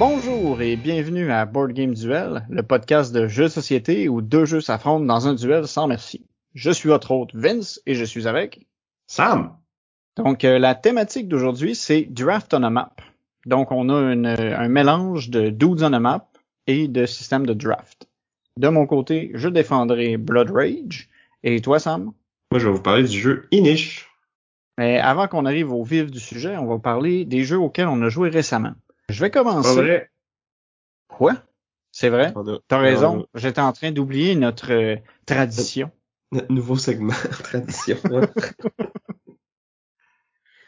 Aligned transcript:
bonjour 0.00 0.39
et 0.60 0.76
bienvenue 0.76 1.32
à 1.32 1.46
Board 1.46 1.72
Game 1.72 1.94
Duel, 1.94 2.44
le 2.50 2.62
podcast 2.62 3.14
de 3.14 3.26
jeux 3.28 3.44
de 3.44 3.48
société 3.48 4.10
où 4.10 4.20
deux 4.20 4.44
jeux 4.44 4.60
s'affrontent 4.60 5.06
dans 5.06 5.26
un 5.26 5.34
duel 5.34 5.66
sans 5.66 5.86
merci. 5.86 6.26
Je 6.54 6.70
suis 6.70 6.90
votre 6.90 7.12
hôte 7.12 7.30
Vince 7.34 7.80
et 7.86 7.94
je 7.94 8.04
suis 8.04 8.28
avec 8.28 8.66
Sam. 9.06 9.56
Donc 10.16 10.44
euh, 10.44 10.58
la 10.58 10.74
thématique 10.74 11.28
d'aujourd'hui 11.28 11.74
c'est 11.74 12.02
Draft 12.02 12.52
on 12.52 12.62
a 12.62 12.68
Map. 12.68 12.92
Donc 13.46 13.72
on 13.72 13.88
a 13.88 13.94
un 13.94 14.68
mélange 14.68 15.30
de 15.30 15.48
Dudes 15.48 15.82
on 15.82 15.94
a 15.94 16.00
Map 16.00 16.28
et 16.66 16.88
de 16.88 17.06
système 17.06 17.46
de 17.46 17.54
draft. 17.54 18.06
De 18.58 18.68
mon 18.68 18.86
côté, 18.86 19.30
je 19.34 19.48
défendrai 19.48 20.18
Blood 20.18 20.50
Rage. 20.50 21.08
Et 21.42 21.60
toi 21.62 21.78
Sam? 21.78 22.12
Moi 22.50 22.60
je 22.60 22.66
vais 22.66 22.72
vous 22.72 22.82
parler 22.82 23.04
du 23.04 23.18
jeu 23.18 23.48
Inish. 23.50 24.10
Mais 24.76 24.98
avant 24.98 25.26
qu'on 25.26 25.46
arrive 25.46 25.72
au 25.72 25.84
vif 25.84 26.10
du 26.10 26.20
sujet, 26.20 26.58
on 26.58 26.66
va 26.66 26.78
parler 26.78 27.24
des 27.24 27.44
jeux 27.44 27.58
auxquels 27.58 27.88
on 27.88 28.02
a 28.02 28.10
joué 28.10 28.28
récemment. 28.28 28.74
Je 29.08 29.20
vais 29.20 29.30
commencer. 29.30 29.74
Vrai. 29.74 30.09
Quoi? 31.20 31.36
C'est 31.92 32.08
vrai? 32.08 32.32
T'as 32.66 32.78
raison. 32.78 33.26
J'étais 33.34 33.60
en 33.60 33.74
train 33.74 33.92
d'oublier 33.92 34.34
notre 34.36 34.72
euh, 34.72 34.96
tradition. 35.26 35.90
Notre 36.32 36.50
nouveau 36.50 36.76
segment, 36.76 37.12
tradition. 37.44 37.98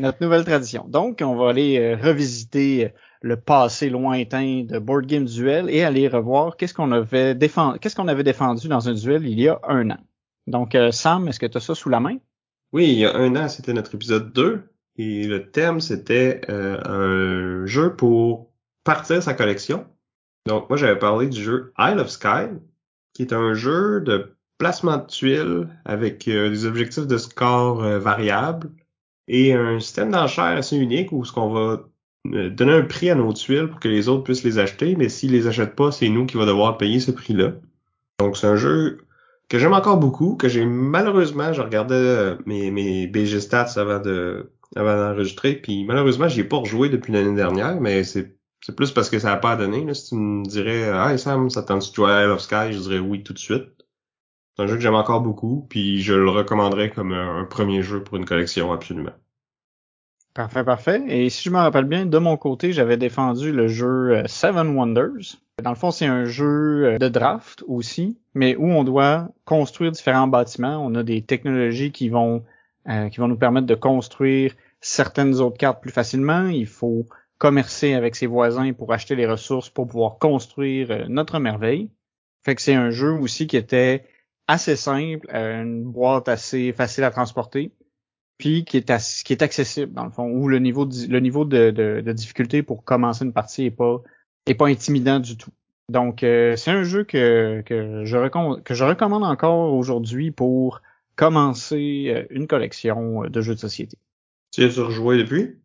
notre 0.02 0.22
nouvelle 0.22 0.44
tradition. 0.44 0.84
Donc, 0.86 1.22
on 1.24 1.36
va 1.36 1.48
aller 1.48 1.78
euh, 1.78 1.96
revisiter 1.96 2.92
le 3.22 3.40
passé 3.40 3.88
lointain 3.88 4.66
de 4.68 4.78
Board 4.78 5.06
Game 5.06 5.24
Duel 5.24 5.70
et 5.70 5.84
aller 5.84 6.06
revoir 6.06 6.58
qu'est-ce 6.58 6.74
qu'on 6.74 6.92
avait 6.92 7.34
défendu, 7.34 7.78
qu'est-ce 7.78 7.96
qu'on 7.96 8.08
avait 8.08 8.22
défendu 8.22 8.68
dans 8.68 8.90
un 8.90 8.92
duel 8.92 9.26
il 9.26 9.40
y 9.40 9.48
a 9.48 9.58
un 9.66 9.88
an. 9.88 10.00
Donc, 10.48 10.74
euh, 10.74 10.92
Sam, 10.92 11.28
est-ce 11.28 11.40
que 11.40 11.46
tu 11.46 11.56
as 11.56 11.62
ça 11.62 11.74
sous 11.74 11.88
la 11.88 12.00
main? 12.00 12.18
Oui, 12.74 12.88
il 12.88 12.98
y 12.98 13.06
a 13.06 13.16
un 13.16 13.36
an, 13.36 13.48
c'était 13.48 13.72
notre 13.72 13.94
épisode 13.94 14.34
2. 14.34 14.68
Et 14.98 15.26
le 15.26 15.50
thème, 15.50 15.80
c'était 15.80 16.42
euh, 16.50 16.78
un 16.84 17.64
jeu 17.64 17.96
pour 17.96 18.52
partir 18.84 19.22
sa 19.22 19.32
collection. 19.32 19.86
Donc, 20.46 20.68
moi, 20.68 20.76
j'avais 20.76 20.98
parlé 20.98 21.28
du 21.28 21.42
jeu 21.42 21.72
Isle 21.78 22.00
of 22.00 22.08
Sky, 22.08 22.48
qui 23.14 23.22
est 23.22 23.32
un 23.32 23.54
jeu 23.54 24.00
de 24.00 24.34
placement 24.58 24.98
de 24.98 25.06
tuiles 25.06 25.68
avec 25.84 26.26
euh, 26.28 26.48
des 26.50 26.66
objectifs 26.66 27.06
de 27.06 27.18
score 27.18 27.82
euh, 27.82 27.98
variables 27.98 28.70
et 29.28 29.52
un 29.52 29.80
système 29.80 30.10
d'enchères 30.10 30.56
assez 30.56 30.76
unique 30.76 31.12
où 31.12 31.24
ce 31.24 31.32
qu'on 31.32 31.52
va 31.52 31.88
donner 32.24 32.72
un 32.72 32.82
prix 32.82 33.10
à 33.10 33.16
nos 33.16 33.32
tuiles 33.32 33.68
pour 33.68 33.80
que 33.80 33.88
les 33.88 34.08
autres 34.08 34.22
puissent 34.22 34.44
les 34.44 34.60
acheter, 34.60 34.94
mais 34.94 35.08
s'ils 35.08 35.32
les 35.32 35.48
achètent 35.48 35.74
pas, 35.74 35.90
c'est 35.90 36.08
nous 36.08 36.26
qui 36.26 36.36
va 36.36 36.46
devoir 36.46 36.78
payer 36.78 37.00
ce 37.00 37.10
prix-là. 37.10 37.54
Donc, 38.20 38.36
c'est 38.36 38.46
un 38.46 38.54
jeu 38.54 38.98
que 39.48 39.58
j'aime 39.58 39.72
encore 39.72 39.96
beaucoup, 39.96 40.36
que 40.36 40.48
j'ai 40.48 40.64
malheureusement, 40.64 41.52
je 41.52 41.62
regardais 41.62 42.36
mes, 42.46 42.70
mes 42.70 43.08
BG 43.08 43.40
stats 43.40 43.72
avant 43.76 43.98
de 43.98 44.52
avant 44.76 44.96
d'enregistrer. 44.96 45.54
Puis 45.54 45.84
malheureusement, 45.84 46.28
j'y 46.28 46.40
ai 46.40 46.44
pas 46.44 46.56
rejoué 46.58 46.88
depuis 46.88 47.12
l'année 47.12 47.34
dernière, 47.34 47.80
mais 47.80 48.04
c'est 48.04 48.36
c'est 48.62 48.74
plus 48.74 48.92
parce 48.92 49.10
que 49.10 49.18
ça 49.18 49.32
a 49.32 49.36
pas 49.36 49.56
donné. 49.56 49.84
Là. 49.84 49.92
Si 49.92 50.10
tu 50.10 50.14
me 50.14 50.44
dirais 50.44 50.82
Hey 50.82 51.18
Sam, 51.18 51.50
ça 51.50 51.62
tente 51.62 51.90
de 51.90 51.94
jouer 51.94 52.10
à 52.10 52.28
of 52.32 52.40
Sky, 52.40 52.72
je 52.72 52.78
dirais 52.78 52.98
oui 52.98 53.22
tout 53.22 53.32
de 53.32 53.38
suite. 53.38 53.82
C'est 54.56 54.62
un 54.62 54.66
jeu 54.66 54.76
que 54.76 54.82
j'aime 54.82 54.94
encore 54.94 55.22
beaucoup, 55.22 55.66
puis 55.68 56.02
je 56.02 56.12
le 56.12 56.28
recommanderais 56.28 56.90
comme 56.90 57.12
un, 57.12 57.44
premier 57.44 57.82
jeu 57.82 58.04
pour 58.04 58.18
une 58.18 58.26
collection, 58.26 58.70
absolument. 58.70 59.12
Parfait, 60.34 60.64
parfait. 60.64 61.02
Et 61.08 61.30
si 61.30 61.44
je 61.44 61.50
me 61.50 61.58
rappelle 61.58 61.84
bien, 61.84 62.06
de 62.06 62.18
mon 62.18 62.36
côté, 62.36 62.72
j'avais 62.72 62.96
défendu 62.96 63.52
le 63.52 63.68
jeu 63.68 64.12
euh, 64.12 64.22
Seven 64.26 64.76
Wonders. 64.76 65.36
Dans 65.62 65.70
le 65.70 65.76
fond, 65.76 65.90
c'est 65.90 66.06
un 66.06 66.24
jeu 66.24 66.84
euh, 66.84 66.98
de 66.98 67.08
draft 67.08 67.64
aussi, 67.66 68.18
mais 68.34 68.56
où 68.56 68.66
on 68.66 68.84
doit 68.84 69.28
construire 69.44 69.90
différents 69.90 70.28
bâtiments. 70.28 70.84
On 70.84 70.94
a 70.94 71.02
des 71.02 71.22
technologies 71.22 71.92
qui 71.92 72.08
vont 72.08 72.44
euh, 72.88 73.08
qui 73.10 73.20
vont 73.20 73.28
nous 73.28 73.36
permettre 73.36 73.66
de 73.66 73.74
construire 73.74 74.54
certaines 74.80 75.40
autres 75.40 75.56
cartes 75.56 75.80
plus 75.80 75.92
facilement. 75.92 76.46
Il 76.46 76.66
faut 76.66 77.06
commercer 77.42 77.94
avec 77.94 78.14
ses 78.14 78.26
voisins 78.26 78.72
pour 78.72 78.92
acheter 78.92 79.16
les 79.16 79.26
ressources 79.26 79.68
pour 79.68 79.88
pouvoir 79.88 80.18
construire 80.18 80.90
euh, 80.90 81.04
notre 81.08 81.40
merveille. 81.40 81.90
Fait 82.44 82.54
que 82.54 82.62
c'est 82.62 82.74
un 82.74 82.90
jeu 82.90 83.10
aussi 83.10 83.46
qui 83.46 83.56
était 83.56 84.04
assez 84.46 84.76
simple, 84.76 85.26
euh, 85.34 85.62
une 85.62 85.82
boîte 85.82 86.28
assez 86.28 86.72
facile 86.72 87.04
à 87.04 87.10
transporter, 87.10 87.72
puis 88.38 88.64
qui 88.64 88.76
est, 88.76 88.90
accessible 88.90 89.92
dans 89.92 90.04
le 90.04 90.10
fond, 90.10 90.30
où 90.30 90.48
le 90.48 90.58
niveau 90.58 90.84
de, 90.86 92.12
difficulté 92.12 92.62
pour 92.62 92.84
commencer 92.84 93.24
une 93.24 93.32
partie 93.32 93.66
est 93.66 94.54
pas 94.54 94.66
intimidant 94.66 95.18
du 95.18 95.36
tout. 95.36 95.52
Donc 95.88 96.18
c'est 96.20 96.68
un 96.70 96.84
jeu 96.84 97.04
que, 97.04 97.62
je 97.68 98.60
que 98.62 98.74
je 98.74 98.84
recommande 98.84 99.24
encore 99.24 99.74
aujourd'hui 99.74 100.30
pour 100.30 100.80
commencer 101.16 102.06
euh, 102.08 102.26
une 102.30 102.46
collection 102.46 103.24
euh, 103.24 103.28
de 103.28 103.40
jeux 103.40 103.54
de 103.54 103.60
société. 103.60 103.98
Tu 104.52 104.64
as 104.64 104.82
rejoué 104.82 105.18
depuis? 105.18 105.56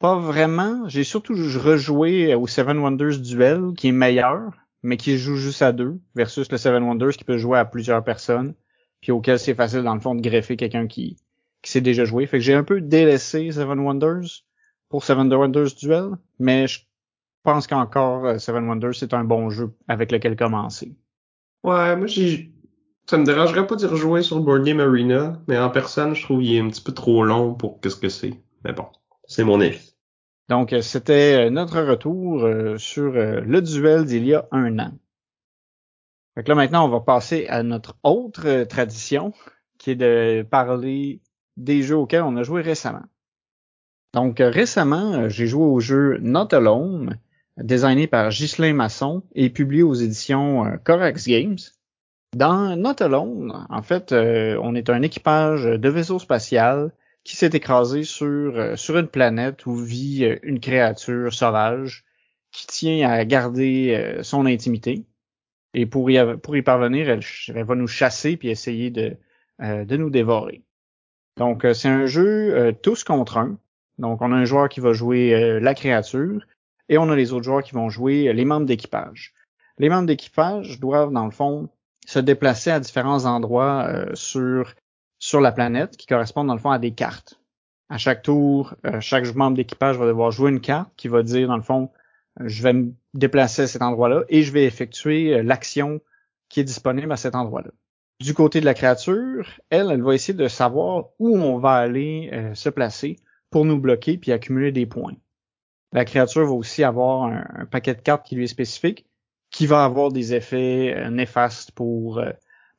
Pas 0.00 0.18
vraiment. 0.18 0.88
J'ai 0.88 1.04
surtout 1.04 1.34
rejoué 1.34 2.34
au 2.34 2.46
Seven 2.46 2.78
Wonders 2.78 3.18
Duel, 3.18 3.74
qui 3.76 3.88
est 3.88 3.92
meilleur, 3.92 4.50
mais 4.82 4.96
qui 4.96 5.18
joue 5.18 5.36
juste 5.36 5.60
à 5.62 5.72
deux, 5.72 6.00
versus 6.14 6.50
le 6.50 6.56
Seven 6.56 6.82
Wonders 6.82 7.12
qui 7.12 7.24
peut 7.24 7.36
jouer 7.36 7.58
à 7.58 7.66
plusieurs 7.66 8.02
personnes, 8.02 8.54
puis 9.02 9.12
auquel 9.12 9.38
c'est 9.38 9.54
facile 9.54 9.82
dans 9.82 9.94
le 9.94 10.00
fond 10.00 10.14
de 10.14 10.22
greffer 10.22 10.56
quelqu'un 10.56 10.86
qui, 10.86 11.18
qui 11.62 11.70
s'est 11.70 11.82
déjà 11.82 12.06
joué. 12.06 12.26
Fait 12.26 12.38
que 12.38 12.44
j'ai 12.44 12.54
un 12.54 12.64
peu 12.64 12.80
délaissé 12.80 13.52
Seven 13.52 13.78
Wonders 13.78 14.44
pour 14.88 15.04
Seven 15.04 15.32
Wonders 15.32 15.74
Duel, 15.78 16.12
mais 16.38 16.66
je 16.66 16.80
pense 17.42 17.66
qu'encore 17.66 18.24
euh, 18.24 18.38
Seven 18.38 18.66
Wonders 18.66 18.94
c'est 18.94 19.12
un 19.12 19.24
bon 19.24 19.50
jeu 19.50 19.70
avec 19.86 20.12
lequel 20.12 20.34
commencer. 20.34 20.96
Ouais, 21.62 21.94
moi 21.94 22.06
j'ai 22.06 22.50
ça 23.06 23.18
me 23.18 23.24
dérangerait 23.24 23.66
pas 23.66 23.74
d'y 23.76 23.86
rejouer 23.86 24.22
sur 24.22 24.36
le 24.36 24.44
Board 24.44 24.62
Game 24.62 24.78
Arena, 24.78 25.42
mais 25.48 25.58
en 25.58 25.68
personne, 25.68 26.14
je 26.14 26.22
trouve 26.22 26.40
qu'il 26.40 26.54
est 26.54 26.60
un 26.60 26.68
petit 26.68 26.80
peu 26.80 26.92
trop 26.92 27.24
long 27.24 27.54
pour 27.54 27.80
qu'est-ce 27.80 27.96
que 27.96 28.08
c'est. 28.08 28.40
Mais 28.64 28.72
bon, 28.72 28.86
c'est 29.26 29.42
mon 29.42 29.60
avis. 29.60 29.89
Donc, 30.50 30.72
euh, 30.72 30.82
c'était 30.82 31.46
euh, 31.46 31.50
notre 31.50 31.80
retour 31.80 32.42
euh, 32.42 32.76
sur 32.76 33.12
le 33.12 33.62
duel 33.62 34.04
d'il 34.04 34.26
y 34.26 34.34
a 34.34 34.48
un 34.50 34.80
an. 34.80 34.90
Fait 36.34 36.46
là, 36.46 36.56
maintenant, 36.56 36.84
on 36.84 36.88
va 36.88 37.00
passer 37.00 37.46
à 37.46 37.62
notre 37.62 37.96
autre 38.02 38.64
tradition, 38.64 39.32
qui 39.78 39.92
est 39.92 39.96
de 39.96 40.42
parler 40.42 41.20
des 41.56 41.82
jeux 41.82 41.96
auxquels 41.96 42.22
on 42.22 42.36
a 42.36 42.42
joué 42.42 42.62
récemment. 42.62 43.04
Donc, 44.12 44.38
récemment, 44.40 45.28
j'ai 45.28 45.46
joué 45.46 45.64
au 45.64 45.78
jeu 45.78 46.18
Not 46.20 46.52
Alone, 46.52 47.18
designé 47.56 48.08
par 48.08 48.30
Ghislain 48.30 48.72
Masson 48.72 49.22
et 49.34 49.50
publié 49.50 49.84
aux 49.84 49.94
éditions 49.94 50.78
Corax 50.84 51.28
Games. 51.28 51.58
Dans 52.34 52.76
Not 52.76 53.02
Alone, 53.02 53.66
en 53.68 53.82
fait, 53.82 54.12
on 54.12 54.74
est 54.74 54.90
un 54.90 55.02
équipage 55.02 55.64
de 55.64 55.88
vaisseau 55.88 56.18
spatial 56.18 56.92
qui 57.24 57.36
s'est 57.36 57.50
écrasé 57.52 58.04
sur, 58.04 58.26
euh, 58.26 58.76
sur 58.76 58.98
une 58.98 59.08
planète 59.08 59.66
où 59.66 59.74
vit 59.74 60.24
euh, 60.24 60.38
une 60.42 60.60
créature 60.60 61.32
sauvage 61.32 62.04
qui 62.52 62.66
tient 62.66 63.08
à 63.08 63.24
garder 63.24 64.18
son 64.22 64.44
intimité. 64.44 65.04
Et 65.72 65.86
pour 65.86 66.10
y, 66.10 66.18
pour 66.38 66.56
y 66.56 66.62
parvenir, 66.62 67.08
elle, 67.08 67.64
va 67.64 67.74
nous 67.76 67.86
chasser 67.86 68.36
puis 68.36 68.48
essayer 68.48 68.90
de, 68.90 69.16
de 69.60 69.96
nous 69.96 70.10
dévorer. 70.10 70.64
Donc, 71.36 71.64
c'est 71.74 71.86
un 71.86 72.06
jeu 72.06 72.74
tous 72.82 73.04
contre 73.04 73.38
un. 73.38 73.56
Donc, 73.98 74.20
on 74.20 74.32
a 74.32 74.34
un 74.34 74.44
joueur 74.44 74.68
qui 74.68 74.80
va 74.80 74.92
jouer 74.92 75.60
la 75.60 75.74
créature 75.74 76.44
et 76.88 76.98
on 76.98 77.08
a 77.08 77.14
les 77.14 77.32
autres 77.32 77.44
joueurs 77.44 77.62
qui 77.62 77.76
vont 77.76 77.88
jouer 77.88 78.32
les 78.32 78.44
membres 78.44 78.66
d'équipage. 78.66 79.32
Les 79.78 79.88
membres 79.88 80.06
d'équipage 80.06 80.80
doivent, 80.80 81.12
dans 81.12 81.24
le 81.24 81.30
fond, 81.30 81.70
se 82.06 82.18
déplacer 82.18 82.70
à 82.70 82.80
différents 82.80 83.24
endroits 83.24 83.86
euh, 83.88 84.14
sur 84.14 84.74
sur 85.20 85.40
la 85.40 85.52
planète 85.52 85.96
qui 85.96 86.08
correspondent 86.08 86.48
dans 86.48 86.54
le 86.54 86.60
fond 86.60 86.70
à 86.70 86.80
des 86.80 86.90
cartes. 86.90 87.40
À 87.88 87.98
chaque 87.98 88.22
tour, 88.22 88.74
euh, 88.84 89.00
chaque 89.00 89.32
membre 89.36 89.56
d'équipage 89.56 89.96
va 89.96 90.06
devoir 90.06 90.32
jouer 90.32 90.50
une 90.50 90.60
carte 90.60 90.90
qui 90.96 91.06
va 91.06 91.22
dire 91.22 91.46
dans 91.46 91.56
le 91.56 91.62
fond 91.62 91.90
euh, 92.40 92.48
je 92.48 92.62
vais 92.64 92.72
me 92.72 92.92
déplacer 93.14 93.62
à 93.62 93.66
cet 93.68 93.82
endroit-là 93.82 94.24
et 94.28 94.42
je 94.42 94.52
vais 94.52 94.64
effectuer 94.64 95.42
l'action 95.44 96.00
qui 96.48 96.58
est 96.58 96.64
disponible 96.64 97.12
à 97.12 97.16
cet 97.16 97.36
endroit-là. 97.36 97.70
Du 98.18 98.34
côté 98.34 98.60
de 98.60 98.64
la 98.64 98.74
créature, 98.74 99.48
elle, 99.70 99.90
elle 99.92 100.02
va 100.02 100.14
essayer 100.14 100.34
de 100.34 100.48
savoir 100.48 101.06
où 101.20 101.36
on 101.38 101.58
va 101.58 101.74
aller 101.74 102.30
se 102.54 102.68
placer 102.68 103.16
pour 103.50 103.64
nous 103.64 103.78
bloquer 103.78 104.18
puis 104.18 104.30
accumuler 104.30 104.72
des 104.72 104.84
points. 104.84 105.14
La 105.92 106.04
créature 106.04 106.44
va 106.44 106.52
aussi 106.52 106.84
avoir 106.84 107.24
un 107.24 107.64
paquet 107.64 107.94
de 107.94 108.00
cartes 108.00 108.26
qui 108.26 108.34
lui 108.34 108.44
est 108.44 108.48
spécifique 108.48 109.06
qui 109.50 109.66
va 109.66 109.84
avoir 109.84 110.10
des 110.10 110.34
effets 110.34 110.94
euh, 110.96 111.10
néfastes 111.10 111.72
pour 111.72 112.18
euh, 112.18 112.30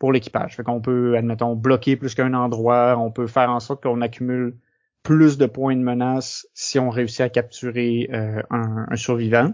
pour 0.02 0.12
l'équipage. 0.12 0.56
Fait 0.56 0.64
qu'on 0.64 0.82
peut, 0.82 1.16
admettons, 1.16 1.56
bloquer 1.56 1.96
plus 1.96 2.16
qu'un 2.16 2.34
endroit, 2.34 2.98
on 2.98 3.12
peut 3.12 3.28
faire 3.28 3.52
en 3.52 3.60
sorte 3.60 3.84
qu'on 3.84 4.02
accumule 4.02 4.58
plus 5.04 5.38
de 5.38 5.46
points 5.46 5.76
de 5.76 5.84
menace 5.84 6.48
si 6.56 6.80
on 6.80 6.90
réussit 6.90 7.22
à 7.22 7.30
capturer 7.30 8.10
euh, 8.12 8.42
un, 8.50 8.96
survivant. 8.96 9.54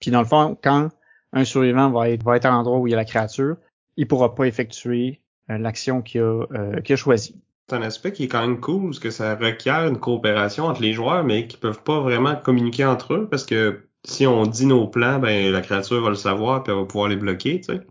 Puis 0.00 0.10
dans 0.10 0.18
le 0.18 0.26
fond, 0.26 0.58
quand 0.60 0.88
un 1.32 1.44
survivant 1.44 1.90
va 1.90 2.10
être, 2.10 2.24
va 2.24 2.36
être 2.36 2.44
à 2.44 2.50
l'endroit 2.50 2.78
où 2.78 2.88
il 2.88 2.90
y 2.90 2.94
a 2.94 2.96
la 2.96 3.04
créature, 3.04 3.56
il 3.96 4.08
pourra 4.08 4.34
pas 4.34 4.46
effectuer 4.46 5.20
euh, 5.48 5.58
l'action 5.58 6.02
qu'il 6.02 6.22
a, 6.22 6.42
euh, 6.52 6.80
a 6.84 6.96
choisie. 6.96 7.40
C'est 7.68 7.76
un 7.76 7.82
aspect 7.82 8.10
qui 8.10 8.24
est 8.24 8.28
quand 8.28 8.44
même 8.44 8.58
cool, 8.58 8.86
parce 8.86 8.98
que 8.98 9.10
ça 9.10 9.36
requiert 9.36 9.86
une 9.86 10.00
coopération 10.00 10.64
entre 10.64 10.82
les 10.82 10.92
joueurs, 10.92 11.22
mais 11.22 11.46
qui 11.46 11.56
peuvent 11.56 11.84
pas 11.84 12.00
vraiment 12.00 12.34
communiquer 12.34 12.84
entre 12.84 13.14
eux, 13.14 13.28
parce 13.30 13.46
que 13.46 13.86
si 14.04 14.26
on 14.26 14.42
dit 14.42 14.66
nos 14.66 14.88
plans, 14.88 15.20
ben 15.20 15.52
la 15.52 15.60
créature 15.60 16.02
va 16.02 16.08
le 16.08 16.16
savoir, 16.16 16.64
puis 16.64 16.72
elle 16.72 16.80
va 16.80 16.84
pouvoir 16.84 17.08
les 17.08 17.16
bloquer, 17.16 17.60
tu 17.60 17.74
sais. 17.74 17.86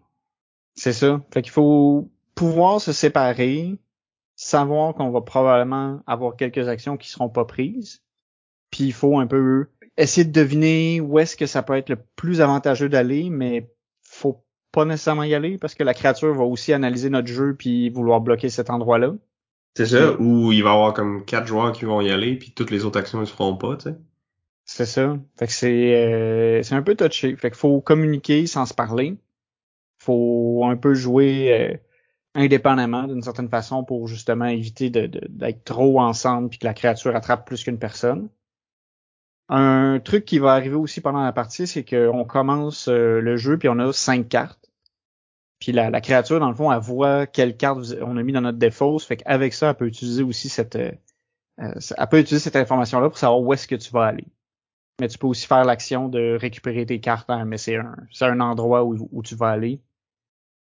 C'est 0.75 0.93
ça. 0.93 1.21
Fait 1.31 1.41
qu'il 1.41 1.51
faut 1.51 2.09
pouvoir 2.35 2.81
se 2.81 2.91
séparer, 2.91 3.77
savoir 4.35 4.95
qu'on 4.95 5.11
va 5.11 5.21
probablement 5.21 6.01
avoir 6.07 6.35
quelques 6.35 6.67
actions 6.67 6.97
qui 6.97 7.09
seront 7.09 7.29
pas 7.29 7.45
prises, 7.45 8.01
puis 8.71 8.85
il 8.85 8.93
faut 8.93 9.19
un 9.19 9.27
peu 9.27 9.67
essayer 9.97 10.25
de 10.25 10.31
deviner 10.31 10.99
où 10.99 11.19
est-ce 11.19 11.37
que 11.37 11.45
ça 11.45 11.61
peut 11.61 11.77
être 11.77 11.89
le 11.89 11.97
plus 12.15 12.41
avantageux 12.41 12.89
d'aller, 12.89 13.29
mais 13.29 13.69
faut 14.01 14.43
pas 14.71 14.85
nécessairement 14.85 15.23
y 15.23 15.35
aller 15.35 15.57
parce 15.59 15.75
que 15.75 15.83
la 15.83 15.93
créature 15.93 16.33
va 16.33 16.43
aussi 16.43 16.73
analyser 16.73 17.09
notre 17.09 17.27
jeu 17.27 17.55
puis 17.55 17.89
vouloir 17.89 18.21
bloquer 18.21 18.49
cet 18.49 18.69
endroit-là. 18.69 19.13
C'est 19.75 19.85
ça, 19.85 20.19
ou 20.19 20.51
il 20.51 20.63
va 20.63 20.69
y 20.69 20.73
avoir 20.73 20.93
comme 20.93 21.25
quatre 21.25 21.47
joueurs 21.47 21.71
qui 21.71 21.85
vont 21.85 22.01
y 22.01 22.09
aller 22.09 22.35
puis 22.35 22.51
toutes 22.51 22.71
les 22.71 22.85
autres 22.85 22.99
actions 22.99 23.19
ne 23.19 23.25
se 23.25 23.33
feront 23.33 23.55
pas, 23.55 23.77
tu 23.77 23.89
sais. 23.89 23.95
C'est 24.65 24.85
ça. 24.85 25.17
Fait 25.37 25.47
que 25.47 25.53
c'est 25.53 25.95
euh, 25.95 26.63
c'est 26.63 26.75
un 26.75 26.81
peu 26.81 26.95
touché. 26.95 27.35
Fait 27.35 27.49
qu'il 27.49 27.59
faut 27.59 27.81
communiquer 27.81 28.47
sans 28.47 28.65
se 28.65 28.73
parler. 28.73 29.17
Faut 30.03 30.65
un 30.65 30.75
peu 30.75 30.93
jouer 30.93 31.53
euh, 31.53 31.77
indépendamment 32.35 33.07
d'une 33.07 33.21
certaine 33.21 33.47
façon 33.47 33.85
pour 33.85 34.07
justement 34.07 34.45
éviter 34.45 34.89
d'être 34.89 35.63
trop 35.63 36.01
ensemble 36.01 36.49
puis 36.49 36.59
que 36.59 36.65
la 36.65 36.73
créature 36.73 37.15
attrape 37.15 37.47
plus 37.47 37.63
qu'une 37.63 37.79
personne. 37.79 38.29
Un 39.47 39.99
truc 40.03 40.25
qui 40.25 40.39
va 40.39 40.53
arriver 40.53 40.75
aussi 40.75 40.99
pendant 40.99 41.23
la 41.23 41.31
partie, 41.31 41.67
c'est 41.67 41.85
qu'on 41.85 42.25
commence 42.25 42.87
euh, 42.89 43.21
le 43.21 43.37
jeu 43.37 43.57
puis 43.57 43.69
on 43.69 43.79
a 43.79 43.93
cinq 43.93 44.27
cartes. 44.27 44.71
Puis 45.59 45.71
la, 45.71 46.01
créature, 46.01 46.41
dans 46.41 46.49
le 46.49 46.55
fond, 46.55 46.69
elle 46.73 46.81
voit 46.81 47.25
quelle 47.25 47.55
carte 47.55 47.79
on 48.01 48.17
a 48.17 48.23
mis 48.23 48.33
dans 48.33 48.41
notre 48.41 48.57
défausse. 48.57 49.05
Fait 49.05 49.15
qu'avec 49.15 49.53
ça, 49.53 49.69
elle 49.69 49.75
peut 49.75 49.87
utiliser 49.87 50.21
aussi 50.21 50.49
cette, 50.49 50.75
euh, 50.75 50.91
elle 51.57 52.07
peut 52.09 52.19
utiliser 52.19 52.43
cette 52.43 52.57
information-là 52.57 53.07
pour 53.07 53.17
savoir 53.17 53.39
où 53.39 53.53
est-ce 53.53 53.67
que 53.67 53.75
tu 53.75 53.91
vas 53.91 54.05
aller. 54.05 54.25
Mais 54.99 55.07
tu 55.07 55.17
peux 55.17 55.27
aussi 55.27 55.47
faire 55.47 55.63
l'action 55.63 56.09
de 56.09 56.37
récupérer 56.39 56.85
tes 56.85 56.99
cartes, 56.99 57.29
mais 57.45 57.57
c'est 57.57 57.77
un, 57.77 57.95
c'est 58.11 58.25
un 58.25 58.39
endroit 58.41 58.83
où, 58.83 59.07
où 59.11 59.23
tu 59.23 59.35
vas 59.35 59.49
aller. 59.49 59.81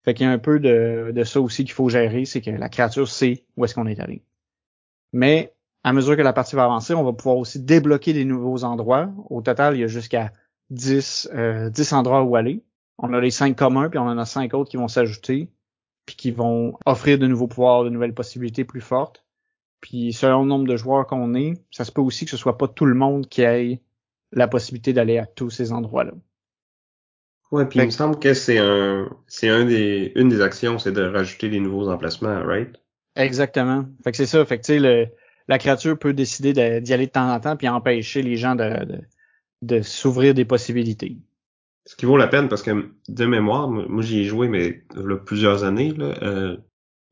Fait 0.06 0.14
qu'il 0.14 0.24
y 0.24 0.28
a 0.28 0.32
un 0.32 0.38
peu 0.38 0.60
de, 0.60 1.10
de 1.12 1.24
ça 1.24 1.40
aussi 1.40 1.64
qu'il 1.64 1.72
faut 1.72 1.88
gérer, 1.88 2.24
c'est 2.24 2.40
que 2.40 2.50
la 2.50 2.68
créature 2.68 3.08
sait 3.08 3.44
où 3.56 3.64
est-ce 3.64 3.74
qu'on 3.74 3.86
est 3.86 3.98
allé. 3.98 4.22
Mais 5.12 5.52
à 5.82 5.92
mesure 5.92 6.16
que 6.16 6.22
la 6.22 6.32
partie 6.32 6.54
va 6.56 6.64
avancer, 6.64 6.94
on 6.94 7.02
va 7.02 7.12
pouvoir 7.12 7.36
aussi 7.38 7.60
débloquer 7.60 8.12
des 8.12 8.24
nouveaux 8.24 8.64
endroits. 8.64 9.12
Au 9.30 9.42
total, 9.42 9.76
il 9.76 9.80
y 9.80 9.84
a 9.84 9.88
jusqu'à 9.88 10.32
10, 10.70 11.30
euh, 11.34 11.70
10 11.70 11.92
endroits 11.92 12.22
où 12.22 12.36
aller. 12.36 12.62
On 12.98 13.12
a 13.12 13.20
les 13.20 13.30
5 13.30 13.56
communs, 13.56 13.88
puis 13.88 13.98
on 13.98 14.04
en 14.04 14.16
a 14.16 14.24
5 14.24 14.54
autres 14.54 14.70
qui 14.70 14.76
vont 14.76 14.88
s'ajouter, 14.88 15.50
puis 16.06 16.16
qui 16.16 16.30
vont 16.30 16.78
offrir 16.86 17.18
de 17.18 17.26
nouveaux 17.26 17.48
pouvoirs, 17.48 17.84
de 17.84 17.90
nouvelles 17.90 18.14
possibilités 18.14 18.64
plus 18.64 18.80
fortes. 18.80 19.24
Puis 19.80 20.12
selon 20.12 20.42
le 20.42 20.48
nombre 20.48 20.66
de 20.66 20.76
joueurs 20.76 21.06
qu'on 21.06 21.34
est, 21.34 21.54
ça 21.72 21.84
se 21.84 21.92
peut 21.92 22.00
aussi 22.00 22.24
que 22.24 22.30
ce 22.30 22.36
soit 22.36 22.58
pas 22.58 22.68
tout 22.68 22.86
le 22.86 22.94
monde 22.94 23.28
qui 23.28 23.42
ait 23.42 23.80
la 24.32 24.48
possibilité 24.48 24.92
d'aller 24.92 25.18
à 25.18 25.26
tous 25.26 25.50
ces 25.50 25.72
endroits-là. 25.72 26.12
Ouais, 27.52 27.66
puis 27.66 27.78
il 27.78 27.86
me 27.86 27.90
semble 27.90 28.18
que 28.18 28.34
c'est 28.34 28.58
un, 28.58 29.08
c'est 29.28 29.48
un 29.48 29.64
des, 29.64 30.12
une 30.16 30.28
des 30.28 30.40
actions, 30.40 30.78
c'est 30.78 30.92
de 30.92 31.02
rajouter 31.02 31.48
des 31.48 31.60
nouveaux 31.60 31.88
emplacements, 31.88 32.42
right? 32.44 32.74
Exactement. 33.14 33.86
Fait 34.02 34.10
que 34.10 34.16
c'est 34.16 34.26
ça. 34.26 34.44
Fait 34.44 34.58
que 34.58 34.64
tu 34.64 34.74
sais, 34.74 34.78
le, 34.78 35.06
la 35.48 35.58
créature 35.58 35.98
peut 35.98 36.12
décider 36.12 36.52
d'y 36.80 36.92
aller 36.92 37.06
de 37.06 37.12
temps 37.12 37.32
en 37.32 37.40
temps 37.40 37.56
puis 37.56 37.68
empêcher 37.68 38.22
les 38.22 38.36
gens 38.36 38.54
de, 38.54 38.84
de, 38.84 39.00
de 39.62 39.82
s'ouvrir 39.82 40.34
des 40.34 40.44
possibilités. 40.44 41.18
Ce 41.86 41.94
qui 41.94 42.04
vaut 42.04 42.16
la 42.16 42.26
peine 42.26 42.48
parce 42.48 42.62
que 42.62 42.90
de 43.08 43.26
mémoire, 43.26 43.68
moi 43.68 44.02
j'y 44.02 44.20
ai 44.20 44.24
joué 44.24 44.48
mais 44.48 44.84
il 44.96 45.08
y 45.08 45.12
a 45.12 45.16
plusieurs 45.16 45.62
années, 45.62 45.92
là, 45.92 46.14
euh, 46.22 46.56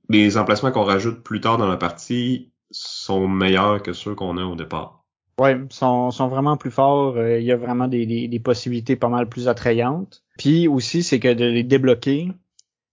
les 0.08 0.36
emplacements 0.36 0.72
qu'on 0.72 0.82
rajoute 0.82 1.22
plus 1.22 1.40
tard 1.40 1.58
dans 1.58 1.68
la 1.68 1.76
partie 1.76 2.52
sont 2.70 3.28
meilleurs 3.28 3.82
que 3.82 3.92
ceux 3.92 4.14
qu'on 4.14 4.36
a 4.36 4.44
au 4.44 4.56
départ. 4.56 5.04
Ouais, 5.38 5.60
sont, 5.70 6.10
sont 6.10 6.28
vraiment 6.28 6.56
plus 6.56 6.70
forts. 6.70 7.16
Euh, 7.16 7.38
il 7.38 7.44
y 7.44 7.52
a 7.52 7.56
vraiment 7.56 7.88
des, 7.88 8.06
des, 8.06 8.28
des, 8.28 8.40
possibilités 8.40 8.96
pas 8.96 9.08
mal 9.08 9.28
plus 9.28 9.48
attrayantes. 9.48 10.23
Puis 10.38 10.68
aussi, 10.68 11.02
c'est 11.02 11.20
que 11.20 11.32
de 11.32 11.44
les 11.44 11.62
débloquer, 11.62 12.28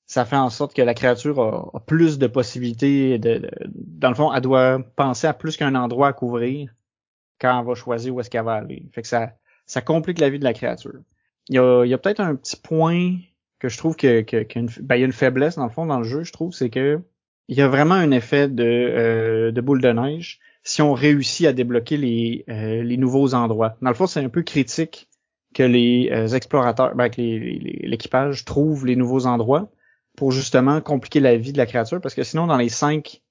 ça 0.06 0.26
fait 0.26 0.36
en 0.36 0.50
sorte 0.50 0.76
que 0.76 0.82
la 0.82 0.94
créature 0.94 1.40
a, 1.74 1.80
plus 1.86 2.20
de 2.20 2.28
possibilités. 2.28 3.18
De, 3.18 3.50
dans 3.66 4.10
le 4.10 4.16
fond, 4.16 4.34
elle 4.34 4.42
doit 4.42 4.80
penser 4.96 5.28
à 5.28 5.34
plus 5.34 5.58
qu'un 5.58 5.76
endroit 5.76 6.10
à 6.10 6.14
couvrir 6.14 6.74
quand 7.40 7.60
elle 7.60 7.66
va 7.66 7.76
choisir 7.76 8.14
où 8.14 8.20
est-ce 8.20 8.30
qu'elle 8.30 8.44
va 8.44 8.56
aller. 8.56 8.86
Fait 8.94 9.02
que 9.02 9.08
ça, 9.08 9.34
ça 9.66 9.82
complique 9.82 10.20
la 10.20 10.30
vie 10.30 10.40
de 10.40 10.44
la 10.44 10.54
créature. 10.54 11.00
Il 11.50 11.56
y 11.56 11.60
a, 11.60 11.86
y 11.86 11.94
a 11.94 11.98
peut-être 11.98 12.20
un 12.20 12.36
petit 12.36 12.58
point 12.58 13.16
que 13.58 13.70
je 13.70 13.78
trouve 13.78 13.96
que, 13.96 14.22
que, 14.22 14.82
ben, 14.82 14.96
il 14.96 15.00
y 15.00 15.04
a 15.04 15.06
une 15.06 15.14
faiblesse 15.14 15.56
dans 15.56 15.64
le 15.64 15.72
fond 15.72 15.86
dans 15.86 16.00
le 16.00 16.04
jeu, 16.04 16.24
je 16.24 16.34
trouve, 16.34 16.52
c'est 16.52 16.70
que 16.70 17.00
il 17.48 17.58
y 17.58 17.62
a 17.62 17.68
vraiment 17.68 17.96
un 17.96 18.12
effet 18.12 18.48
de, 18.48 18.64
euh, 18.64 19.52
de 19.52 19.62
boule 19.62 19.82
de 19.82 19.92
neige 19.92 20.40
si 20.64 20.82
on 20.82 20.94
réussit 20.94 21.48
à 21.48 21.54
débloquer 21.54 21.98
les, 21.98 22.46
euh, 22.50 22.84
les 22.84 22.98
nouveaux 22.98 23.34
endroits. 23.34 23.76
Dans 23.82 23.90
le 23.90 23.96
fond, 23.96 24.08
c'est 24.08 24.24
un 24.24 24.30
peu 24.30 24.44
critique 24.44 25.10
que 25.54 25.64
les 25.64 26.10
euh, 26.12 26.28
explorateurs, 26.30 26.96
ben, 26.96 27.10
que 27.10 27.22
l'équipage 27.22 28.46
trouve 28.46 28.86
les 28.86 28.96
nouveaux 28.96 29.26
endroits 29.26 29.70
pour 30.18 30.32
justement 30.32 30.82
compliquer 30.82 31.20
la 31.20 31.38
vie 31.38 31.54
de 31.54 31.58
la 31.58 31.66
créature 31.66 32.02
parce 32.02 32.16
que 32.16 32.24
sinon 32.24 32.48
dans 32.48 32.58
les 32.58 32.70
cinq 32.70 33.22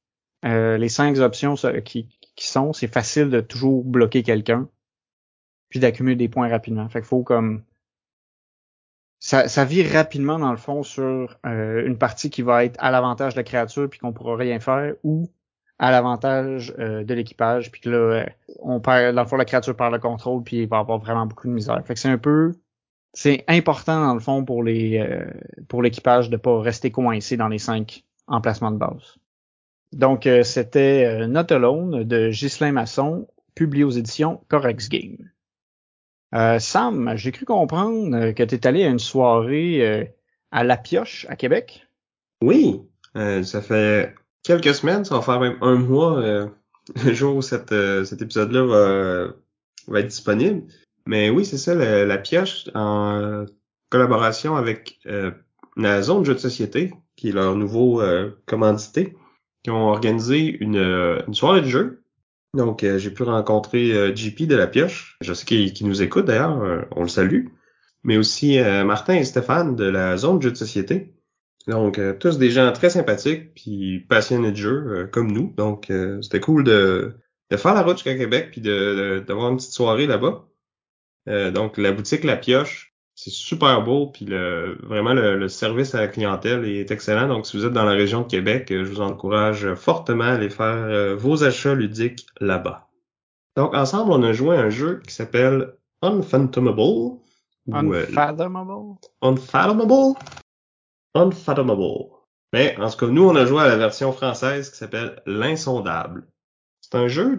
euh, 0.44 0.78
les 0.78 0.88
cinq 0.88 1.19
options 1.19 1.55
qui, 1.84 2.08
qui 2.37 2.46
sont 2.46 2.72
c'est 2.72 2.93
facile 2.93 3.28
de 3.31 3.40
toujours 3.40 3.84
bloquer 3.84 4.22
quelqu'un 4.22 4.69
puis 5.69 5.81
d'accumuler 5.81 6.17
des 6.17 6.28
points 6.28 6.49
rapidement. 6.49 6.88
Fait 6.88 7.00
qu'il 7.00 7.08
faut 7.08 7.22
comme 7.22 7.62
ça, 9.19 9.49
ça 9.49 9.64
vire 9.64 9.90
rapidement 9.93 10.38
dans 10.38 10.50
le 10.50 10.56
fond 10.56 10.82
sur 10.82 11.38
euh, 11.46 11.87
une 11.87 11.99
partie 11.99 12.31
qui 12.31 12.43
va 12.43 12.64
être 12.64 12.76
à 12.81 12.90
l'avantage 12.90 13.34
de 13.34 13.38
la 13.38 13.44
créature 13.44 13.88
puis 13.88 14.00
qu'on 14.00 14.12
pourra 14.12 14.37
rien 14.37 14.61
faire 14.61 14.94
ou 15.05 15.31
à 15.80 15.90
l'avantage 15.90 16.72
euh, 16.78 17.02
de 17.02 17.14
l'équipage 17.14 17.72
puis 17.72 17.80
que 17.80 17.90
là 17.90 18.26
on 18.60 18.78
perd 18.80 19.16
dans 19.16 19.22
le 19.22 19.28
fond 19.28 19.36
la 19.36 19.44
créature 19.44 19.74
perd 19.74 19.92
le 19.92 19.98
contrôle 19.98 20.44
puis 20.44 20.58
il 20.58 20.68
va 20.68 20.78
avoir 20.78 20.98
vraiment 20.98 21.26
beaucoup 21.26 21.48
de 21.48 21.52
misère 21.52 21.82
fait 21.84 21.94
que 21.94 22.00
c'est 22.00 22.08
un 22.08 22.18
peu 22.18 22.52
c'est 23.12 23.44
important 23.48 24.06
dans 24.06 24.14
le 24.14 24.20
fond 24.20 24.44
pour 24.44 24.62
les 24.62 24.98
euh, 24.98 25.24
pour 25.68 25.82
l'équipage 25.82 26.30
de 26.30 26.36
pas 26.36 26.60
rester 26.60 26.90
coincé 26.90 27.36
dans 27.36 27.48
les 27.48 27.58
cinq 27.58 28.04
emplacements 28.26 28.70
de 28.70 28.78
base. 28.78 29.16
Donc 29.92 30.26
euh, 30.26 30.42
c'était 30.44 31.04
euh, 31.06 31.26
Not 31.26 31.52
Alone 31.52 32.04
de 32.04 32.30
Ghislain 32.30 32.72
Masson, 32.72 33.26
publié 33.54 33.84
aux 33.84 33.90
éditions 33.90 34.40
Corex 34.48 34.88
Game. 34.88 35.16
Sam, 36.32 37.14
j'ai 37.16 37.32
cru 37.32 37.44
comprendre 37.44 38.30
que 38.30 38.44
tu 38.44 38.54
es 38.54 38.64
allé 38.64 38.84
à 38.84 38.88
une 38.88 39.00
soirée 39.00 40.14
à 40.52 40.62
La 40.62 40.76
Pioche 40.76 41.26
à 41.28 41.34
Québec? 41.34 41.88
Oui, 42.40 42.82
ça 43.16 43.60
fait 43.60 44.14
quelques 44.42 44.75
semaines, 44.75 45.04
ça 45.04 45.16
va 45.16 45.23
faire 45.23 45.40
même 45.40 45.59
un 45.61 45.76
mois 45.76 46.20
le 47.04 47.12
jour 47.12 47.37
où 47.37 47.42
cet 47.42 47.73
épisode-là 47.73 48.64
va, 48.64 49.35
va 49.88 50.00
être 50.00 50.09
disponible. 50.09 50.62
Mais 51.06 51.30
oui, 51.30 51.44
c'est 51.44 51.59
ça, 51.59 51.75
la, 51.75 52.18
pioche, 52.18 52.68
en 52.75 53.47
collaboration 53.90 54.56
avec 54.56 54.99
euh, 55.06 55.30
la 55.76 56.02
zone 56.02 56.20
de 56.20 56.26
jeu 56.26 56.35
de 56.35 56.38
société, 56.38 56.92
qui 57.16 57.28
est 57.28 57.32
leur 57.32 57.56
nouveau 57.56 58.00
euh, 58.00 58.30
commandité, 58.47 59.16
qui 59.62 59.70
ont 59.70 59.88
organisé 59.88 60.56
une, 60.61 60.76
euh, 60.76 61.20
une 61.26 61.35
soirée 61.35 61.61
de 61.61 61.66
jeu. 61.66 62.02
Donc, 62.54 62.82
euh, 62.82 62.99
j'ai 62.99 63.11
pu 63.11 63.23
rencontrer 63.23 64.14
JP 64.16 64.47
de 64.47 64.56
la 64.56 64.66
pioche. 64.66 65.16
Je 65.20 65.32
sais 65.32 65.44
qu'il 65.44 65.87
nous 65.87 66.02
écoute 66.02 66.25
d'ailleurs, 66.25 66.87
on 66.97 67.02
le 67.02 67.09
salue. 67.09 67.47
Mais 68.02 68.16
aussi 68.16 68.59
Martin 68.59 69.14
et 69.14 69.25
Stéphane 69.25 69.76
de 69.76 69.85
la 69.85 70.16
zone 70.16 70.38
de 70.38 70.44
jeu 70.44 70.50
de 70.50 70.56
société. 70.56 71.12
Donc, 71.70 72.00
tous 72.18 72.38
des 72.38 72.50
gens 72.50 72.70
très 72.72 72.90
sympathiques 72.90 73.54
puis 73.54 74.00
passionnés 74.00 74.50
de 74.50 74.56
jeu, 74.56 75.08
comme 75.12 75.32
nous. 75.32 75.54
Donc, 75.56 75.90
c'était 76.20 76.40
cool 76.40 76.64
de, 76.64 77.14
de 77.50 77.56
faire 77.56 77.74
la 77.74 77.82
route 77.82 77.96
jusqu'à 77.96 78.16
Québec 78.16 78.48
puis 78.52 78.60
de 78.60 79.24
d'avoir 79.26 79.50
une 79.50 79.56
petite 79.56 79.72
soirée 79.72 80.06
là-bas. 80.06 80.46
Euh, 81.28 81.50
donc 81.50 81.76
la 81.76 81.92
boutique 81.92 82.24
La 82.24 82.36
Pioche, 82.36 82.94
c'est 83.14 83.30
super 83.30 83.82
beau, 83.82 84.06
puis 84.06 84.24
le, 84.24 84.78
vraiment 84.82 85.12
le, 85.12 85.48
service 85.48 85.94
à 85.94 86.00
la 86.00 86.08
clientèle 86.08 86.64
est 86.64 86.90
excellent. 86.90 87.28
Donc 87.28 87.46
si 87.46 87.56
vous 87.56 87.66
êtes 87.66 87.72
dans 87.72 87.84
la 87.84 87.92
région 87.92 88.22
de 88.22 88.26
Québec, 88.26 88.70
euh, 88.70 88.84
je 88.84 88.90
vous 88.90 89.00
encourage 89.00 89.74
fortement 89.74 90.24
à 90.24 90.32
aller 90.32 90.50
faire 90.50 90.84
euh, 90.88 91.16
vos 91.16 91.44
achats 91.44 91.74
ludiques 91.74 92.26
là-bas. 92.40 92.88
Donc 93.56 93.74
ensemble, 93.74 94.12
on 94.12 94.22
a 94.22 94.32
joué 94.32 94.56
un 94.56 94.70
jeu 94.70 95.00
qui 95.06 95.12
s'appelle 95.12 95.74
Unfathomable. 96.02 97.18
Unfathomable? 97.70 98.96
Unfathomable? 99.20 100.14
Unfathomable. 101.14 102.11
Mais 102.52 102.76
en 102.79 102.90
tout 102.90 102.99
cas, 102.99 103.07
nous, 103.07 103.29
on 103.29 103.37
a 103.37 103.47
joué 103.47 103.62
à 103.62 103.69
la 103.69 103.76
version 103.76 104.12
française 104.12 104.71
qui 104.71 104.76
s'appelle 104.76 105.23
L'Insondable. 105.26 106.26
C'est 106.81 106.97
un 106.97 107.09
jeu 107.09 107.37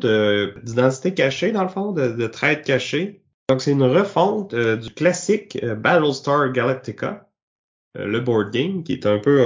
d'identité 0.64 1.14
cachée, 1.14 1.52
dans 1.52 1.64
le 1.64 1.70
fond, 1.70 1.92
de, 1.92 2.10
de 2.10 2.28
traite 2.28 2.66
cachée, 2.66 3.22
donc, 3.52 3.62
c'est 3.62 3.72
une 3.72 3.84
refonte 3.84 4.54
euh, 4.54 4.78
du 4.78 4.92
classique 4.94 5.60
euh, 5.62 5.76
Battlestar 5.76 6.54
Galactica, 6.54 7.30
euh, 7.98 8.06
le 8.06 8.22
board 8.22 8.50
game, 8.50 8.82
qui 8.86 8.94
est 8.94 9.06
un 9.06 9.20
peu 9.20 9.46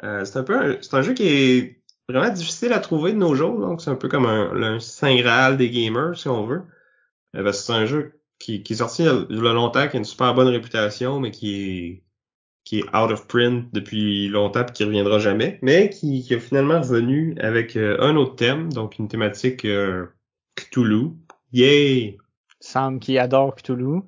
un... 0.00 0.24
c'est 0.24 0.38
un 0.38 0.42
peu 0.42 0.58
un, 0.58 0.78
c'est 0.80 0.94
un 0.94 1.02
jeu 1.02 1.12
qui 1.12 1.28
est 1.28 1.82
vraiment 2.08 2.32
difficile 2.32 2.72
à 2.72 2.78
trouver 2.78 3.12
de 3.12 3.18
nos 3.18 3.34
jours, 3.34 3.60
donc 3.60 3.82
c'est 3.82 3.90
un 3.90 3.96
peu 3.96 4.08
comme 4.08 4.24
un, 4.24 4.80
Saint 4.80 5.14
Graal 5.14 5.58
des 5.58 5.68
gamers, 5.68 6.16
si 6.16 6.28
on 6.28 6.46
veut. 6.46 6.62
c'est 7.52 7.72
un 7.74 7.84
jeu 7.84 8.18
qui, 8.38 8.62
qui 8.62 8.72
est 8.72 8.76
sorti 8.76 9.02
il 9.02 9.36
y 9.36 9.46
a 9.46 9.52
longtemps, 9.52 9.88
qui 9.88 9.96
a 9.96 9.98
une 9.98 10.06
super 10.06 10.32
bonne 10.32 10.48
réputation, 10.48 11.20
mais 11.20 11.32
qui 11.32 11.54
est 11.54 12.02
qui 12.66 12.80
est 12.80 12.96
out 12.96 13.12
of 13.12 13.28
print 13.28 13.72
depuis 13.72 14.28
longtemps 14.28 14.66
et 14.66 14.72
qui 14.72 14.84
reviendra 14.84 15.20
jamais, 15.20 15.58
mais 15.62 15.88
qui, 15.88 16.22
qui 16.22 16.34
est 16.34 16.40
finalement 16.40 16.80
revenu 16.80 17.36
avec 17.38 17.76
euh, 17.76 17.96
un 18.00 18.16
autre 18.16 18.34
thème, 18.34 18.70
donc 18.72 18.98
une 18.98 19.08
thématique 19.08 19.64
euh, 19.64 20.06
Cthulhu. 20.56 21.12
Yay! 21.52 22.18
Sam 22.58 22.98
qui 22.98 23.18
adore 23.18 23.54
Cthulhu. 23.54 24.00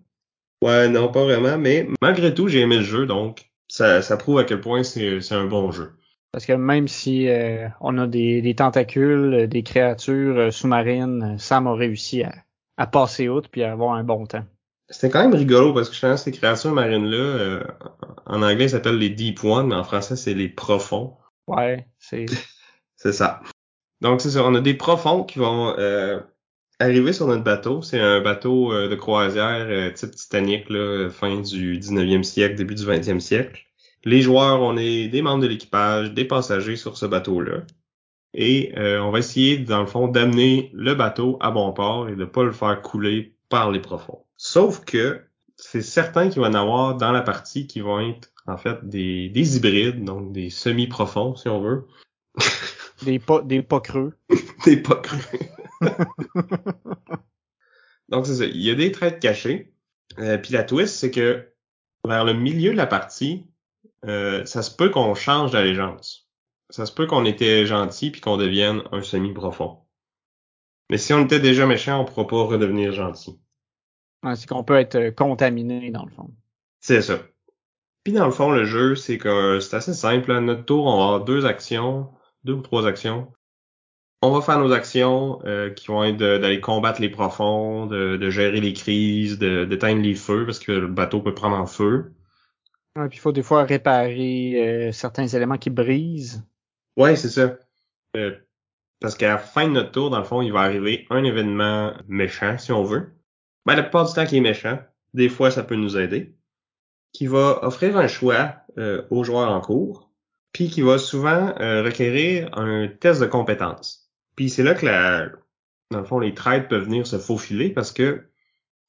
Ouais, 0.62 0.88
non, 0.88 1.08
pas 1.08 1.22
vraiment, 1.22 1.56
mais 1.56 1.88
malgré 2.02 2.34
tout, 2.34 2.48
j'ai 2.48 2.60
aimé 2.60 2.78
le 2.78 2.82
jeu, 2.82 3.06
donc 3.06 3.48
ça, 3.68 4.02
ça 4.02 4.16
prouve 4.16 4.40
à 4.40 4.44
quel 4.44 4.60
point 4.60 4.82
c'est 4.82 5.32
un 5.32 5.46
bon 5.46 5.70
jeu. 5.70 5.92
Parce 6.32 6.44
que 6.44 6.52
même 6.52 6.88
si 6.88 7.28
euh, 7.28 7.68
on 7.80 7.96
a 7.96 8.08
des, 8.08 8.42
des, 8.42 8.56
tentacules, 8.56 9.46
des 9.46 9.62
créatures 9.62 10.52
sous-marines, 10.52 11.36
Sam 11.38 11.68
a 11.68 11.74
réussi 11.74 12.24
à, 12.24 12.34
à 12.76 12.88
passer 12.88 13.28
outre 13.28 13.48
puis 13.48 13.62
à 13.62 13.70
avoir 13.70 13.94
un 13.94 14.02
bon 14.02 14.26
temps. 14.26 14.44
C'était 14.90 15.10
quand 15.10 15.20
même 15.20 15.34
rigolo 15.34 15.74
parce 15.74 15.90
que 15.90 15.94
je 15.94 16.00
pense 16.00 16.22
ces 16.22 16.32
créatures 16.32 16.72
marines-là, 16.72 17.16
euh, 17.16 17.64
en 18.24 18.42
anglais, 18.42 18.68
ça 18.68 18.78
s'appelle 18.78 18.96
les 18.96 19.10
Deep 19.10 19.44
One, 19.44 19.68
mais 19.68 19.74
en 19.74 19.84
français, 19.84 20.16
c'est 20.16 20.32
les 20.32 20.48
profonds. 20.48 21.14
Ouais, 21.46 21.86
c'est... 21.98 22.24
c'est 22.96 23.12
ça. 23.12 23.42
Donc, 24.00 24.22
c'est 24.22 24.30
ça. 24.30 24.44
On 24.44 24.54
a 24.54 24.60
des 24.60 24.74
profonds 24.74 25.24
qui 25.24 25.40
vont 25.40 25.74
euh, 25.78 26.20
arriver 26.78 27.12
sur 27.12 27.26
notre 27.26 27.44
bateau. 27.44 27.82
C'est 27.82 28.00
un 28.00 28.22
bateau 28.22 28.72
euh, 28.72 28.88
de 28.88 28.94
croisière 28.94 29.92
type 29.92 30.12
Titanic, 30.12 30.70
là, 30.70 31.10
fin 31.10 31.40
du 31.40 31.78
19e 31.78 32.22
siècle, 32.22 32.54
début 32.54 32.74
du 32.74 32.84
20e 32.84 33.20
siècle. 33.20 33.66
Les 34.04 34.22
joueurs, 34.22 34.62
on 34.62 34.78
est 34.78 35.08
des 35.08 35.20
membres 35.20 35.42
de 35.42 35.48
l'équipage, 35.48 36.14
des 36.14 36.24
passagers 36.24 36.76
sur 36.76 36.96
ce 36.96 37.04
bateau-là. 37.04 37.62
Et 38.32 38.72
on 38.76 39.10
va 39.10 39.18
essayer, 39.18 39.58
dans 39.58 39.80
le 39.80 39.86
fond, 39.86 40.06
d'amener 40.06 40.70
le 40.72 40.94
bateau 40.94 41.36
à 41.40 41.50
bon 41.50 41.72
port 41.72 42.08
et 42.08 42.14
de 42.14 42.24
pas 42.24 42.44
le 42.44 42.52
faire 42.52 42.80
couler 42.80 43.34
par 43.48 43.70
les 43.72 43.80
profonds. 43.80 44.22
Sauf 44.38 44.84
que 44.84 45.20
c'est 45.56 45.82
certain 45.82 46.30
qu'il 46.30 46.40
va 46.40 46.46
y 46.46 46.50
en 46.50 46.54
avoir 46.54 46.96
dans 46.96 47.10
la 47.10 47.22
partie 47.22 47.66
qui 47.66 47.80
vont 47.80 48.00
être 48.00 48.32
en 48.46 48.56
fait 48.56 48.88
des, 48.88 49.28
des 49.28 49.56
hybrides, 49.56 50.04
donc 50.04 50.32
des 50.32 50.48
semi-profonds 50.48 51.34
si 51.34 51.48
on 51.48 51.60
veut. 51.60 51.86
des 53.02 53.18
pas 53.18 53.42
des 53.42 53.62
pas 53.62 53.80
creux. 53.80 54.16
des 54.64 54.76
pas 54.76 54.94
creux. 54.96 55.38
donc 58.08 58.26
c'est 58.26 58.36
ça. 58.36 58.44
Il 58.44 58.62
y 58.62 58.70
a 58.70 58.74
des 58.74 58.92
traits 58.92 59.20
cachés. 59.20 59.74
Euh, 60.18 60.38
Puis 60.38 60.52
la 60.52 60.62
twist, 60.62 60.94
c'est 60.94 61.10
que 61.10 61.52
vers 62.06 62.24
le 62.24 62.32
milieu 62.32 62.70
de 62.70 62.76
la 62.76 62.86
partie, 62.86 63.44
euh, 64.04 64.44
ça 64.44 64.62
se 64.62 64.74
peut 64.74 64.90
qu'on 64.90 65.16
change 65.16 65.50
d'allégeance. 65.50 66.28
Ça 66.70 66.86
se 66.86 66.92
peut 66.92 67.06
qu'on 67.06 67.24
était 67.24 67.66
gentil 67.66 68.12
puis 68.12 68.20
qu'on 68.20 68.36
devienne 68.36 68.82
un 68.92 69.02
semi-profond. 69.02 69.78
Mais 70.90 70.98
si 70.98 71.12
on 71.12 71.24
était 71.24 71.40
déjà 71.40 71.66
méchant, 71.66 72.00
on 72.00 72.04
pourra 72.04 72.26
pas 72.28 72.42
redevenir 72.44 72.92
gentil. 72.92 73.40
C'est 74.34 74.48
qu'on 74.48 74.64
peut 74.64 74.78
être 74.78 74.96
euh, 74.96 75.10
contaminé, 75.10 75.90
dans 75.90 76.04
le 76.04 76.10
fond. 76.10 76.30
C'est 76.80 77.02
ça. 77.02 77.18
Puis 78.04 78.12
dans 78.12 78.26
le 78.26 78.32
fond, 78.32 78.50
le 78.50 78.64
jeu, 78.64 78.94
c'est 78.94 79.18
que 79.18 79.60
c'est 79.60 79.76
assez 79.76 79.94
simple. 79.94 80.32
À 80.32 80.40
notre 80.40 80.64
tour, 80.64 80.86
on 80.86 80.96
va 80.96 81.04
avoir 81.04 81.24
deux 81.24 81.46
actions, 81.46 82.08
deux 82.44 82.54
ou 82.54 82.62
trois 82.62 82.86
actions. 82.86 83.32
On 84.22 84.30
va 84.32 84.40
faire 84.40 84.58
nos 84.58 84.72
actions 84.72 85.40
euh, 85.44 85.70
qui 85.70 85.88
vont 85.88 86.02
être 86.02 86.16
d'aller 86.16 86.60
combattre 86.60 87.00
les 87.00 87.08
profonds, 87.08 87.86
de, 87.86 88.30
gérer 88.30 88.60
les 88.60 88.72
crises, 88.72 89.38
d'éteindre 89.38 90.02
les 90.02 90.16
feux, 90.16 90.44
parce 90.44 90.58
que 90.58 90.72
le 90.72 90.88
bateau 90.88 91.20
peut 91.20 91.34
prendre 91.34 91.56
en 91.56 91.66
feu. 91.66 92.12
Ouais, 92.96 93.08
puis 93.08 93.18
il 93.18 93.20
faut 93.20 93.30
des 93.30 93.44
fois 93.44 93.62
réparer 93.62 94.88
euh, 94.88 94.92
certains 94.92 95.28
éléments 95.28 95.58
qui 95.58 95.70
brisent. 95.70 96.44
Ouais, 96.96 97.14
c'est 97.14 97.28
ça. 97.28 97.56
Parce 99.00 99.14
qu'à 99.14 99.28
la 99.28 99.38
fin 99.38 99.68
de 99.68 99.72
notre 99.72 99.92
tour, 99.92 100.10
dans 100.10 100.18
le 100.18 100.24
fond, 100.24 100.42
il 100.42 100.52
va 100.52 100.60
arriver 100.60 101.06
un 101.10 101.22
événement 101.22 101.92
méchant, 102.08 102.58
si 102.58 102.72
on 102.72 102.82
veut. 102.82 103.17
Ben, 103.68 103.76
la 103.76 103.82
plupart 103.82 104.06
du 104.06 104.14
temps, 104.14 104.24
qui 104.24 104.38
est 104.38 104.40
méchant. 104.40 104.78
Des 105.12 105.28
fois, 105.28 105.50
ça 105.50 105.62
peut 105.62 105.74
nous 105.74 105.98
aider. 105.98 106.34
Qui 107.12 107.26
va 107.26 107.62
offrir 107.62 107.98
un 107.98 108.08
choix 108.08 108.54
euh, 108.78 109.02
aux 109.10 109.24
joueurs 109.24 109.52
en 109.52 109.60
cours. 109.60 110.10
Puis 110.54 110.70
qui 110.70 110.80
va 110.80 110.96
souvent 110.96 111.54
euh, 111.60 111.82
requérir 111.82 112.48
un 112.58 112.88
test 112.88 113.20
de 113.20 113.26
compétence. 113.26 114.10
Puis 114.36 114.48
c'est 114.48 114.62
là 114.62 114.72
que 114.72 114.86
la, 114.86 115.28
dans 115.90 115.98
le 115.98 116.06
fond, 116.06 116.18
les 116.18 116.32
trades 116.32 116.66
peuvent 116.68 116.84
venir 116.84 117.06
se 117.06 117.18
faufiler 117.18 117.68
parce 117.68 117.92
que 117.92 118.24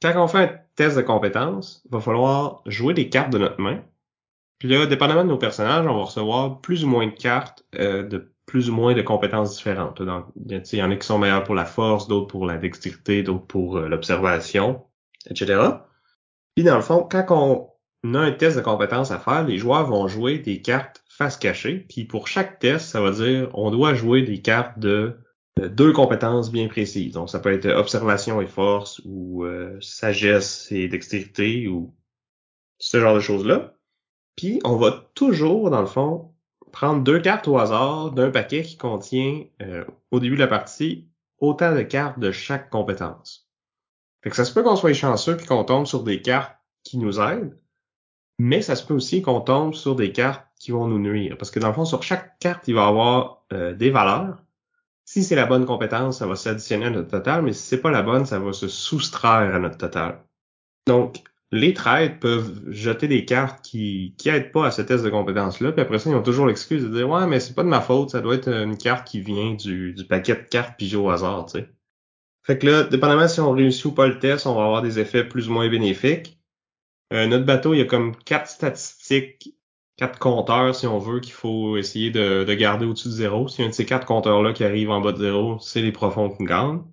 quand 0.01 0.13
on 0.15 0.29
fait 0.29 0.37
un 0.37 0.59
test 0.75 0.95
de 0.95 1.01
compétence, 1.01 1.81
il 1.83 1.91
va 1.91 1.99
falloir 1.99 2.61
jouer 2.65 2.93
des 2.93 3.09
cartes 3.09 3.33
de 3.33 3.37
notre 3.37 3.59
main. 3.59 3.83
Puis 4.59 4.69
là, 4.69 4.85
dépendamment 4.85 5.25
de 5.25 5.29
nos 5.29 5.37
personnages, 5.37 5.85
on 5.85 5.97
va 5.97 6.05
recevoir 6.05 6.61
plus 6.61 6.85
ou 6.85 6.87
moins 6.87 7.07
de 7.07 7.11
cartes 7.11 7.65
euh, 7.75 8.03
de 8.03 8.31
plus 8.49 8.71
ou 8.71 8.73
moins 8.73 8.95
de 8.95 9.03
compétences 9.03 9.55
différentes. 9.55 10.01
Donc, 10.01 10.25
il 10.35 10.79
y 10.79 10.81
en 10.81 10.89
a 10.89 10.95
qui 10.95 11.05
sont 11.05 11.19
meilleurs 11.19 11.43
pour 11.43 11.53
la 11.53 11.65
force, 11.65 12.07
d'autres 12.07 12.25
pour 12.25 12.47
la 12.47 12.57
dextérité, 12.57 13.21
d'autres 13.21 13.45
pour 13.45 13.77
euh, 13.77 13.87
l'observation, 13.87 14.87
etc. 15.29 15.61
Puis 16.55 16.63
dans 16.63 16.75
le 16.75 16.81
fond, 16.81 17.07
quand 17.09 17.27
on 18.03 18.15
a 18.15 18.19
un 18.19 18.31
test 18.31 18.57
de 18.57 18.63
compétences 18.63 19.11
à 19.11 19.19
faire, 19.19 19.45
les 19.45 19.59
joueurs 19.59 19.85
vont 19.85 20.07
jouer 20.07 20.39
des 20.39 20.63
cartes 20.63 21.03
face 21.07 21.37
cachée. 21.37 21.85
Puis 21.87 22.05
pour 22.05 22.27
chaque 22.27 22.57
test, 22.57 22.87
ça 22.87 23.01
va 23.01 23.11
dire 23.11 23.51
on 23.53 23.69
doit 23.69 23.93
jouer 23.93 24.23
des 24.23 24.41
cartes 24.41 24.79
de, 24.79 25.19
deux 25.55 25.93
compétences 25.93 26.51
bien 26.51 26.67
précises. 26.67 27.13
Donc 27.13 27.29
ça 27.29 27.37
peut 27.37 27.53
être 27.53 27.67
observation 27.67 28.41
et 28.41 28.47
force 28.47 28.99
ou 29.05 29.45
euh, 29.45 29.77
sagesse 29.79 30.71
et 30.71 30.87
dextérité 30.87 31.67
ou 31.67 31.93
ce 32.79 32.99
genre 32.99 33.13
de 33.13 33.19
choses-là. 33.19 33.75
Puis 34.35 34.59
on 34.63 34.75
va 34.75 35.07
toujours, 35.13 35.69
dans 35.69 35.81
le 35.81 35.87
fond, 35.87 36.33
prendre 36.71 37.03
deux 37.03 37.19
cartes 37.19 37.47
au 37.47 37.57
hasard 37.57 38.11
d'un 38.11 38.31
paquet 38.31 38.63
qui 38.63 38.77
contient, 38.77 39.43
euh, 39.61 39.85
au 40.11 40.19
début 40.19 40.35
de 40.35 40.41
la 40.41 40.47
partie, 40.47 41.07
autant 41.39 41.73
de 41.73 41.81
cartes 41.81 42.19
de 42.19 42.31
chaque 42.31 42.69
compétence. 42.69 43.49
Fait 44.23 44.29
que 44.29 44.35
ça 44.35 44.45
se 44.45 44.53
peut 44.53 44.63
qu'on 44.63 44.75
soit 44.75 44.93
chanceux 44.93 45.37
puis 45.37 45.45
qu'on 45.45 45.63
tombe 45.63 45.85
sur 45.85 46.03
des 46.03 46.21
cartes 46.21 46.55
qui 46.83 46.97
nous 46.97 47.19
aident, 47.19 47.57
mais 48.37 48.61
ça 48.61 48.75
se 48.75 48.85
peut 48.85 48.93
aussi 48.93 49.21
qu'on 49.21 49.41
tombe 49.41 49.73
sur 49.73 49.95
des 49.95 50.11
cartes 50.11 50.45
qui 50.59 50.71
vont 50.71 50.87
nous 50.87 50.99
nuire. 50.99 51.37
Parce 51.37 51.51
que 51.51 51.59
dans 51.59 51.67
le 51.67 51.73
fond, 51.73 51.85
sur 51.85 52.03
chaque 52.03 52.37
carte, 52.39 52.67
il 52.67 52.75
va 52.75 52.85
y 52.85 52.87
avoir 52.87 53.45
euh, 53.53 53.73
des 53.73 53.89
valeurs. 53.89 54.43
Si 55.05 55.23
c'est 55.23 55.35
la 55.35 55.45
bonne 55.45 55.65
compétence, 55.65 56.19
ça 56.19 56.27
va 56.27 56.35
s'additionner 56.35 56.85
à 56.85 56.89
notre 56.89 57.09
total, 57.09 57.41
mais 57.41 57.53
si 57.53 57.63
c'est 57.63 57.81
pas 57.81 57.91
la 57.91 58.03
bonne, 58.03 58.25
ça 58.25 58.39
va 58.39 58.53
se 58.53 58.67
soustraire 58.67 59.55
à 59.55 59.59
notre 59.59 59.77
total. 59.77 60.23
Donc, 60.85 61.23
les 61.51 61.73
trades 61.73 62.19
peuvent 62.19 62.61
jeter 62.71 63.07
des 63.07 63.25
cartes 63.25 63.63
qui 63.65 64.15
qui 64.17 64.29
aident 64.29 64.51
pas 64.51 64.67
à 64.67 64.71
ce 64.71 64.81
test 64.81 65.03
de 65.03 65.09
compétence-là, 65.09 65.71
puis 65.71 65.81
après 65.81 65.99
ça, 65.99 66.09
ils 66.09 66.15
ont 66.15 66.23
toujours 66.23 66.45
l'excuse 66.47 66.83
de 66.83 66.89
dire 66.89 67.09
Ouais, 67.09 67.25
mais 67.27 67.39
c'est 67.39 67.55
pas 67.55 67.63
de 67.63 67.69
ma 67.69 67.81
faute, 67.81 68.11
ça 68.11 68.21
doit 68.21 68.35
être 68.35 68.49
une 68.49 68.77
carte 68.77 69.07
qui 69.07 69.21
vient 69.21 69.53
du, 69.53 69.93
du 69.93 70.05
paquet 70.05 70.35
de 70.35 70.41
cartes 70.41 70.77
pigées 70.77 70.97
au 70.97 71.09
hasard, 71.09 71.45
tu 71.47 71.59
sais. 71.59 71.69
Fait 72.43 72.57
que 72.57 72.67
là, 72.67 72.83
dépendamment 72.83 73.27
si 73.27 73.39
on 73.41 73.51
réussit 73.51 73.85
ou 73.85 73.91
pas 73.93 74.07
le 74.07 74.19
test, 74.19 74.47
on 74.47 74.55
va 74.55 74.63
avoir 74.63 74.81
des 74.81 74.99
effets 74.99 75.23
plus 75.23 75.49
ou 75.49 75.53
moins 75.53 75.69
bénéfiques. 75.69 76.39
Euh, 77.13 77.27
notre 77.27 77.45
bateau, 77.45 77.73
il 77.73 77.79
y 77.79 77.81
a 77.81 77.85
comme 77.85 78.15
quatre 78.15 78.49
statistiques, 78.49 79.55
quatre 79.97 80.19
compteurs, 80.19 80.75
si 80.75 80.87
on 80.87 80.99
veut, 80.99 81.19
qu'il 81.19 81.33
faut 81.33 81.77
essayer 81.77 82.11
de, 82.11 82.43
de 82.43 82.53
garder 82.53 82.85
au-dessus 82.85 83.09
de 83.09 83.13
zéro. 83.13 83.47
Si 83.47 83.63
un 83.63 83.67
de 83.69 83.73
ces 83.73 83.85
quatre 83.85 84.05
compteurs-là 84.05 84.53
qui 84.53 84.63
arrive 84.63 84.91
en 84.91 85.01
bas 85.01 85.11
de 85.11 85.19
zéro, 85.19 85.59
c'est 85.59 85.81
les 85.81 85.91
profonds 85.91 86.29
qui 86.29 86.43
gagnent. 86.45 86.83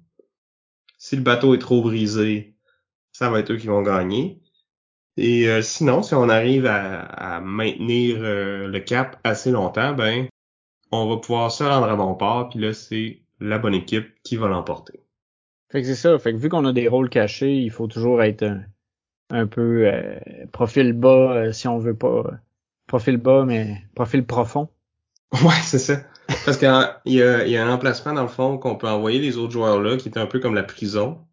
Si 0.99 1.17
le 1.17 1.23
bateau 1.23 1.55
est 1.55 1.59
trop 1.59 1.83
brisé, 1.83 2.57
ça 3.13 3.31
va 3.31 3.41
être 3.41 3.53
eux 3.53 3.57
qui 3.57 3.67
vont 3.67 3.83
gagner. 3.83 4.43
Et 5.17 5.49
euh, 5.49 5.63
sinon, 5.63 6.03
si 6.03 6.15
on 6.15 6.29
arrive 6.29 6.67
à, 6.67 7.41
maintenir 7.41 8.19
euh, 8.21 8.69
le 8.69 8.81
cap 8.81 9.19
assez 9.25 9.51
longtemps, 9.51 9.95
ben 9.95 10.27
on 10.93 11.09
va 11.09 11.17
pouvoir 11.17 11.51
se 11.51 11.65
rendre 11.65 11.89
à 11.89 11.97
bon 11.97 12.15
port, 12.15 12.51
puis 12.51 12.59
là, 12.59 12.75
c'est 12.75 13.21
la 13.41 13.59
bonne 13.59 13.75
équipe 13.75 14.09
qui 14.23 14.37
va 14.37 14.49
l'emporter. 14.49 15.01
Fait 15.71 15.81
que 15.81 15.87
c'est 15.87 15.95
ça. 15.95 16.19
Fait 16.19 16.33
que 16.33 16.39
vu 16.39 16.49
qu'on 16.49 16.65
a 16.65 16.73
des 16.73 16.89
rôles 16.89 17.09
cachés, 17.09 17.55
il 17.55 17.71
faut 17.71 17.87
toujours 17.87 18.23
être 18.23 18.47
un, 19.31 19.47
peu 19.47 19.87
euh, 19.87 20.19
profil 20.53 20.93
bas 20.93 21.53
si 21.53 21.67
on 21.67 21.79
veut 21.79 21.97
pas. 21.97 22.25
profil 22.87 23.17
bas, 23.17 23.45
mais 23.45 23.83
profil 23.95 24.25
profond. 24.25 24.69
Ouais, 25.43 25.61
c'est 25.65 25.81
ça. 25.81 25.97
Parce 26.45 26.57
qu'il 26.57 26.69
y, 27.05 27.17
y, 27.17 27.57
a 27.57 27.67
un 27.67 27.73
emplacement 27.73 28.13
dans 28.13 28.23
le 28.23 28.29
fond 28.29 28.59
qu'on 28.59 28.77
peut 28.77 28.89
envoyer 28.89 29.19
les 29.19 29.37
autres 29.37 29.53
joueurs 29.53 29.81
là, 29.81 29.97
qui 29.97 30.09
est 30.09 30.19
un 30.19 30.27
peu 30.27 30.39
comme 30.39 30.55
la 30.55 30.63
prison. 30.63 31.26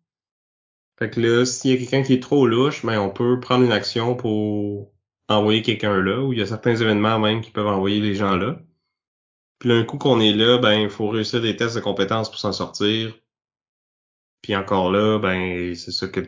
Fait 0.99 1.09
que 1.09 1.19
là, 1.19 1.45
s'il 1.45 1.71
y 1.71 1.73
a 1.73 1.77
quelqu'un 1.77 2.03
qui 2.03 2.13
est 2.13 2.21
trop 2.21 2.45
louche, 2.47 2.85
ben 2.85 2.99
on 2.99 3.09
peut 3.09 3.39
prendre 3.39 3.65
une 3.65 3.71
action 3.71 4.15
pour 4.15 4.91
envoyer 5.27 5.61
quelqu'un 5.61 6.01
là, 6.01 6.21
ou 6.21 6.33
il 6.33 6.39
y 6.39 6.41
a 6.41 6.45
certains 6.45 6.75
événements 6.75 7.19
même 7.19 7.41
qui 7.41 7.51
peuvent 7.51 7.67
envoyer 7.67 7.99
les 7.99 8.15
gens 8.15 8.35
là. 8.35 8.59
Puis 9.59 9.69
là, 9.69 9.75
un 9.75 9.83
coup 9.83 9.97
qu'on 9.97 10.19
est 10.19 10.33
là, 10.33 10.57
ben 10.59 10.73
il 10.73 10.89
faut 10.89 11.07
réussir 11.09 11.41
des 11.41 11.55
tests 11.55 11.75
de 11.75 11.81
compétences 11.81 12.29
pour 12.29 12.39
s'en 12.39 12.53
sortir. 12.53 13.17
Puis 14.41 14.55
encore 14.55 14.91
là, 14.91 15.19
ben 15.19 15.73
c'est 15.75 15.91
ça 15.91 16.07
que 16.07 16.19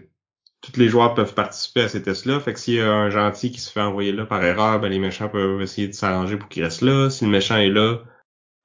tous 0.62 0.80
les 0.80 0.90
joueurs 0.90 1.14
peuvent 1.14 1.36
participer 1.36 1.82
à 1.82 1.90
ces 1.90 2.02
tests-là. 2.02 2.40
Fait 2.40 2.54
que 2.54 2.60
s'il 2.60 2.76
y 2.76 2.82
a 2.82 2.92
un 2.92 3.10
gentil 3.10 3.52
qui 3.52 3.60
se 3.60 3.72
fait 3.72 3.82
envoyer 3.82 4.12
là 4.12 4.26
par 4.26 4.44
erreur, 4.44 4.80
ben 4.80 4.90
les 4.90 5.00
méchants 5.00 5.30
peuvent 5.30 5.62
essayer 5.62 5.88
de 5.88 5.94
s'arranger 5.94 6.38
pour 6.38 6.50
qu'il 6.50 6.64
reste 6.64 6.82
là. 6.82 7.10
Si 7.10 7.26
le 7.26 7.32
méchant 7.32 7.58
est 7.58 7.70
là, 7.70 8.00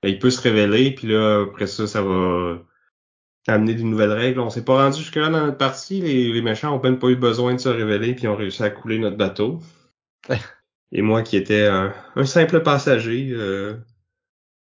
ben, 0.03 0.09
il 0.09 0.19
peut 0.19 0.31
se 0.31 0.41
révéler, 0.41 0.95
puis 0.95 1.09
là, 1.09 1.43
après 1.43 1.67
ça, 1.67 1.87
ça 1.87 2.03
va 2.03 2.59
amener 3.47 3.75
des 3.75 3.83
nouvelles 3.83 4.13
règles. 4.13 4.41
On 4.41 4.51
s'est 4.51 4.65
pas 4.65 4.83
rendu 4.85 4.99
jusque-là 4.99 5.29
dans 5.31 5.47
notre 5.47 5.59
partie. 5.59 6.01
Les, 6.01 6.43
méchants 6.43 6.77
ont 6.77 6.83
même 6.83 6.99
pas 6.99 7.09
eu 7.09 7.17
besoin 7.17 7.55
de 7.55 7.61
se 7.61 7.69
révéler 7.69 8.15
puis 8.15 8.29
ont 8.29 8.37
réussi 8.37 8.63
à 8.63 8.71
couler 8.71 8.99
notre 8.99 9.17
bateau. 9.17 9.61
Et 10.93 11.03
moi 11.03 11.23
qui 11.23 11.37
étais 11.37 11.67
un, 11.67 11.93
simple 12.25 12.63
passager, 12.63 13.29
euh, 13.31 13.75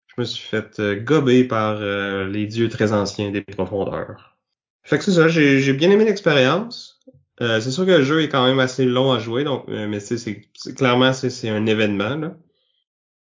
je 0.07 0.21
me 0.21 0.25
suis 0.25 0.47
fait 0.47 0.79
euh, 0.79 0.95
gober 0.95 1.43
par 1.45 1.77
euh, 1.81 2.27
les 2.27 2.45
dieux 2.45 2.69
très 2.69 2.93
anciens 2.93 3.31
des 3.31 3.41
profondeurs. 3.41 4.37
Fait 4.83 4.97
que 4.97 5.03
c'est 5.03 5.13
ça, 5.13 5.27
j'ai 5.27 5.73
bien 5.73 5.91
aimé 5.91 6.05
l'expérience. 6.05 6.99
C'est 7.39 7.71
sûr 7.71 7.87
que 7.87 7.91
le 7.91 8.03
jeu 8.03 8.21
est 8.21 8.29
quand 8.29 8.45
même 8.45 8.59
assez 8.59 8.85
long 8.85 9.11
à 9.11 9.17
jouer, 9.17 9.43
donc 9.43 9.67
mais 9.67 9.99
c'est, 9.99 10.19
c'est, 10.19 10.47
clairement 10.75 11.11
c'est, 11.11 11.49
un 11.49 11.65
événement 11.65 12.15
là. 12.15 12.35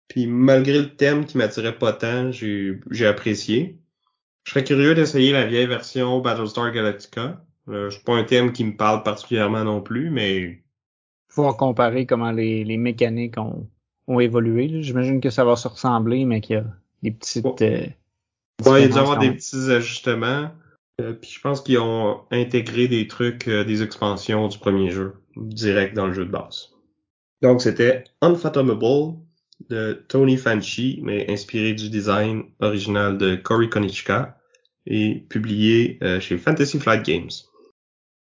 Puis 0.09 0.27
malgré 0.27 0.79
le 0.79 0.97
thème 0.97 1.25
qui 1.25 1.39
m'attirait 1.39 1.79
pas 1.79 1.93
tant, 1.93 2.33
j'ai, 2.33 2.81
j'ai 2.91 3.07
apprécié. 3.07 3.79
Je 4.49 4.55
serais 4.55 4.65
curieux 4.65 4.95
d'essayer 4.95 5.31
la 5.31 5.45
vieille 5.45 5.67
version 5.67 6.21
Battlestar 6.21 6.73
Galactica. 6.73 7.39
Euh, 7.69 7.91
c'est 7.91 8.03
pas 8.03 8.15
un 8.15 8.25
thème 8.25 8.51
qui 8.51 8.65
me 8.65 8.75
parle 8.75 9.03
particulièrement 9.03 9.63
non 9.63 9.83
plus, 9.83 10.09
mais 10.09 10.63
faut 11.29 11.53
comparer 11.53 12.07
comment 12.07 12.33
les, 12.33 12.65
les 12.65 12.79
mécaniques 12.79 13.37
ont, 13.37 13.69
ont 14.07 14.21
évolué. 14.21 14.83
J'imagine 14.83 15.21
que 15.21 15.29
ça 15.29 15.45
va 15.45 15.55
se 15.55 15.69
ressembler, 15.69 16.25
mais 16.25 16.41
qu'il 16.41 16.57
y 16.57 16.59
a 16.61 16.65
des 17.03 17.11
petites. 17.11 17.45
Euh, 17.61 17.89
ouais, 18.65 18.85
il 18.85 18.89
doit 18.89 18.97
y 18.97 18.99
avoir 19.01 19.19
des 19.19 19.33
petits 19.33 19.71
ajustements. 19.71 20.51
Euh, 21.03 21.13
puis 21.13 21.31
je 21.31 21.41
pense 21.43 21.61
qu'ils 21.61 21.81
ont 21.81 22.23
intégré 22.31 22.89
des 22.89 23.07
trucs, 23.07 23.49
euh, 23.49 23.65
des 23.65 23.83
expansions 23.83 24.49
du 24.49 24.57
premier 24.57 24.91
jeu, 24.91 25.13
direct 25.37 25.95
dans 25.95 26.07
le 26.07 26.15
jeu 26.15 26.25
de 26.25 26.31
base. 26.31 26.71
Donc 27.43 27.61
c'était 27.61 28.05
Unfathomable 28.23 29.19
de 29.69 30.03
Tony 30.09 30.39
Fanchi, 30.39 31.01
mais 31.03 31.31
inspiré 31.31 31.75
du 31.75 31.91
design 31.91 32.45
original 32.61 33.19
de 33.19 33.37
Cory 33.37 33.69
Konichka 33.69 34.37
et 34.89 35.27
publié 35.29 35.99
euh, 36.03 36.19
chez 36.19 36.39
Fantasy 36.39 36.81
Flight 36.81 37.05
Games. 37.05 37.31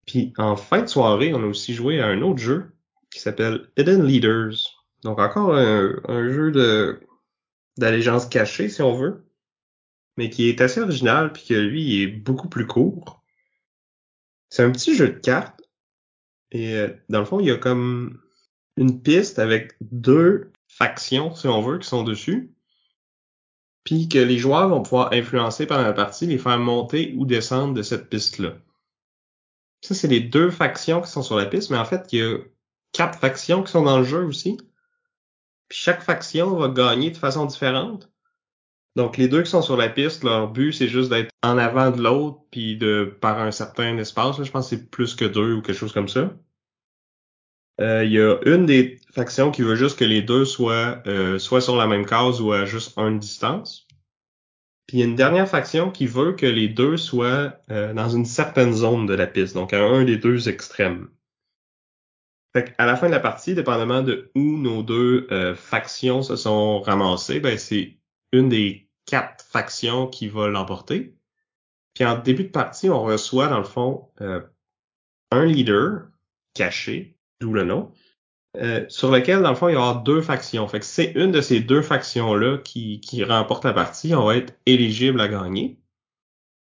Puis 0.07 0.33
en 0.37 0.55
fin 0.55 0.83
de 0.83 0.87
soirée, 0.87 1.33
on 1.35 1.43
a 1.43 1.47
aussi 1.47 1.75
joué 1.75 2.01
à 2.01 2.07
un 2.07 2.23
autre 2.23 2.41
jeu 2.41 2.73
qui 3.11 3.21
s'appelle 3.21 3.69
Hidden 3.77 4.05
Leaders. 4.05 4.55
Donc 5.03 5.19
encore 5.19 5.57
un, 5.57 6.01
un 6.07 6.29
jeu 6.29 6.53
de 6.53 7.01
d'allégeance 7.79 8.27
cachée 8.27 8.69
si 8.69 8.83
on 8.83 8.95
veut 8.95 9.25
mais 10.17 10.31
qui 10.31 10.49
est 10.49 10.61
assez 10.61 10.81
original 10.81 11.33
puis 11.33 11.45
que 11.49 11.55
lui 11.55 12.03
est 12.03 12.07
beaucoup 12.07 12.49
plus 12.49 12.67
court. 12.67 13.23
C'est 14.51 14.63
un 14.63 14.71
petit 14.71 14.95
jeu 14.95 15.09
de 15.09 15.19
cartes 15.19 15.63
et 16.51 16.75
euh, 16.75 16.89
dans 17.09 17.21
le 17.21 17.25
fond 17.25 17.41
il 17.41 17.47
y 17.47 17.51
a 17.51 17.57
comme 17.57 18.21
une 18.77 19.03
piste 19.03 19.39
avec 19.39 19.75
deux 19.81 20.53
factions 20.69 21.35
si 21.35 21.49
on 21.49 21.63
veut 21.63 21.79
qui 21.79 21.89
sont 21.89 22.03
dessus 22.03 22.53
puis 23.85 24.09
que 24.09 24.19
les 24.19 24.39
joueurs 24.39 24.69
vont 24.69 24.83
pouvoir 24.83 25.13
influencer 25.13 25.67
pendant 25.67 25.83
la 25.83 25.93
partie, 25.93 26.27
les 26.27 26.39
faire 26.39 26.59
monter 26.59 27.15
ou 27.17 27.27
descendre 27.27 27.75
de 27.75 27.83
cette 27.83 28.09
piste-là. 28.09 28.55
Ça, 29.81 29.95
c'est 29.95 30.09
les 30.09 30.21
deux 30.21 30.51
factions 30.51 31.03
qui 31.03 31.11
sont 31.11 31.23
sur 31.23 31.37
la 31.37 31.47
piste, 31.47 31.71
mais 31.71 31.79
en 31.79 31.85
fait, 31.85 32.07
il 32.13 32.19
y 32.19 32.23
a 32.23 32.39
quatre 32.93 33.19
factions 33.19 33.63
qui 33.63 33.73
sont 33.73 33.83
dans 33.83 33.99
le 33.99 34.05
jeu 34.05 34.25
aussi. 34.25 34.57
Puis 35.69 35.79
chaque 35.79 36.03
faction 36.03 36.55
va 36.57 36.69
gagner 36.69 37.11
de 37.11 37.17
façon 37.17 37.47
différente. 37.47 38.13
Donc 38.95 39.17
les 39.17 39.27
deux 39.27 39.43
qui 39.43 39.51
sont 39.51 39.63
sur 39.63 39.77
la 39.77 39.89
piste, 39.89 40.23
leur 40.23 40.49
but 40.49 40.73
c'est 40.73 40.89
juste 40.89 41.09
d'être 41.09 41.31
en 41.43 41.57
avant 41.57 41.91
de 41.91 42.03
l'autre 42.03 42.41
puis 42.51 42.77
de 42.77 43.17
par 43.21 43.39
un 43.41 43.51
certain 43.51 43.97
espace. 43.97 44.43
je 44.43 44.51
pense 44.51 44.69
que 44.69 44.77
c'est 44.77 44.91
plus 44.91 45.15
que 45.15 45.25
deux 45.25 45.55
ou 45.55 45.63
quelque 45.63 45.79
chose 45.79 45.93
comme 45.93 46.09
ça. 46.09 46.31
Euh, 47.81 48.05
il 48.05 48.13
y 48.13 48.21
a 48.21 48.39
une 48.45 48.67
des 48.67 49.01
factions 49.13 49.51
qui 49.51 49.63
veut 49.63 49.77
juste 49.77 49.99
que 49.99 50.05
les 50.05 50.23
deux 50.23 50.45
soient 50.45 51.03
euh, 51.07 51.39
soit 51.39 51.61
sur 51.61 51.77
la 51.77 51.87
même 51.87 52.07
case 52.07 52.41
ou 52.41 52.53
à 52.53 52.65
juste 52.65 52.97
une 52.99 53.19
distance. 53.19 53.87
Puis 54.87 54.99
il 54.99 55.01
y 55.01 55.03
a 55.03 55.07
une 55.07 55.17
dernière 55.17 55.49
faction 55.49 55.91
qui 55.91 56.07
veut 56.07 56.33
que 56.33 56.47
les 56.47 56.69
deux 56.69 56.97
soient 56.97 57.57
euh, 57.71 57.95
dans 57.95 58.09
une 58.09 58.27
certaine 58.27 58.73
zone 58.73 59.07
de 59.07 59.15
la 59.15 59.27
piste, 59.27 59.55
donc 59.55 59.73
à 59.73 59.83
un 59.83 60.05
des 60.05 60.19
deux 60.19 60.49
extrêmes. 60.49 61.09
Fait 62.55 62.75
à 62.77 62.85
la 62.85 62.97
fin 62.97 63.07
de 63.07 63.13
la 63.13 63.21
partie, 63.21 63.55
dépendamment 63.55 64.03
de 64.03 64.31
où 64.35 64.59
nos 64.59 64.83
deux 64.83 65.27
factions 65.55 66.21
se 66.23 66.37
sont 66.37 66.83
ramassées, 66.83 67.41
ben 67.41 67.57
c'est 67.57 67.97
une 68.33 68.51
des 68.51 68.91
quatre 69.07 69.45
factions 69.47 70.07
qui 70.07 70.29
va 70.29 70.49
l'emporter. 70.49 71.15
Puis 71.95 72.05
en 72.05 72.19
début 72.19 72.45
de 72.45 72.49
partie, 72.49 72.89
on 72.89 73.03
reçoit 73.03 73.49
dans 73.49 73.59
le 73.59 73.65
fond 73.65 74.09
euh, 74.21 74.41
un 75.31 75.45
leader 75.45 76.09
caché, 76.55 77.17
d'où 77.43 77.53
le 77.53 77.65
nom, 77.65 77.93
euh, 78.57 78.85
sur 78.89 79.11
lequel 79.11 79.43
dans 79.43 79.51
le 79.51 79.57
fond 79.57 79.69
il 79.69 79.75
y 79.75 79.77
aura 79.77 80.03
deux 80.05 80.23
factions. 80.23 80.67
Fait 80.69 80.81
que 80.81 80.87
c'est 80.87 81.13
une 81.15 81.33
de 81.33 81.41
ces 81.41 81.61
deux 81.61 81.83
factions 81.83 82.35
là 82.35 82.59
qui, 82.59 83.01
qui 83.01 83.25
remporte 83.25 83.65
la 83.65 83.73
partie, 83.73 84.15
on 84.15 84.25
va 84.25 84.37
être 84.37 84.55
éligible 84.67 85.21
à 85.21 85.29
gagner. 85.29 85.79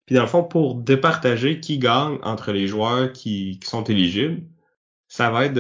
Puis 0.06 0.16
dans 0.16 0.24
le 0.24 0.28
fond, 0.28 0.44
pour 0.44 0.76
départager 0.76 1.60
qui 1.60 1.78
gagne 1.78 2.18
entre 2.24 2.52
les 2.52 2.68
joueurs 2.68 3.14
qui, 3.14 3.60
qui 3.60 3.70
sont 3.70 3.84
éligibles, 3.84 4.42
ça 5.08 5.30
va 5.32 5.46
être 5.46 5.54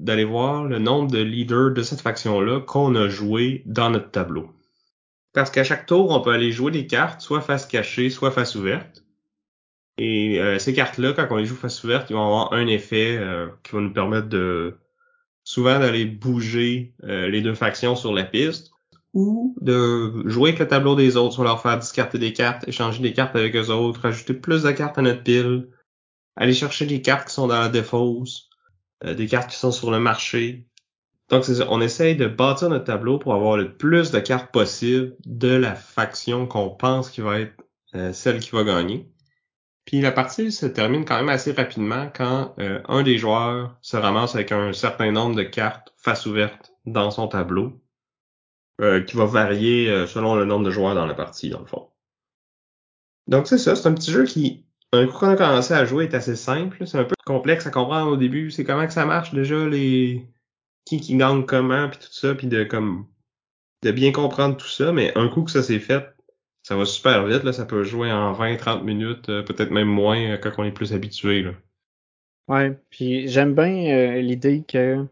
d'aller 0.00 0.24
voir 0.24 0.64
le 0.64 0.78
nombre 0.78 1.10
de 1.10 1.18
leaders 1.18 1.72
de 1.72 1.82
cette 1.82 2.00
faction-là 2.00 2.60
qu'on 2.60 2.94
a 2.96 3.08
joué 3.08 3.62
dans 3.66 3.90
notre 3.90 4.10
tableau. 4.10 4.50
Parce 5.32 5.50
qu'à 5.50 5.62
chaque 5.62 5.86
tour, 5.86 6.10
on 6.10 6.20
peut 6.20 6.32
aller 6.32 6.50
jouer 6.50 6.72
des 6.72 6.86
cartes, 6.86 7.20
soit 7.20 7.40
face 7.40 7.66
cachée, 7.66 8.10
soit 8.10 8.32
face 8.32 8.56
ouverte. 8.56 9.04
Et 10.00 10.40
euh, 10.40 10.58
ces 10.58 10.72
cartes-là, 10.72 11.12
quand 11.12 11.26
on 11.30 11.36
les 11.36 11.44
joue 11.44 11.56
face 11.56 11.84
ouverte, 11.84 12.08
ils 12.08 12.14
vont 12.14 12.24
avoir 12.24 12.54
un 12.54 12.66
effet 12.66 13.18
euh, 13.18 13.48
qui 13.62 13.72
va 13.72 13.80
nous 13.80 13.92
permettre 13.92 14.28
de 14.28 14.78
souvent 15.44 15.78
d'aller 15.78 16.06
bouger 16.06 16.94
euh, 17.04 17.28
les 17.28 17.42
deux 17.42 17.54
factions 17.54 17.94
sur 17.96 18.12
la 18.12 18.24
piste 18.24 18.70
ou 19.12 19.54
de 19.60 20.26
jouer 20.26 20.50
avec 20.50 20.60
le 20.60 20.68
tableau 20.68 20.94
des 20.94 21.16
autres, 21.16 21.34
soit 21.34 21.44
leur 21.44 21.60
faire 21.60 21.78
discarter 21.78 22.18
des 22.18 22.32
cartes, 22.32 22.66
échanger 22.66 23.02
des 23.02 23.12
cartes 23.12 23.36
avec 23.36 23.54
eux 23.54 23.68
autres, 23.68 24.06
ajouter 24.06 24.34
plus 24.34 24.62
de 24.62 24.70
cartes 24.70 24.96
à 24.96 25.02
notre 25.02 25.22
pile, 25.22 25.68
aller 26.36 26.54
chercher 26.54 26.86
des 26.86 27.02
cartes 27.02 27.28
qui 27.28 27.34
sont 27.34 27.48
dans 27.48 27.60
la 27.60 27.68
défausse, 27.68 28.48
des 29.04 29.26
cartes 29.26 29.50
qui 29.50 29.56
sont 29.56 29.72
sur 29.72 29.90
le 29.90 29.98
marché, 29.98 30.66
donc, 31.30 31.44
c'est 31.44 31.54
ça. 31.54 31.66
On 31.70 31.80
essaye 31.80 32.16
de 32.16 32.26
bâtir 32.26 32.68
notre 32.68 32.84
tableau 32.84 33.18
pour 33.18 33.34
avoir 33.34 33.56
le 33.56 33.72
plus 33.72 34.10
de 34.10 34.18
cartes 34.18 34.50
possible 34.50 35.16
de 35.24 35.48
la 35.48 35.76
faction 35.76 36.46
qu'on 36.46 36.70
pense 36.70 37.08
qui 37.08 37.20
va 37.20 37.38
être 37.38 37.54
euh, 37.94 38.12
celle 38.12 38.40
qui 38.40 38.50
va 38.50 38.64
gagner. 38.64 39.08
Puis 39.84 40.00
la 40.00 40.12
partie 40.12 40.52
se 40.52 40.66
termine 40.66 41.04
quand 41.04 41.16
même 41.16 41.28
assez 41.28 41.52
rapidement 41.52 42.10
quand 42.14 42.54
euh, 42.58 42.80
un 42.88 43.02
des 43.02 43.18
joueurs 43.18 43.76
se 43.80 43.96
ramasse 43.96 44.34
avec 44.34 44.52
un 44.52 44.72
certain 44.72 45.10
nombre 45.10 45.34
de 45.34 45.42
cartes 45.42 45.94
face 45.96 46.26
ouverte 46.26 46.72
dans 46.86 47.10
son 47.10 47.28
tableau, 47.28 47.80
euh, 48.80 49.02
qui 49.02 49.16
va 49.16 49.24
varier 49.24 50.06
selon 50.06 50.34
le 50.34 50.44
nombre 50.44 50.64
de 50.64 50.70
joueurs 50.70 50.94
dans 50.94 51.06
la 51.06 51.14
partie, 51.14 51.50
dans 51.50 51.60
le 51.60 51.66
fond. 51.66 51.88
Donc 53.26 53.46
c'est 53.46 53.58
ça, 53.58 53.76
c'est 53.76 53.88
un 53.88 53.94
petit 53.94 54.10
jeu 54.10 54.24
qui, 54.24 54.64
un 54.92 55.06
coup 55.06 55.18
qu'on 55.18 55.28
a 55.28 55.36
commencé 55.36 55.74
à 55.74 55.84
jouer, 55.84 56.04
est 56.04 56.14
assez 56.14 56.36
simple. 56.36 56.86
C'est 56.86 56.98
un 56.98 57.04
peu 57.04 57.14
complexe 57.24 57.66
à 57.66 57.70
comprendre 57.70 58.12
au 58.12 58.16
début. 58.16 58.50
C'est 58.50 58.64
comment 58.64 58.86
que 58.86 58.92
ça 58.92 59.06
marche 59.06 59.32
déjà 59.32 59.68
les 59.68 60.26
qui 60.84 61.00
qui 61.00 61.16
gagne 61.16 61.44
comment 61.44 61.88
puis 61.88 61.98
tout 61.98 62.12
ça 62.12 62.34
puis 62.34 62.46
de 62.46 62.64
comme 62.64 63.06
de 63.82 63.92
bien 63.92 64.12
comprendre 64.12 64.56
tout 64.56 64.68
ça 64.68 64.92
mais 64.92 65.16
un 65.16 65.28
coup 65.28 65.42
que 65.44 65.50
ça 65.50 65.62
s'est 65.62 65.78
fait 65.78 66.14
ça 66.70 66.76
va 66.76 66.84
super 66.84 67.26
vite 67.26 67.42
là 67.42 67.52
ça 67.52 67.64
peut 67.64 67.82
jouer 67.82 68.12
en 68.12 68.32
20 68.32 68.56
30 68.56 68.84
minutes 68.84 69.28
euh, 69.28 69.42
peut-être 69.42 69.72
même 69.72 69.88
moins 69.88 70.20
euh, 70.20 70.36
quand 70.36 70.52
on 70.58 70.62
est 70.62 70.70
plus 70.70 70.92
habitué 70.92 71.42
là. 71.42 71.50
Ouais, 72.46 72.78
puis 72.90 73.26
j'aime 73.26 73.56
bien 73.56 73.92
euh, 73.92 74.20
l'idée 74.20 74.62
que 74.62 75.02
tu 75.02 75.06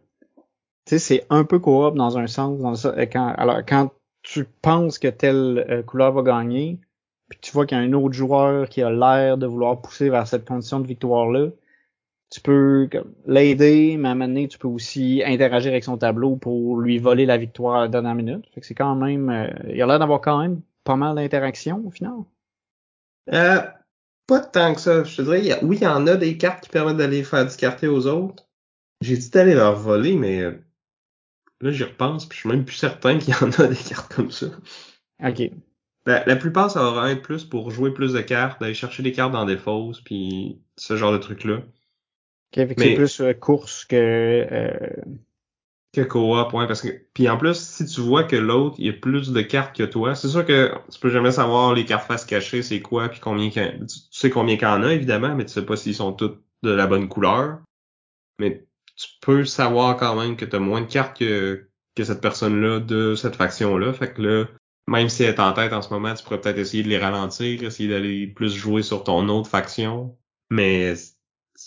sais 0.87 0.99
c'est 1.01 1.27
un 1.31 1.43
peu 1.43 1.59
coop 1.59 1.97
dans 1.97 2.17
un 2.17 2.29
sens 2.29 2.87
quand 3.13 3.35
alors 3.37 3.59
quand 3.67 3.91
tu 4.23 4.45
penses 4.63 5.01
que 5.01 5.09
telle 5.09 5.83
couleur 5.85 6.13
va 6.13 6.23
gagner 6.23 6.79
puis 7.29 7.41
tu 7.43 7.51
vois 7.51 7.67
qu'il 7.67 7.77
y 7.77 7.81
a 7.81 7.83
un 7.83 7.93
autre 7.93 8.15
joueur 8.15 8.69
qui 8.69 8.81
a 8.81 8.91
l'air 8.91 9.37
de 9.37 9.47
vouloir 9.47 9.81
pousser 9.83 10.11
vers 10.11 10.29
cette 10.29 10.47
condition 10.47 10.79
de 10.79 10.87
victoire 10.87 11.29
là 11.29 11.49
tu 12.31 12.41
peux 12.41 12.89
l'aider, 13.27 13.97
mais 13.99 14.09
à 14.09 14.11
un 14.13 14.15
moment 14.15 14.29
donné, 14.29 14.49
tu 14.49 14.59
peux 14.59 14.69
aussi 14.69 15.23
interagir 15.25 15.73
avec 15.73 15.85
son 15.85 15.97
tableau 15.97 16.37
pour 16.37 16.79
lui 16.79 16.99
voler 16.99 17.25
la 17.25 17.39
victoire 17.39 17.77
à 17.77 17.81
la 17.83 17.89
dernière 17.89 18.15
minute. 18.15 18.45
Fait 18.55 18.61
que 18.61 18.67
c'est 18.67 18.75
quand 18.75 18.95
même, 18.95 19.31
euh, 19.31 19.49
il 19.73 19.81
a 19.81 19.87
l'air 19.87 19.99
d'avoir 19.99 20.21
quand 20.21 20.39
même 20.43 20.61
pas 20.89 20.97
mal 20.97 21.17
d'interactions 21.17 21.87
au 21.87 21.91
final? 21.91 22.25
Euh, 23.31 23.61
pas 24.27 24.41
tant 24.41 24.75
que 24.75 24.81
ça. 24.81 25.05
Je 25.05 25.17
te 25.17 25.21
dirais, 25.21 25.59
oui, 25.63 25.77
il 25.77 25.83
y 25.83 25.87
en 25.87 26.07
a 26.07 26.17
des 26.17 26.39
cartes 26.39 26.65
qui 26.65 26.71
permettent 26.71 26.97
d'aller 26.97 27.23
faire 27.25 27.45
discarter 27.45 27.89
aux 27.89 28.07
autres. 28.07 28.49
J'ai 29.03 29.19
dit 29.19 29.29
d'aller 29.29 29.55
leur 29.55 29.77
voler, 29.77 30.17
mais 30.17 30.41
euh, 30.41 30.65
là 31.61 31.73
j'y 31.73 31.85
repense, 31.85 32.25
puis 32.25 32.37
je 32.37 32.41
suis 32.41 32.49
même 32.49 32.65
plus 32.65 32.77
certain 32.77 33.19
qu'il 33.19 33.35
y 33.35 33.37
en 33.37 33.51
a 33.51 33.67
des 33.67 33.77
cartes 33.77 34.15
comme 34.15 34.31
ça. 34.31 34.47
Ok. 35.23 35.43
La, 36.07 36.25
la 36.25 36.37
plupart, 36.37 36.71
ça 36.71 36.91
va 36.91 37.13
être 37.13 37.21
plus 37.21 37.45
pour 37.45 37.71
jouer 37.71 37.93
plus 37.93 38.15
de 38.15 38.23
cartes, 38.23 38.59
d'aller 38.59 38.73
chercher 38.73 39.03
des 39.03 39.13
cartes 39.13 39.33
dans 39.33 39.45
des 39.45 39.59
fausses, 39.59 40.01
puis 40.01 40.59
ce 40.79 40.97
genre 40.97 41.13
de 41.13 41.19
trucs-là. 41.19 41.61
Okay, 42.55 42.67
c'est 42.79 42.95
plus 42.95 43.21
euh, 43.21 43.35
course 43.35 43.85
que 43.85 43.95
euh... 44.51 45.03
que 46.05 46.67
parce 46.67 46.83
que 46.83 46.89
puis 47.15 47.29
en 47.29 47.37
plus 47.37 47.59
si 47.59 47.87
tu 47.87 48.01
vois 48.01 48.25
que 48.25 48.37
l'autre 48.37 48.77
il 48.79 48.91
a 48.91 48.93
plus 48.93 49.33
de 49.33 49.41
cartes 49.43 49.77
que 49.77 49.83
toi, 49.83 50.15
c'est 50.15 50.29
sûr 50.29 50.45
que 50.45 50.73
tu 50.91 51.01
peux 51.01 51.11
jamais 51.11 51.33
savoir 51.33 51.75
les 51.75 51.85
cartes 51.85 52.07
face 52.07 52.25
cachées 52.25 52.63
c'est 52.63 52.81
quoi 52.81 53.09
puis 53.09 53.21
combien 53.21 53.51
tu 53.51 53.87
sais 54.11 54.31
combien 54.31 54.57
qu'il 54.57 54.69
y 54.69 54.71
en 54.71 54.83
a 54.83 54.93
évidemment, 54.93 55.35
mais 55.35 55.45
tu 55.45 55.53
sais 55.53 55.65
pas 55.65 55.77
s'ils 55.77 55.95
sont 55.95 56.13
toutes 56.13 56.43
de 56.63 56.71
la 56.71 56.87
bonne 56.87 57.09
couleur. 57.09 57.61
Mais 58.41 58.67
tu 58.97 59.09
peux 59.21 59.45
savoir 59.45 59.97
quand 59.97 60.15
même 60.17 60.37
que 60.37 60.45
tu 60.45 60.57
as 60.57 60.61
moins 60.61 60.81
de 60.81 60.87
cartes 60.87 61.19
que 61.19 61.69
que 61.97 62.05
cette 62.05 62.21
personne-là 62.21 62.81
de 62.81 63.15
cette 63.15 63.37
faction-là, 63.37 63.93
fait 63.93 64.15
que 64.15 64.23
là 64.23 64.45
même 64.89 65.09
si 65.11 65.23
elle 65.23 65.35
est 65.35 65.41
en 65.41 65.53
tête 65.53 65.73
en 65.73 65.83
ce 65.83 65.93
moment, 65.93 66.15
tu 66.15 66.25
pourrais 66.25 66.41
peut-être 66.41 66.59
essayer 66.59 66.83
de 66.83 66.89
les 66.89 66.99
ralentir, 66.99 67.63
essayer 67.63 67.89
d'aller 67.91 68.27
plus 68.27 68.55
jouer 68.55 68.83
sur 68.83 69.05
ton 69.05 69.29
autre 69.29 69.49
faction, 69.49 70.17
mais 70.51 70.95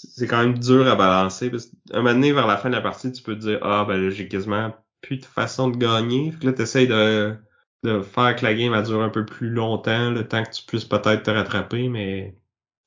c'est 0.09 0.27
quand 0.27 0.41
même 0.41 0.57
dur 0.57 0.87
à 0.87 0.95
balancer. 0.95 1.49
Parce 1.49 1.69
un 1.91 1.97
moment 1.97 2.13
donné, 2.13 2.31
vers 2.31 2.47
la 2.47 2.57
fin 2.57 2.69
de 2.69 2.75
la 2.75 2.81
partie, 2.81 3.11
tu 3.11 3.21
peux 3.21 3.35
te 3.35 3.41
dire 3.41 3.59
Ah 3.61 3.85
ben 3.87 3.97
là, 3.97 4.09
j'ai 4.09 4.27
quasiment 4.27 4.73
plus 5.01 5.17
de 5.17 5.25
façon 5.25 5.69
de 5.69 5.77
gagner. 5.77 6.31
Fait 6.31 6.39
que 6.39 6.45
là, 6.47 6.53
t'essayes 6.53 6.87
de, 6.87 7.35
de 7.83 8.01
faire 8.01 8.35
que 8.35 8.45
la 8.45 8.53
game 8.53 8.73
elle 8.73 8.83
dure 8.83 9.01
un 9.01 9.09
peu 9.09 9.25
plus 9.25 9.49
longtemps, 9.49 10.11
le 10.11 10.27
temps 10.27 10.43
que 10.43 10.51
tu 10.51 10.63
puisses 10.65 10.85
peut-être 10.85 11.23
te 11.23 11.31
rattraper, 11.31 11.89
mais 11.89 12.35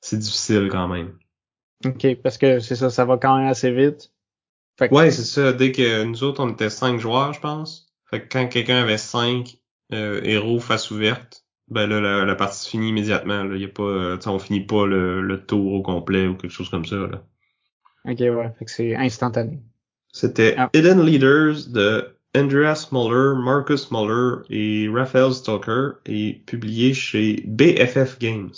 c'est 0.01 0.19
difficile 0.19 0.69
quand 0.71 0.89
même. 0.89 1.19
OK, 1.85 2.15
parce 2.23 2.39
que 2.39 2.61
c'est 2.61 2.77
ça, 2.77 2.91
ça 2.91 3.05
va 3.05 3.19
quand 3.19 3.37
même 3.37 3.49
assez 3.49 3.71
vite. 3.71 4.13
Fait 4.79 4.89
que... 4.89 4.95
Ouais, 4.95 5.11
c'est 5.11 5.25
ça. 5.25 5.53
Dès 5.53 5.73
que 5.73 6.05
nous 6.05 6.25
autres, 6.25 6.43
on 6.43 6.51
était 6.51 6.71
cinq 6.71 6.99
joueurs, 6.99 7.33
je 7.33 7.41
pense. 7.41 7.87
Fait 8.11 8.23
que 8.23 8.29
quand 8.29 8.49
quelqu'un 8.49 8.83
avait 8.83 8.99
cinq 8.99 9.59
euh, 9.93 10.21
héros 10.25 10.61
face 10.61 10.91
ouverte, 10.91 11.44
ben 11.69 11.87
là, 11.87 12.25
la, 12.25 12.35
partie 12.35 12.65
se 12.65 12.69
finit 12.69 12.91
immédiatement. 12.91 13.45
Là. 13.45 13.57
Y 13.57 13.65
a 13.65 13.69
pas, 13.69 13.83
euh, 13.83 14.19
on 14.27 14.39
finit 14.39 14.65
pas 14.65 14.87
le, 14.87 15.23
le, 15.23 15.45
tour 15.45 15.73
au 15.73 15.83
complet 15.83 16.27
ou 16.27 16.37
quelque 16.37 16.53
chose 16.53 16.69
comme 16.69 16.85
ça. 16.85 16.97
Là. 16.97 17.23
Ok, 18.05 18.21
ouais. 18.21 18.53
Fait 18.59 18.65
que 18.65 18.71
c'est 18.71 18.95
instantané. 18.95 19.61
C'était 20.13 20.55
ah. 20.59 20.71
Hidden 20.75 21.05
Leaders 21.05 21.69
de 21.69 22.15
Andreas 22.37 22.89
Muller, 22.93 23.35
Marcus 23.43 23.91
Muller 23.91 24.43
et 24.51 24.89
Raphael 24.93 25.33
Stalker 25.33 25.93
et 26.07 26.43
publié 26.47 26.93
chez 26.93 27.43
BFF 27.47 28.19
Games. 28.19 28.53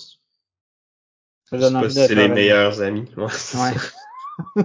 Ça 1.44 1.58
donne 1.58 1.74
pas 1.74 1.88
si 1.88 1.96
c'est 1.96 2.14
les 2.14 2.28
meilleurs 2.28 2.82
amis. 2.82 3.08
Ouais. 3.16 4.64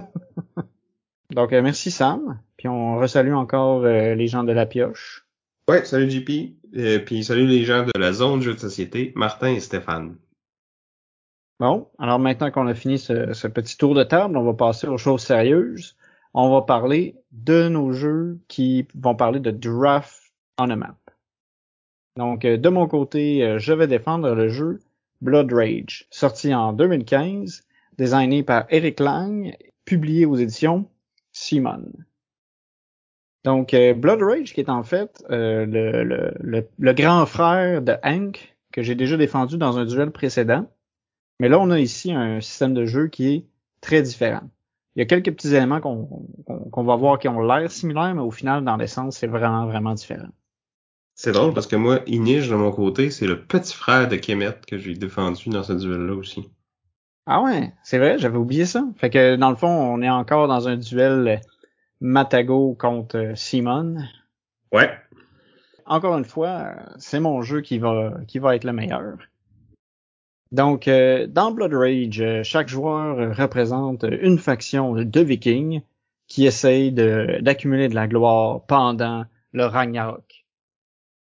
Donc, 1.30 1.52
euh, 1.52 1.62
merci 1.62 1.90
Sam. 1.90 2.40
Puis 2.58 2.68
on 2.68 2.98
resalue 2.98 3.32
encore 3.32 3.84
euh, 3.84 4.14
les 4.14 4.26
gens 4.26 4.44
de 4.44 4.52
la 4.52 4.66
pioche. 4.66 5.21
Ouais, 5.68 5.84
salut 5.84 6.10
JP. 6.10 6.56
Euh, 6.76 6.98
puis 6.98 7.22
salut 7.22 7.46
les 7.46 7.64
gens 7.64 7.84
de 7.84 7.98
la 7.98 8.12
zone 8.12 8.42
jeu 8.42 8.54
de 8.54 8.58
société, 8.58 9.12
Martin 9.14 9.48
et 9.48 9.60
Stéphane. 9.60 10.16
Bon, 11.60 11.88
alors 11.98 12.18
maintenant 12.18 12.50
qu'on 12.50 12.66
a 12.66 12.74
fini 12.74 12.98
ce, 12.98 13.46
petit 13.46 13.76
tour 13.76 13.94
de 13.94 14.02
table, 14.02 14.36
on 14.36 14.42
va 14.42 14.54
passer 14.54 14.88
aux 14.88 14.98
choses 14.98 15.22
sérieuses. 15.22 15.96
On 16.34 16.50
va 16.50 16.62
parler 16.62 17.14
de 17.30 17.68
nos 17.68 17.92
jeux 17.92 18.40
qui 18.48 18.88
vont 18.94 19.14
parler 19.14 19.38
de 19.38 19.50
draft 19.50 20.32
on 20.58 20.70
a 20.70 20.76
map. 20.76 20.96
Donc, 22.16 22.42
de 22.42 22.68
mon 22.68 22.88
côté, 22.88 23.58
je 23.58 23.72
vais 23.72 23.86
défendre 23.86 24.34
le 24.34 24.48
jeu 24.48 24.80
Blood 25.22 25.52
Rage, 25.52 26.06
sorti 26.10 26.52
en 26.52 26.72
2015, 26.72 27.64
designé 27.96 28.42
par 28.42 28.66
Eric 28.70 28.98
Lang, 28.98 29.56
publié 29.84 30.26
aux 30.26 30.36
éditions 30.36 30.88
Simon. 31.32 31.84
Donc, 33.44 33.74
euh, 33.74 33.94
Blood 33.94 34.22
Rage, 34.22 34.54
qui 34.54 34.60
est 34.60 34.68
en 34.68 34.82
fait 34.82 35.24
euh, 35.30 35.66
le, 35.66 36.04
le, 36.04 36.68
le, 36.78 36.92
grand 36.92 37.26
frère 37.26 37.82
de 37.82 37.94
Hank, 38.04 38.56
que 38.72 38.82
j'ai 38.82 38.94
déjà 38.94 39.16
défendu 39.16 39.56
dans 39.56 39.78
un 39.78 39.84
duel 39.84 40.10
précédent. 40.10 40.70
Mais 41.40 41.48
là, 41.48 41.58
on 41.58 41.70
a 41.70 41.80
ici 41.80 42.12
un 42.12 42.40
système 42.40 42.72
de 42.72 42.84
jeu 42.84 43.08
qui 43.08 43.34
est 43.34 43.46
très 43.80 44.00
différent. 44.02 44.48
Il 44.94 45.00
y 45.00 45.02
a 45.02 45.06
quelques 45.06 45.32
petits 45.32 45.54
éléments 45.54 45.80
qu'on 45.80 46.84
va 46.84 46.96
voir 46.96 47.18
qui 47.18 47.26
ont 47.26 47.40
l'air 47.40 47.70
similaires, 47.70 48.14
mais 48.14 48.20
au 48.20 48.30
final, 48.30 48.62
dans 48.64 48.76
l'essence, 48.76 49.16
c'est 49.16 49.26
vraiment, 49.26 49.66
vraiment 49.66 49.94
différent. 49.94 50.28
C'est 51.14 51.32
drôle 51.32 51.52
parce 51.52 51.66
que 51.66 51.76
moi, 51.76 52.00
Inish, 52.06 52.48
de 52.48 52.54
mon 52.54 52.70
côté, 52.70 53.10
c'est 53.10 53.26
le 53.26 53.42
petit 53.44 53.74
frère 53.74 54.08
de 54.08 54.16
Kemet 54.16 54.60
que 54.66 54.78
j'ai 54.78 54.94
défendu 54.94 55.48
dans 55.50 55.62
ce 55.62 55.72
duel-là 55.72 56.14
aussi. 56.14 56.48
Ah 57.26 57.42
ouais, 57.42 57.72
c'est 57.84 57.98
vrai, 57.98 58.18
j'avais 58.18 58.38
oublié 58.38 58.66
ça. 58.66 58.84
Fait 58.96 59.10
que 59.10 59.36
dans 59.36 59.50
le 59.50 59.56
fond, 59.56 59.68
on 59.68 60.02
est 60.02 60.10
encore 60.10 60.48
dans 60.48 60.68
un 60.68 60.76
duel 60.76 61.40
Matago 62.02 62.74
contre 62.74 63.32
Simon. 63.36 63.96
Ouais. 64.72 64.90
Encore 65.86 66.18
une 66.18 66.24
fois, 66.24 66.74
c'est 66.98 67.20
mon 67.20 67.42
jeu 67.42 67.60
qui 67.60 67.78
va 67.78 68.14
qui 68.26 68.40
va 68.40 68.56
être 68.56 68.64
le 68.64 68.72
meilleur. 68.72 69.18
Donc, 70.50 70.88
euh, 70.88 71.26
dans 71.26 71.52
Blood 71.52 71.72
Rage, 71.72 72.42
chaque 72.42 72.68
joueur 72.68 73.36
représente 73.36 74.04
une 74.04 74.38
faction 74.38 74.94
de 74.94 75.20
vikings 75.20 75.80
qui 76.26 76.44
essayent 76.44 76.92
d'accumuler 76.92 77.88
de, 77.88 77.94
la 77.94 78.08
gloire 78.08 78.62
pendant 78.66 79.24
le 79.52 79.64
Ragnarok. 79.64 80.44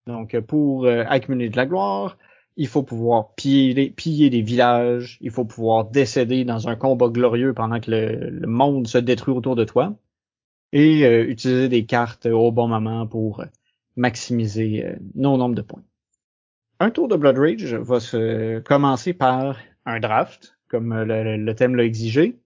Donc, 0.07 0.39
pour 0.39 0.85
euh, 0.85 1.03
accumuler 1.07 1.49
de 1.49 1.57
la 1.57 1.65
gloire, 1.65 2.17
il 2.55 2.67
faut 2.67 2.83
pouvoir 2.83 3.35
piller, 3.35 3.89
piller, 3.89 4.29
des 4.29 4.41
villages, 4.41 5.17
il 5.21 5.31
faut 5.31 5.45
pouvoir 5.45 5.85
décéder 5.85 6.45
dans 6.45 6.67
un 6.67 6.75
combat 6.75 7.09
glorieux 7.09 7.53
pendant 7.53 7.79
que 7.79 7.91
le, 7.91 8.47
monde 8.47 8.87
se 8.87 8.97
détruit 8.97 9.33
autour 9.33 9.55
de 9.55 9.63
toi, 9.63 9.93
et 10.71 11.05
euh, 11.05 11.23
utiliser 11.27 11.69
des 11.69 11.85
cartes 11.85 12.25
au 12.25 12.51
bon 12.51 12.67
moment 12.67 13.07
pour 13.07 13.43
maximiser 13.95 14.85
euh, 14.85 14.95
nos 15.15 15.37
nombres 15.37 15.55
de 15.55 15.61
points. 15.61 15.83
Un 16.79 16.91
tour 16.91 17.07
de 17.07 17.15
Blood 17.15 17.37
Rage 17.37 17.73
va 17.73 17.99
se 17.99 18.59
commencer 18.59 19.13
par 19.13 19.57
un 19.85 19.99
draft, 19.99 20.57
comme 20.69 20.93
le, 21.03 21.37
le 21.37 21.55
thème 21.55 21.75
l'a 21.75 21.83
exigé. 21.83 22.39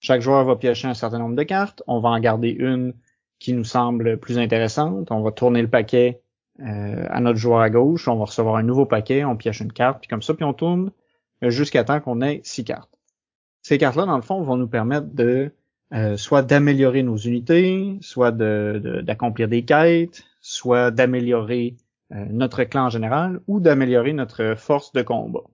Chaque 0.00 0.20
joueur 0.20 0.44
va 0.44 0.56
piocher 0.56 0.88
un 0.88 0.94
certain 0.94 1.18
nombre 1.18 1.36
de 1.36 1.42
cartes. 1.42 1.82
On 1.86 2.00
va 2.00 2.10
en 2.10 2.20
garder 2.20 2.50
une 2.50 2.92
qui 3.38 3.52
nous 3.52 3.64
semble 3.64 4.18
plus 4.18 4.38
intéressante. 4.38 5.10
On 5.10 5.22
va 5.22 5.30
tourner 5.30 5.62
le 5.62 5.70
paquet 5.70 6.22
euh, 6.60 7.06
à 7.08 7.20
notre 7.20 7.38
joueur 7.38 7.60
à 7.60 7.70
gauche, 7.70 8.08
on 8.08 8.16
va 8.16 8.26
recevoir 8.26 8.56
un 8.56 8.62
nouveau 8.62 8.84
paquet, 8.84 9.24
on 9.24 9.36
pioche 9.36 9.60
une 9.60 9.72
carte, 9.72 10.00
puis 10.00 10.08
comme 10.08 10.22
ça, 10.22 10.34
puis 10.34 10.44
on 10.44 10.52
tourne 10.52 10.92
euh, 11.42 11.50
jusqu'à 11.50 11.82
temps 11.82 12.00
qu'on 12.00 12.20
ait 12.20 12.40
six 12.44 12.62
cartes. 12.62 12.98
Ces 13.62 13.78
cartes-là, 13.78 14.04
dans 14.04 14.16
le 14.16 14.22
fond, 14.22 14.42
vont 14.42 14.56
nous 14.56 14.68
permettre 14.68 15.06
de 15.14 15.52
euh, 15.92 16.16
soit 16.16 16.42
d'améliorer 16.42 17.02
nos 17.02 17.16
unités, 17.16 17.98
soit 18.00 18.32
d'accomplir 18.32 19.48
de, 19.48 19.50
des 19.50 19.64
quêtes, 19.64 20.24
soit 20.40 20.90
d'améliorer 20.90 21.76
notre 22.10 22.64
clan 22.64 22.86
en 22.86 22.90
général, 22.90 23.40
ou 23.46 23.58
d'améliorer 23.58 24.12
notre 24.12 24.54
force 24.56 24.92
de 24.92 25.00
combat. 25.00 25.44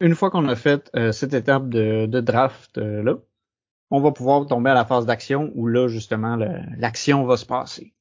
Une 0.00 0.16
fois 0.16 0.30
qu'on 0.30 0.48
a 0.48 0.56
fait 0.56 0.90
cette 1.12 1.34
étape 1.34 1.68
de, 1.68 2.20
draft 2.20 2.78
là, 2.78 3.14
on 3.90 4.00
va 4.00 4.10
pouvoir 4.10 4.44
tomber 4.46 4.70
à 4.70 4.74
la 4.74 4.84
phase 4.84 5.06
d'action 5.06 5.52
où 5.54 5.68
là, 5.68 5.86
justement, 5.86 6.36
l'action 6.76 7.24
va 7.26 7.36
se 7.36 7.46
passer. 7.46 7.94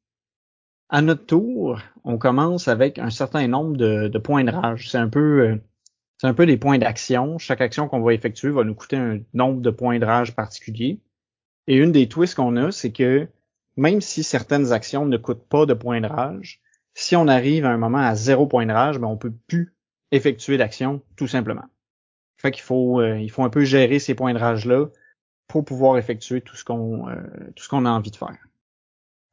À 0.89 1.01
notre 1.01 1.25
tour, 1.25 1.79
on 2.03 2.17
commence 2.17 2.67
avec 2.67 2.99
un 2.99 3.09
certain 3.09 3.47
nombre 3.47 3.77
de, 3.77 4.17
points 4.19 4.43
de 4.43 4.51
rage. 4.51 4.89
C'est 4.89 4.97
un 4.97 5.09
peu 5.09 5.41
euh, 5.41 5.55
c'est 6.17 6.27
un 6.27 6.33
peu 6.33 6.45
des 6.45 6.57
points 6.57 6.77
d'action. 6.77 7.37
Chaque 7.37 7.61
action 7.61 7.87
qu'on 7.87 8.01
va 8.01 8.13
effectuer 8.13 8.49
va 8.49 8.63
nous 8.63 8.75
coûter 8.75 8.97
un 8.97 9.19
nombre 9.33 9.61
de 9.61 9.69
points 9.69 9.99
de 9.99 10.05
rage 10.05 10.35
particulier. 10.35 10.99
Et 11.67 11.75
une 11.75 11.91
des 11.91 12.07
twists 12.07 12.35
qu'on 12.35 12.55
a, 12.57 12.71
c'est 12.71 12.91
que 12.91 13.27
même 13.77 14.01
si 14.01 14.23
certaines 14.23 14.71
actions 14.71 15.05
ne 15.05 15.17
coûtent 15.17 15.47
pas 15.47 15.65
de 15.65 15.73
points 15.73 16.01
de 16.01 16.07
rage, 16.07 16.61
si 16.93 17.15
on 17.15 17.27
arrive 17.27 17.65
à 17.65 17.69
un 17.69 17.77
moment 17.77 17.99
à 17.99 18.15
zéro 18.15 18.45
point 18.45 18.65
de 18.65 18.71
rage, 18.71 18.99
ben 18.99 19.07
on 19.07 19.17
peut 19.17 19.33
plus 19.47 19.73
effectuer 20.11 20.57
d'action 20.57 21.01
tout 21.15 21.27
simplement. 21.27 21.65
Fait 22.37 22.51
qu'il 22.51 22.63
faut 22.63 22.99
euh, 23.01 23.17
il 23.17 23.31
faut 23.31 23.43
un 23.43 23.49
peu 23.49 23.63
gérer 23.63 23.99
ces 23.99 24.15
points 24.15 24.33
de 24.33 24.39
rage 24.39 24.65
là 24.65 24.87
pour 25.47 25.65
pouvoir 25.65 25.97
effectuer 25.97 26.41
tout 26.41 26.55
ce 26.55 26.63
qu'on 26.63 27.09
euh, 27.09 27.15
tout 27.55 27.63
ce 27.63 27.69
qu'on 27.69 27.85
a 27.85 27.89
envie 27.89 28.11
de 28.11 28.15
faire. 28.15 28.37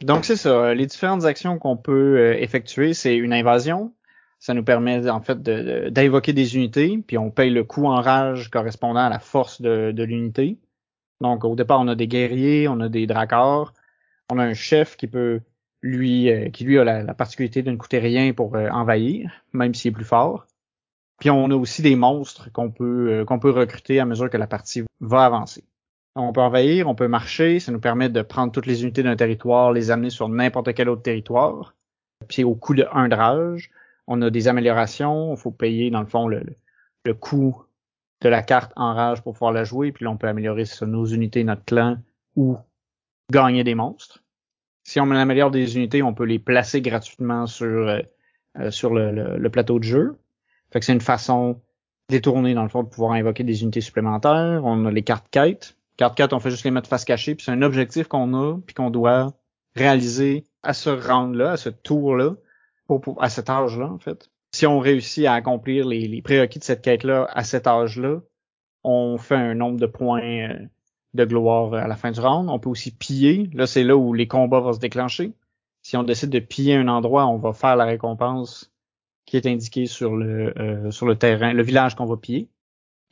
Donc 0.02 0.24
c'est 0.24 0.36
ça. 0.36 0.72
Les 0.74 0.86
différentes 0.86 1.24
actions 1.24 1.58
qu'on 1.58 1.76
peut 1.76 2.16
euh, 2.18 2.34
effectuer, 2.38 2.94
c'est 2.94 3.16
une 3.16 3.32
invasion. 3.32 3.92
Ça 4.38 4.54
nous 4.54 4.64
permet 4.64 5.08
en 5.10 5.20
fait 5.20 5.42
d'invoquer 5.42 6.32
des 6.32 6.56
unités, 6.56 6.98
puis 7.06 7.18
on 7.18 7.30
paye 7.30 7.50
le 7.50 7.62
coût 7.62 7.86
en 7.86 8.00
rage 8.00 8.48
correspondant 8.48 9.00
à 9.00 9.10
la 9.10 9.18
force 9.18 9.60
de, 9.60 10.02
l'unité. 10.02 10.56
Donc 11.20 11.44
au 11.44 11.54
départ, 11.54 11.80
on 11.80 11.88
a 11.88 11.94
des 11.94 12.08
guerriers, 12.08 12.68
on 12.68 12.80
a 12.80 12.88
des 12.88 13.06
dracars, 13.06 13.74
on 14.30 14.38
a 14.38 14.44
un 14.44 14.54
chef 14.54 14.96
qui 14.96 15.06
peut 15.06 15.40
lui 15.82 16.30
euh, 16.30 16.50
qui 16.50 16.64
lui 16.64 16.78
a 16.78 16.84
la, 16.84 17.14
particularité 17.14 17.62
de 17.62 17.70
ne 17.70 17.76
coûter 17.76 17.98
rien 17.98 18.32
pour 18.32 18.54
euh, 18.56 18.68
envahir, 18.70 19.30
même 19.52 19.74
s'il 19.74 19.90
est 19.90 19.94
plus 19.94 20.04
fort. 20.04 20.46
Puis 21.18 21.30
on 21.30 21.50
a 21.50 21.54
aussi 21.54 21.82
des 21.82 21.96
monstres 21.96 22.50
qu'on 22.52 22.70
peut 22.70 23.24
qu'on 23.26 23.38
peut 23.38 23.50
recruter 23.50 24.00
à 24.00 24.06
mesure 24.06 24.30
que 24.30 24.38
la 24.38 24.46
partie 24.46 24.84
va 25.00 25.24
avancer. 25.24 25.64
On 26.16 26.32
peut 26.32 26.40
envahir, 26.40 26.88
on 26.88 26.94
peut 26.94 27.08
marcher, 27.08 27.60
ça 27.60 27.72
nous 27.72 27.80
permet 27.80 28.08
de 28.08 28.22
prendre 28.22 28.52
toutes 28.52 28.66
les 28.66 28.82
unités 28.82 29.02
d'un 29.02 29.16
territoire, 29.16 29.72
les 29.72 29.90
amener 29.90 30.10
sur 30.10 30.28
n'importe 30.28 30.74
quel 30.74 30.88
autre 30.88 31.02
territoire. 31.02 31.74
Puis 32.28 32.42
au 32.42 32.54
coût 32.54 32.74
de 32.74 32.86
un 32.92 33.08
drage, 33.08 33.70
on 34.06 34.20
a 34.22 34.30
des 34.30 34.48
améliorations, 34.48 35.34
il 35.34 35.38
faut 35.38 35.52
payer 35.52 35.90
dans 35.90 36.00
le 36.00 36.06
fond 36.06 36.26
le, 36.26 36.44
le 37.04 37.14
coût 37.14 37.64
de 38.20 38.28
la 38.28 38.42
carte 38.42 38.72
en 38.76 38.94
rage 38.94 39.22
pour 39.22 39.32
pouvoir 39.32 39.52
la 39.52 39.64
jouer, 39.64 39.92
puis 39.92 40.04
là 40.04 40.10
on 40.10 40.16
peut 40.16 40.28
améliorer 40.28 40.64
sur 40.64 40.86
nos 40.86 41.06
unités, 41.06 41.44
notre 41.44 41.64
clan, 41.64 41.98
ou 42.36 42.56
gagner 43.30 43.64
des 43.64 43.74
monstres. 43.74 44.22
Si 44.82 45.00
on 45.00 45.10
améliore 45.10 45.50
des 45.50 45.76
unités, 45.76 46.02
on 46.02 46.14
peut 46.14 46.24
les 46.24 46.38
placer 46.38 46.80
gratuitement 46.82 47.46
sur, 47.46 47.66
euh, 47.66 48.00
euh, 48.58 48.70
sur 48.70 48.92
le, 48.94 49.48
plateau 49.48 49.78
de 49.78 49.84
jeu. 49.84 50.18
C'est 50.72 50.92
une 50.92 51.00
façon 51.00 51.60
détournée, 52.08 52.54
dans 52.54 52.62
le 52.62 52.68
fond, 52.68 52.82
de 52.82 52.88
pouvoir 52.88 53.12
invoquer 53.12 53.44
des 53.44 53.62
unités 53.62 53.80
supplémentaires. 53.80 54.62
On 54.64 54.86
a 54.86 54.90
les 54.90 55.02
cartes 55.02 55.28
quêtes. 55.30 55.76
Carte 55.96 56.16
4, 56.16 56.32
on 56.32 56.40
fait 56.40 56.50
juste 56.50 56.64
les 56.64 56.70
mettre 56.70 56.88
face 56.88 57.04
cachée, 57.04 57.34
puis 57.34 57.44
c'est 57.44 57.52
un 57.52 57.62
objectif 57.62 58.08
qu'on 58.08 58.34
a, 58.34 58.58
puis 58.66 58.74
qu'on 58.74 58.90
doit 58.90 59.34
réaliser 59.76 60.44
à 60.62 60.72
ce 60.72 60.90
round-là, 60.90 61.52
à 61.52 61.56
ce 61.56 61.68
tour-là, 61.68 62.34
pour, 62.86 63.22
à 63.22 63.28
cet 63.28 63.50
âge-là, 63.50 63.86
en 63.86 63.98
fait. 63.98 64.30
Si 64.52 64.66
on 64.66 64.78
réussit 64.78 65.26
à 65.26 65.34
accomplir 65.34 65.86
les, 65.86 66.22
prérequis 66.22 66.58
de 66.58 66.64
cette 66.64 66.82
quête-là 66.82 67.28
à 67.32 67.44
cet 67.44 67.66
âge-là, 67.66 68.20
on 68.82 69.18
fait 69.18 69.36
un 69.36 69.54
nombre 69.54 69.78
de 69.78 69.86
points 69.86 70.22
euh, 70.22 70.58
de 71.14 71.24
gloire 71.24 71.74
à 71.74 71.86
la 71.86 71.96
fin 71.96 72.10
du 72.10 72.20
round. 72.20 72.48
On 72.48 72.58
peut 72.58 72.70
aussi 72.70 72.90
piller. 72.90 73.50
Là, 73.52 73.66
c'est 73.66 73.84
là 73.84 73.96
où 73.96 74.12
les 74.12 74.26
combats 74.26 74.60
vont 74.60 74.72
se 74.72 74.80
déclencher. 74.80 75.32
Si 75.82 75.96
on 75.96 76.02
décide 76.02 76.30
de 76.30 76.40
piller 76.40 76.76
un 76.76 76.88
endroit, 76.88 77.26
on 77.26 77.38
va 77.38 77.52
faire 77.52 77.76
la 77.76 77.84
récompense 77.84 78.72
qui 79.24 79.36
est 79.36 79.46
indiquée 79.46 79.86
sur 79.86 80.16
le 80.16 80.58
euh, 80.58 80.90
sur 80.90 81.06
le 81.06 81.16
terrain, 81.16 81.52
le 81.52 81.62
village 81.62 81.94
qu'on 81.94 82.06
va 82.06 82.16
piller. 82.16 82.48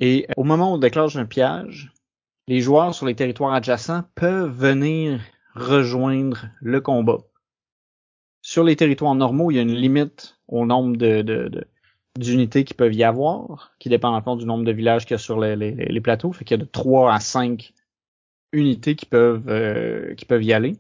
Et 0.01 0.27
au 0.37 0.45
moment 0.45 0.73
où 0.73 0.75
on 0.75 0.79
déclenche 0.79 1.17
un 1.17 1.27
piège, 1.27 1.93
les 2.47 2.61
joueurs 2.61 2.95
sur 2.95 3.07
les 3.07 3.15
territoires 3.15 3.53
adjacents 3.53 4.05
peuvent 4.15 4.51
venir 4.51 5.21
rejoindre 5.55 6.47
le 6.61 6.81
combat. 6.81 7.19
Sur 8.49 8.65
les 8.65 8.77
territoires 8.77 9.15
normaux, 9.15 9.51
il 9.51 9.57
y 9.57 9.59
a 9.59 9.61
une 9.61 9.75
limite 9.75 10.39
au 10.49 10.65
nombre 10.65 10.97
d'unités 12.19 12.65
qui 12.65 12.73
peuvent 12.73 12.95
y 12.95 13.05
avoir, 13.05 13.75
qui 13.79 13.91
dépend 13.91 14.17
en 14.17 14.23
fond 14.23 14.37
du 14.37 14.47
nombre 14.47 14.65
de 14.65 14.73
villages 14.73 15.05
qu'il 15.05 15.13
y 15.13 15.15
a 15.17 15.19
sur 15.19 15.39
les, 15.39 15.55
les, 15.55 15.73
les 15.73 16.01
plateaux. 16.01 16.33
Fait 16.33 16.47
qu'il 16.47 16.57
y 16.59 16.61
a 16.63 16.65
de 16.65 16.71
3 16.71 17.13
à 17.13 17.21
5 17.21 17.75
unités 18.53 18.95
qui 18.95 19.05
peuvent 19.05 19.51
euh, 19.51 20.15
qui 20.15 20.25
peuvent 20.25 20.43
y 20.43 20.55
aller. 20.55 20.79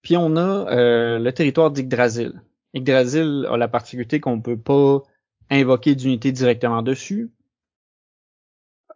Puis 0.00 0.16
on 0.16 0.36
a 0.36 0.72
euh, 0.72 1.18
le 1.18 1.32
territoire 1.32 1.70
d'Yggdrasil. 1.70 2.40
Yggdrasil 2.72 3.46
a 3.50 3.58
la 3.58 3.68
particularité 3.68 4.18
qu'on 4.18 4.40
peut 4.40 4.58
pas 4.58 5.02
invoquer 5.50 5.96
d'unités 5.96 6.32
directement 6.32 6.80
dessus. 6.80 7.30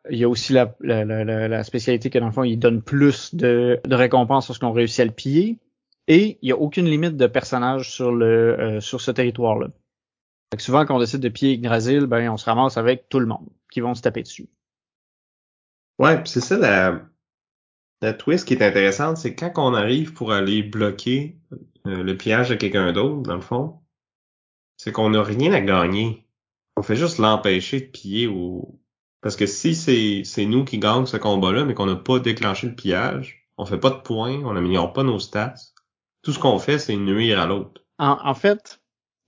Il 0.09 0.17
y 0.17 0.25
a 0.25 0.29
aussi 0.31 0.55
la, 0.55 1.65
spécialité 1.65 2.09
que 2.09 2.19
dans 2.19 2.29
le 2.29 2.33
fond, 2.33 2.45
il 2.45 2.59
donne 2.59 2.81
plus 2.81 3.35
de, 3.35 3.79
de 3.85 3.95
récompenses 3.95 4.49
lorsqu'on 4.49 4.73
réussit 4.73 5.01
à 5.01 5.05
le 5.05 5.11
piller. 5.11 5.59
Et 6.13 6.39
il 6.43 6.47
n'y 6.47 6.53
a 6.53 6.57
aucune 6.57 6.87
limite 6.87 7.17
de 7.17 7.29
personnages 7.29 7.93
sur 7.93 8.11
le 8.11 8.59
euh, 8.59 8.81
sur 8.81 9.01
ce 9.01 9.13
territoire-là. 9.13 9.69
Souvent, 10.59 10.85
quand 10.85 10.97
on 10.97 10.99
décide 10.99 11.21
de 11.21 11.29
piller 11.29 11.53
Yggdrasil, 11.53 12.07
ben 12.07 12.29
on 12.29 12.37
se 12.37 12.47
ramasse 12.47 12.77
avec 12.77 13.09
tout 13.09 13.21
le 13.21 13.27
monde 13.27 13.49
qui 13.71 13.79
vont 13.79 13.95
se 13.95 14.03
taper 14.03 14.23
dessus. 14.23 14.49
Ouais, 16.01 16.21
c'est 16.25 16.41
ça 16.41 16.59
la, 16.59 17.01
la 18.03 18.13
twist 18.13 18.45
qui 18.49 18.55
est 18.55 18.63
intéressante, 18.67 19.19
c'est 19.19 19.37
quand 19.37 19.53
on 19.59 19.73
arrive 19.73 20.13
pour 20.13 20.33
aller 20.33 20.65
bloquer 20.65 21.39
euh, 21.87 22.03
le 22.03 22.17
pillage 22.17 22.49
de 22.49 22.57
quelqu'un 22.57 22.93
d'autre, 22.93 23.23
dans 23.23 23.37
le 23.37 23.41
fond, 23.41 23.79
c'est 24.79 24.91
qu'on 24.91 25.11
n'a 25.11 25.23
rien 25.23 25.53
à 25.53 25.61
gagner. 25.61 26.27
On 26.77 26.83
fait 26.83 26.97
juste 26.97 27.19
l'empêcher 27.19 27.83
de 27.83 27.87
piller 27.87 28.27
ou 28.27 28.81
parce 29.21 29.37
que 29.37 29.47
si 29.47 29.77
c'est 29.77 30.23
c'est 30.25 30.47
nous 30.47 30.65
qui 30.65 30.81
gagnons 30.81 31.07
ce 31.07 31.19
combat-là, 31.19 31.65
mais 31.65 31.75
qu'on 31.75 31.87
n'a 31.87 31.95
pas 31.95 32.19
déclenché 32.19 32.67
le 32.67 32.75
pillage, 32.75 33.47
on 33.59 33.65
fait 33.65 33.79
pas 33.79 33.91
de 33.91 34.01
points, 34.01 34.43
on 34.45 34.55
n'améliore 34.55 34.93
pas 34.93 35.05
nos 35.05 35.21
stats. 35.21 35.55
Tout 36.23 36.33
ce 36.33 36.39
qu'on 36.39 36.59
fait, 36.59 36.79
c'est 36.79 36.97
nuire 36.97 37.41
à 37.41 37.47
l'autre. 37.47 37.83
En, 37.99 38.19
en, 38.23 38.35
fait, 38.35 38.81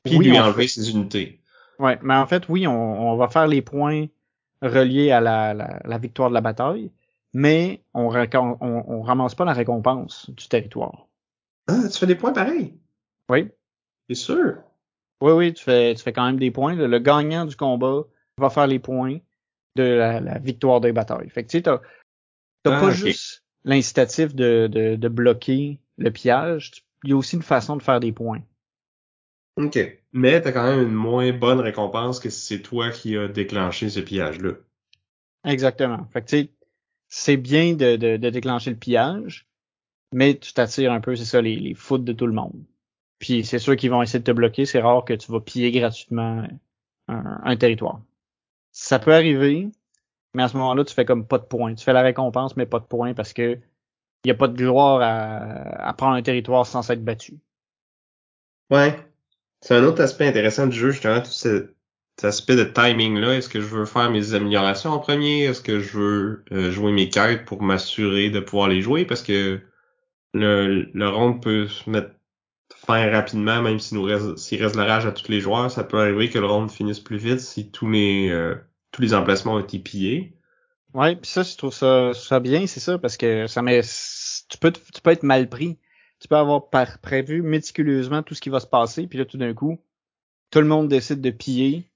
puis 0.03 0.19
lui 0.19 0.39
enlever 0.39 0.69
ses 0.69 0.91
unités. 0.91 1.41
Ouais, 1.79 1.99
mais 2.03 2.15
en 2.15 2.27
fait, 2.27 2.49
oui, 2.49 2.67
on, 2.67 3.13
on 3.13 3.17
va 3.17 3.29
faire 3.29 3.47
les 3.47 3.63
points 3.63 4.07
reliés 4.61 5.11
à 5.11 5.21
la, 5.21 5.55
la, 5.55 5.81
la 5.85 5.99
victoire 5.99 6.29
de 6.29 6.35
la 6.35 6.41
bataille, 6.41 6.91
mais 7.33 7.83
on, 7.95 8.09
on, 8.15 8.59
on, 8.61 9.03
ramasse 9.03 9.35
pas 9.35 9.45
la 9.45 9.53
récompense 9.53 10.31
du 10.31 10.49
territoire. 10.49 11.09
Ah, 11.67 11.89
tu 11.91 11.99
fais 11.99 12.07
des 12.07 12.15
points 12.15 12.33
pareils? 12.33 12.75
Oui. 13.29 13.49
C'est 14.09 14.15
sûr? 14.15 14.57
Oui, 15.21 15.33
oui, 15.33 15.55
tu 15.55 15.63
fais, 15.65 15.95
tu 15.95 16.03
fais 16.03 16.13
quand 16.13 16.27
même 16.27 16.39
des 16.39 16.51
points. 16.51 16.75
Le, 16.75 16.99
gagnant 16.99 17.47
du 17.47 17.57
combat 17.57 18.03
va 18.39 18.51
faire 18.51 18.67
les 18.67 18.79
points 18.79 19.19
de 19.77 19.83
la, 19.83 20.21
la 20.21 20.39
victoire 20.39 20.81
des 20.81 20.93
batailles. 20.93 21.31
Fait 21.31 21.45
que 21.45 21.49
tu 21.51 21.59
sais, 21.59 21.63
t'as, 21.63 21.81
ah, 22.65 22.81
pas 22.81 22.91
juste 22.91 23.45
l'incitatif 23.65 24.35
de, 24.35 24.69
de, 24.71 24.97
de, 24.97 25.09
bloquer 25.09 25.79
le 26.03 26.11
pillage, 26.11 26.85
il 27.05 27.11
y 27.11 27.13
a 27.13 27.17
aussi 27.17 27.37
une 27.37 27.43
façon 27.43 27.77
de 27.77 27.83
faire 27.83 28.01
des 28.01 28.13
points. 28.13 28.43
OK. 29.57 29.79
Mais 30.13 30.41
t'as 30.41 30.53
quand 30.53 30.65
même 30.65 30.83
une 30.83 30.95
moins 30.95 31.33
bonne 31.33 31.61
récompense 31.61 32.21
que 32.21 32.31
si 32.31 32.47
c'est 32.47 32.63
toi 32.63 32.91
qui 32.91 33.17
as 33.17 33.29
déclenché 33.29 33.89
ce 33.89 34.01
pillage-là. 34.01 34.53
Exactement. 35.45 36.07
Fait 36.13 36.23
que 36.23 36.27
tu 36.27 36.37
sais, 36.37 36.51
c'est 37.09 37.37
bien 37.37 37.75
de, 37.75 37.97
de, 37.97 38.17
de, 38.17 38.31
déclencher 38.31 38.71
le 38.71 38.77
pillage, 38.77 39.47
mais 40.13 40.39
tu 40.39 40.53
t'attires 40.53 40.93
un 40.93 41.01
peu, 41.01 41.17
c'est 41.17 41.25
ça, 41.25 41.43
les, 41.43 41.57
les 41.57 41.75
foot 41.75 42.05
de 42.05 42.13
tout 42.13 42.27
le 42.27 42.33
monde. 42.33 42.65
Puis 43.19 43.45
c'est 43.45 43.59
sûr 43.59 43.77
qu'ils 43.77 43.91
vont 43.91 44.03
essayer 44.03 44.19
de 44.21 44.25
te 44.25 44.33
bloquer, 44.33 44.65
c'est 44.67 44.81
rare 44.81 45.05
que 45.05 45.15
tu 45.15 45.31
vas 45.31 45.41
piller 45.41 45.71
gratuitement 45.71 46.47
un, 47.09 47.41
un 47.45 47.57
territoire. 47.57 48.01
Ça 48.73 48.99
peut 48.99 49.15
arriver, 49.15 49.69
mais 50.35 50.43
à 50.43 50.49
ce 50.49 50.57
moment-là, 50.57 50.85
tu 50.85 50.95
fais 50.95 51.05
comme 51.05 51.27
pas 51.27 51.39
de 51.39 51.45
points. 51.45 51.75
Tu 51.75 51.85
fais 51.85 51.93
la 51.93 52.03
récompense, 52.03 52.57
mais 52.57 52.67
pas 52.67 52.79
de 52.81 52.85
points 52.85 53.15
parce 53.15 53.33
que 53.33 53.59
il 54.25 54.29
y 54.29 54.31
a 54.31 54.35
pas 54.35 54.49
de 54.49 54.57
gloire 54.57 55.01
à, 55.03 55.89
à 55.89 55.93
prendre 55.95 56.15
un 56.15 56.23
territoire 56.23 56.67
sans 56.67 56.89
être 56.91 57.05
battu. 57.05 57.39
Ouais. 58.71 58.97
C'est 59.61 59.77
un 59.77 59.85
autre 59.85 60.03
aspect 60.03 60.27
intéressant 60.27 60.67
du 60.67 60.77
jeu, 60.77 60.91
justement, 60.91 61.21
tout 61.21 61.31
cet 61.31 61.75
aspect 62.23 62.57
de 62.57 62.65
timing-là. 62.65 63.35
Est-ce 63.35 63.49
que 63.49 63.61
je 63.61 63.67
veux 63.67 63.85
faire 63.85 64.11
mes 64.11 64.35
améliorations 64.35 64.91
en 64.91 64.99
premier? 64.99 65.45
Est-ce 65.45 65.61
que 65.61 65.81
je 65.81 65.99
veux 65.99 66.45
euh, 66.53 66.71
jouer 66.71 66.93
mes 66.93 67.09
cartes 67.09 67.45
pour 67.45 67.63
m'assurer 67.63 68.31
de 68.31 68.41
pouvoir 68.41 68.69
les 68.69 68.81
jouer? 68.81 69.05
Parce 69.05 69.23
que 69.23 69.61
le, 70.33 70.89
le 70.93 71.09
round 71.09 71.43
peut 71.43 71.69
se 71.69 71.89
mettre 71.91 72.11
fin 72.75 73.11
rapidement, 73.11 73.63
même 73.63 73.79
s'il 73.79 73.99
nous 73.99 74.05
reste 74.05 74.37
s'il 74.39 74.63
reste 74.63 74.75
la 74.75 74.85
rage 74.85 75.07
à 75.07 75.13
tous 75.13 75.31
les 75.31 75.41
joueurs. 75.41 75.71
Ça 75.71 75.85
peut 75.85 76.01
arriver 76.01 76.31
que 76.31 76.39
le 76.39 76.47
round 76.47 76.71
finisse 76.71 77.01
plus 77.01 77.19
vite 77.19 77.41
si 77.41 77.71
tous 77.71 77.89
les 77.89 78.31
euh, 78.31 78.57
tous 78.91 79.03
les 79.03 79.15
emplacements 79.15 79.55
ont 79.55 79.61
été 79.61 79.79
pillés. 79.79 80.37
Ouais, 80.95 81.17
puis 81.17 81.31
ça, 81.31 81.43
je 81.43 81.57
trouve 81.57 81.73
ça, 81.73 82.13
ça 82.13 82.39
bien, 82.41 82.67
c'est 82.67 82.81
ça, 82.81 82.99
parce 82.99 83.17
que 83.17 83.47
ça 83.47 83.63
met, 83.63 83.81
tu 84.53 84.59
peux, 84.59 84.71
tu 84.71 85.01
peux 85.03 85.11
être 85.11 85.23
mal 85.23 85.49
pris. 85.49 85.79
Tu 86.21 86.29
peux 86.29 86.37
avoir 86.37 86.69
prévu 87.01 87.43
méticuleusement 87.43 88.23
tout 88.23 88.35
ce 88.35 88.41
qui 88.41 88.51
va 88.51 88.61
se 88.61 88.67
passer, 88.67 89.07
puis 89.07 89.19
là, 89.19 89.25
tout 89.25 89.39
d'un 89.39 89.55
coup, 89.55 89.81
tout 90.51 90.61
le 90.61 90.67
monde 90.67 90.89
décide 90.89 91.21
de 91.21 91.31
piller, 91.31 91.89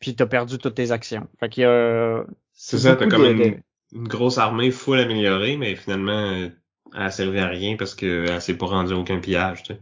puis 0.00 0.16
t'as 0.16 0.26
perdu 0.26 0.58
toutes 0.58 0.74
tes 0.74 0.90
actions. 0.90 1.28
Fait 1.38 1.48
qu'il 1.48 1.62
y 1.62 1.66
a... 1.66 2.24
C'est 2.52 2.78
ça, 2.78 2.96
t'as 2.96 3.06
comme 3.06 3.24
une, 3.26 3.60
une, 3.92 4.08
grosse 4.08 4.38
armée 4.38 4.70
full 4.70 4.98
améliorée, 4.98 5.58
mais 5.58 5.76
finalement, 5.76 6.48
elle 6.96 7.12
servait 7.12 7.40
à 7.40 7.48
rien 7.48 7.76
parce 7.76 7.94
qu'elle 7.94 8.40
s'est 8.40 8.56
pas 8.56 8.66
rendue 8.66 8.94
aucun 8.94 9.20
pillage, 9.20 9.62
tu 9.62 9.74
sais. 9.74 9.80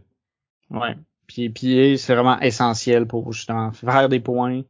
Ouais. 0.69 0.95
Puis 1.25 1.49
piller, 1.49 1.97
c'est 1.97 2.13
vraiment 2.13 2.39
essentiel 2.41 3.07
pour 3.07 3.31
justement 3.31 3.71
faire 3.71 4.09
des 4.09 4.19
points, 4.19 4.63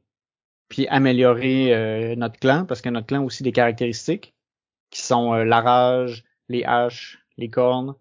puis 0.70 0.88
améliorer 0.88 1.74
euh, 1.74 2.16
notre 2.16 2.40
clan, 2.40 2.66
parce 2.66 2.82
que 2.82 2.90
notre 2.90 3.08
clan 3.08 3.22
a 3.22 3.26
aussi 3.26 3.42
des 3.42 3.52
caractéristiques 3.52 4.36
qui 4.92 5.02
sont 5.02 5.34
euh, 5.34 5.44
la 5.44 5.62
rage, 5.62 6.24
les 6.50 6.64
haches, 6.64 7.20
les 7.38 7.50
cornes. 7.50 7.96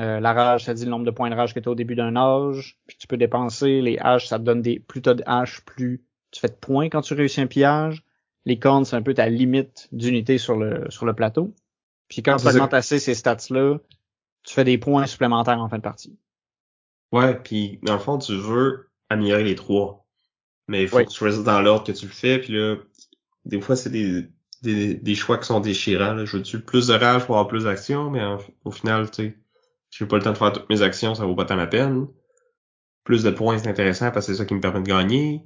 Euh, 0.00 0.18
la 0.18 0.32
rage, 0.32 0.64
ça 0.64 0.74
dit 0.74 0.84
le 0.84 0.90
nombre 0.90 1.04
de 1.04 1.10
points 1.10 1.30
de 1.30 1.34
rage 1.34 1.54
que 1.54 1.60
tu 1.60 1.68
as 1.68 1.72
au 1.72 1.76
début 1.76 1.94
d'un 1.94 2.16
âge, 2.16 2.78
puis 2.86 2.96
tu 2.98 3.06
peux 3.06 3.16
dépenser. 3.16 3.80
Les 3.80 3.98
haches, 3.98 4.26
ça 4.26 4.38
te 4.38 4.44
donne 4.44 4.60
des 4.60 4.80
plus 4.80 5.02
t'as 5.02 5.14
de 5.14 5.22
haches, 5.26 5.64
plus 5.64 6.04
tu 6.32 6.40
fais 6.40 6.48
de 6.48 6.54
points 6.54 6.88
quand 6.88 7.02
tu 7.02 7.14
réussis 7.14 7.40
un 7.40 7.46
pillage. 7.46 8.02
Les 8.44 8.58
cornes, 8.58 8.84
c'est 8.84 8.96
un 8.96 9.02
peu 9.02 9.14
ta 9.14 9.28
limite 9.28 9.88
d'unité 9.92 10.36
sur 10.36 10.56
le 10.56 10.90
sur 10.90 11.06
le 11.06 11.14
plateau. 11.14 11.54
Puis 12.08 12.22
quand 12.22 12.36
tu 12.36 12.48
augmentes 12.48 12.74
assez 12.74 12.98
ces 12.98 13.14
stats-là, 13.14 13.78
tu 14.42 14.54
fais 14.54 14.64
des 14.64 14.78
points 14.78 15.06
supplémentaires 15.06 15.60
en 15.60 15.68
fin 15.68 15.78
de 15.78 15.82
partie. 15.82 16.18
Ouais, 17.12 17.34
puis 17.34 17.78
dans 17.82 17.94
le 17.94 18.00
fond, 18.00 18.18
tu 18.18 18.36
veux 18.36 18.90
améliorer 19.08 19.44
les 19.44 19.54
trois. 19.54 20.04
Mais 20.66 20.82
il 20.82 20.88
faut 20.88 20.98
que 20.98 21.04
tu 21.04 21.16
choisisses 21.16 21.44
dans 21.44 21.60
l'ordre 21.60 21.86
que 21.86 21.92
tu 21.92 22.06
le 22.06 22.12
fais. 22.12 22.38
Puis 22.38 22.52
là, 22.52 22.76
des 23.44 23.60
fois, 23.60 23.76
c'est 23.76 23.90
des, 23.90 24.28
des, 24.64 24.94
des, 24.94 25.14
choix 25.14 25.38
qui 25.38 25.46
sont 25.46 25.60
déchirants. 25.60 26.14
Là. 26.14 26.24
Je 26.24 26.36
veux-tu 26.36 26.60
plus 26.60 26.88
de 26.88 26.94
rage 26.94 27.24
pour 27.26 27.36
avoir 27.36 27.48
plus 27.48 27.64
d'action, 27.64 28.10
mais 28.10 28.22
au 28.64 28.70
final, 28.70 29.10
tu 29.10 29.22
sais, 29.22 29.38
si 29.90 29.98
j'ai 30.00 30.06
pas 30.06 30.16
le 30.16 30.22
temps 30.22 30.32
de 30.32 30.38
faire 30.38 30.52
toutes 30.52 30.68
mes 30.68 30.82
actions, 30.82 31.14
ça 31.14 31.24
vaut 31.24 31.36
pas 31.36 31.44
tant 31.44 31.56
la 31.56 31.66
peine. 31.66 32.08
Plus 33.04 33.22
de 33.22 33.30
points, 33.30 33.58
c'est 33.58 33.68
intéressant 33.68 34.10
parce 34.10 34.26
que 34.26 34.32
c'est 34.32 34.38
ça 34.38 34.44
qui 34.44 34.54
me 34.54 34.60
permet 34.60 34.80
de 34.80 34.88
gagner. 34.88 35.42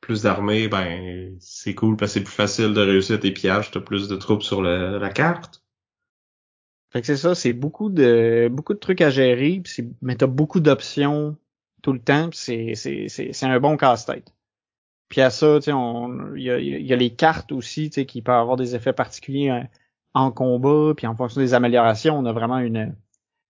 Plus 0.00 0.22
d'armée, 0.22 0.68
ben 0.68 1.36
c'est 1.40 1.74
cool 1.74 1.96
parce 1.96 2.12
que 2.12 2.20
c'est 2.20 2.24
plus 2.24 2.32
facile 2.32 2.74
de 2.74 2.80
réussir 2.80 3.18
tes 3.18 3.32
pillages, 3.32 3.72
t'as 3.72 3.80
plus 3.80 4.06
de 4.06 4.14
troupes 4.14 4.42
sur 4.42 4.62
la 4.62 5.10
carte. 5.10 5.64
Fait 6.90 7.00
que 7.00 7.06
c'est 7.06 7.16
ça, 7.16 7.34
c'est 7.34 7.52
beaucoup 7.52 7.90
de 7.90 8.48
beaucoup 8.50 8.72
de 8.72 8.78
trucs 8.78 9.00
à 9.00 9.10
gérer, 9.10 9.62
mais 10.00 10.16
t'as 10.16 10.26
beaucoup 10.26 10.60
d'options 10.60 11.36
tout 11.82 11.92
le 11.92 12.00
temps, 12.00 12.30
c'est 12.32 12.74
c'est 12.74 13.46
un 13.46 13.60
bon 13.60 13.76
casse-tête. 13.76 14.32
Puis 15.08 15.20
à 15.20 15.30
ça, 15.30 15.58
il 15.66 16.42
y 16.42 16.50
a, 16.50 16.58
y 16.58 16.92
a, 16.92 16.96
les 16.96 17.14
cartes 17.14 17.52
aussi, 17.52 17.90
qui 17.90 18.22
peuvent 18.22 18.34
avoir 18.34 18.56
des 18.56 18.74
effets 18.74 18.92
particuliers 18.92 19.50
euh, 19.50 19.62
en 20.14 20.30
combat, 20.30 20.92
puis 20.96 21.06
en 21.06 21.16
fonction 21.16 21.40
des 21.40 21.54
améliorations, 21.54 22.18
on 22.18 22.26
a 22.26 22.32
vraiment 22.32 22.58
une, 22.58 22.94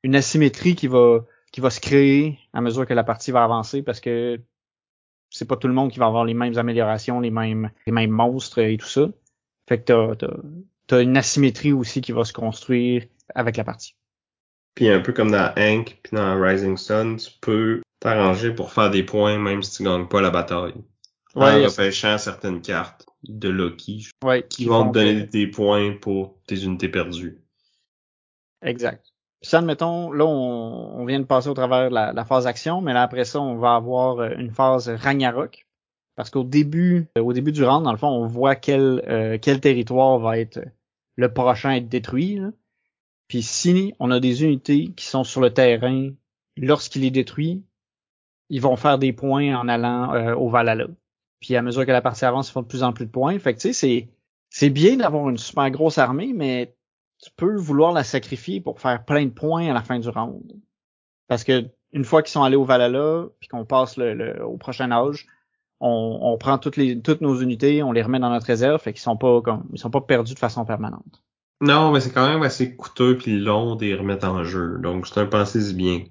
une 0.02 0.16
asymétrie 0.16 0.74
qui 0.74 0.86
va 0.86 1.20
qui 1.50 1.62
va 1.62 1.70
se 1.70 1.80
créer 1.80 2.38
à 2.52 2.60
mesure 2.60 2.86
que 2.86 2.92
la 2.92 3.04
partie 3.04 3.30
va 3.30 3.42
avancer, 3.42 3.82
parce 3.82 4.00
que 4.00 4.38
c'est 5.30 5.48
pas 5.48 5.56
tout 5.56 5.68
le 5.68 5.74
monde 5.74 5.90
qui 5.90 5.98
va 5.98 6.06
avoir 6.06 6.24
les 6.24 6.34
mêmes 6.34 6.58
améliorations, 6.58 7.20
les 7.20 7.30
mêmes 7.30 7.70
les 7.86 7.92
mêmes 7.92 8.10
monstres 8.10 8.58
et 8.58 8.76
tout 8.76 8.86
ça. 8.86 9.08
Fait 9.68 9.80
que 9.80 10.14
t'as 10.14 10.28
t'as, 10.86 11.02
une 11.02 11.16
asymétrie 11.16 11.72
aussi 11.72 12.00
qui 12.00 12.12
va 12.12 12.24
se 12.24 12.32
construire 12.32 13.04
avec 13.34 13.56
la 13.56 13.64
partie. 13.64 13.94
Puis 14.74 14.88
un 14.88 15.00
peu 15.00 15.12
comme 15.12 15.30
dans 15.30 15.52
Hank 15.56 15.98
puis 16.02 16.16
dans 16.16 16.40
Rising 16.40 16.76
Sun, 16.76 17.16
tu 17.16 17.30
peux 17.40 17.82
t'arranger 18.00 18.52
pour 18.52 18.72
faire 18.72 18.90
des 18.90 19.02
points 19.02 19.38
même 19.38 19.62
si 19.62 19.78
tu 19.78 19.84
gagnes 19.84 20.06
pas 20.06 20.20
la 20.20 20.30
bataille 20.30 20.74
ouais, 21.38 21.64
en 21.64 21.68
repêchant 21.68 22.18
certaines 22.18 22.60
cartes 22.60 23.06
de 23.24 23.48
Loki 23.48 24.08
ouais, 24.24 24.46
qui, 24.48 24.66
vont 24.66 24.88
te 24.88 24.94
donner 24.94 25.22
des 25.22 25.46
points 25.46 25.94
pour 26.00 26.38
tes 26.46 26.62
unités 26.62 26.88
perdues. 26.88 27.40
Exact. 28.62 29.04
Puis 29.40 29.50
ça, 29.50 29.58
admettons, 29.58 30.10
là, 30.10 30.24
on, 30.26 31.04
vient 31.04 31.20
de 31.20 31.24
passer 31.24 31.48
au 31.48 31.54
travers 31.54 31.90
de 31.90 31.94
la, 31.94 32.24
phase 32.24 32.46
action, 32.46 32.80
mais 32.80 32.92
là, 32.92 33.02
après 33.02 33.24
ça, 33.24 33.40
on 33.40 33.56
va 33.56 33.76
avoir 33.76 34.18
euh, 34.18 34.30
une 34.36 34.50
phase 34.50 34.88
Ragnarok. 34.88 35.66
Parce 36.16 36.30
qu'au 36.30 36.42
début, 36.42 37.06
euh, 37.16 37.22
au 37.22 37.32
début 37.32 37.52
du 37.52 37.64
round, 37.64 37.84
dans 37.84 37.92
le 37.92 37.98
fond, 37.98 38.08
on 38.08 38.26
voit 38.26 38.56
quel, 38.56 39.04
euh, 39.08 39.38
quel 39.40 39.60
territoire 39.60 40.18
va 40.18 40.38
être 40.38 40.60
le 41.16 41.32
prochain 41.32 41.70
à 41.70 41.76
être 41.76 41.88
détruit. 41.88 42.40
Puis 43.28 43.42
si 43.42 43.94
on 44.00 44.10
a 44.10 44.18
des 44.18 44.42
unités 44.42 44.92
qui 44.96 45.04
sont 45.04 45.22
sur 45.22 45.40
le 45.40 45.52
terrain, 45.52 46.10
lorsqu'il 46.56 47.04
est 47.04 47.10
détruit, 47.10 47.62
ils 48.48 48.60
vont 48.60 48.76
faire 48.76 48.98
des 48.98 49.12
points 49.12 49.54
en 49.54 49.68
allant 49.68 50.34
au 50.34 50.48
Valhalla. 50.48 50.86
Puis 51.40 51.56
à 51.56 51.62
mesure 51.62 51.86
que 51.86 51.92
la 51.92 52.02
partie 52.02 52.24
avance, 52.24 52.48
ils 52.48 52.52
font 52.52 52.62
de 52.62 52.66
plus 52.66 52.82
en 52.82 52.92
plus 52.92 53.06
de 53.06 53.10
points. 53.10 53.38
Fait 53.38 53.54
que 53.54 53.60
tu 53.60 53.68
sais, 53.68 53.72
c'est, 53.72 54.08
c'est 54.50 54.70
bien 54.70 54.96
d'avoir 54.96 55.28
une 55.28 55.38
super 55.38 55.70
grosse 55.70 55.98
armée, 55.98 56.32
mais 56.34 56.74
tu 57.22 57.30
peux 57.36 57.56
vouloir 57.56 57.92
la 57.92 58.04
sacrifier 58.04 58.60
pour 58.60 58.80
faire 58.80 59.04
plein 59.04 59.24
de 59.24 59.30
points 59.30 59.68
à 59.68 59.72
la 59.72 59.82
fin 59.82 59.98
du 59.98 60.08
round. 60.08 60.52
Parce 61.26 61.44
que 61.44 61.66
une 61.92 62.04
fois 62.04 62.22
qu'ils 62.22 62.32
sont 62.32 62.42
allés 62.42 62.56
au 62.56 62.64
Valhalla, 62.64 63.26
puis 63.40 63.48
qu'on 63.48 63.64
passe 63.64 63.96
le, 63.96 64.42
au 64.44 64.56
prochain 64.56 64.90
âge, 64.90 65.26
on, 65.80 66.18
on 66.22 66.38
prend 66.38 66.58
toutes 66.58 66.76
les 66.76 67.00
toutes 67.00 67.20
nos 67.20 67.36
unités, 67.40 67.82
on 67.82 67.92
les 67.92 68.02
remet 68.02 68.18
dans 68.18 68.30
notre 68.30 68.46
réserve, 68.46 68.80
fait 68.80 68.92
qu'ils 68.92 69.02
sont 69.02 69.16
pas 69.16 69.40
comme 69.40 69.68
ils 69.72 69.78
sont 69.78 69.90
pas 69.90 70.00
perdus 70.00 70.34
de 70.34 70.38
façon 70.38 70.64
permanente. 70.64 71.22
Non, 71.60 71.90
mais 71.90 72.00
c'est 72.00 72.12
quand 72.12 72.28
même 72.28 72.42
assez 72.42 72.76
coûteux 72.76 73.16
puis 73.16 73.38
long 73.38 73.74
de 73.74 73.84
les 73.84 73.94
remettre 73.94 74.28
en 74.28 74.44
jeu. 74.44 74.78
Donc 74.78 75.06
c'est 75.06 75.20
un 75.20 75.26
pensée 75.26 75.72
bien. 75.72 76.04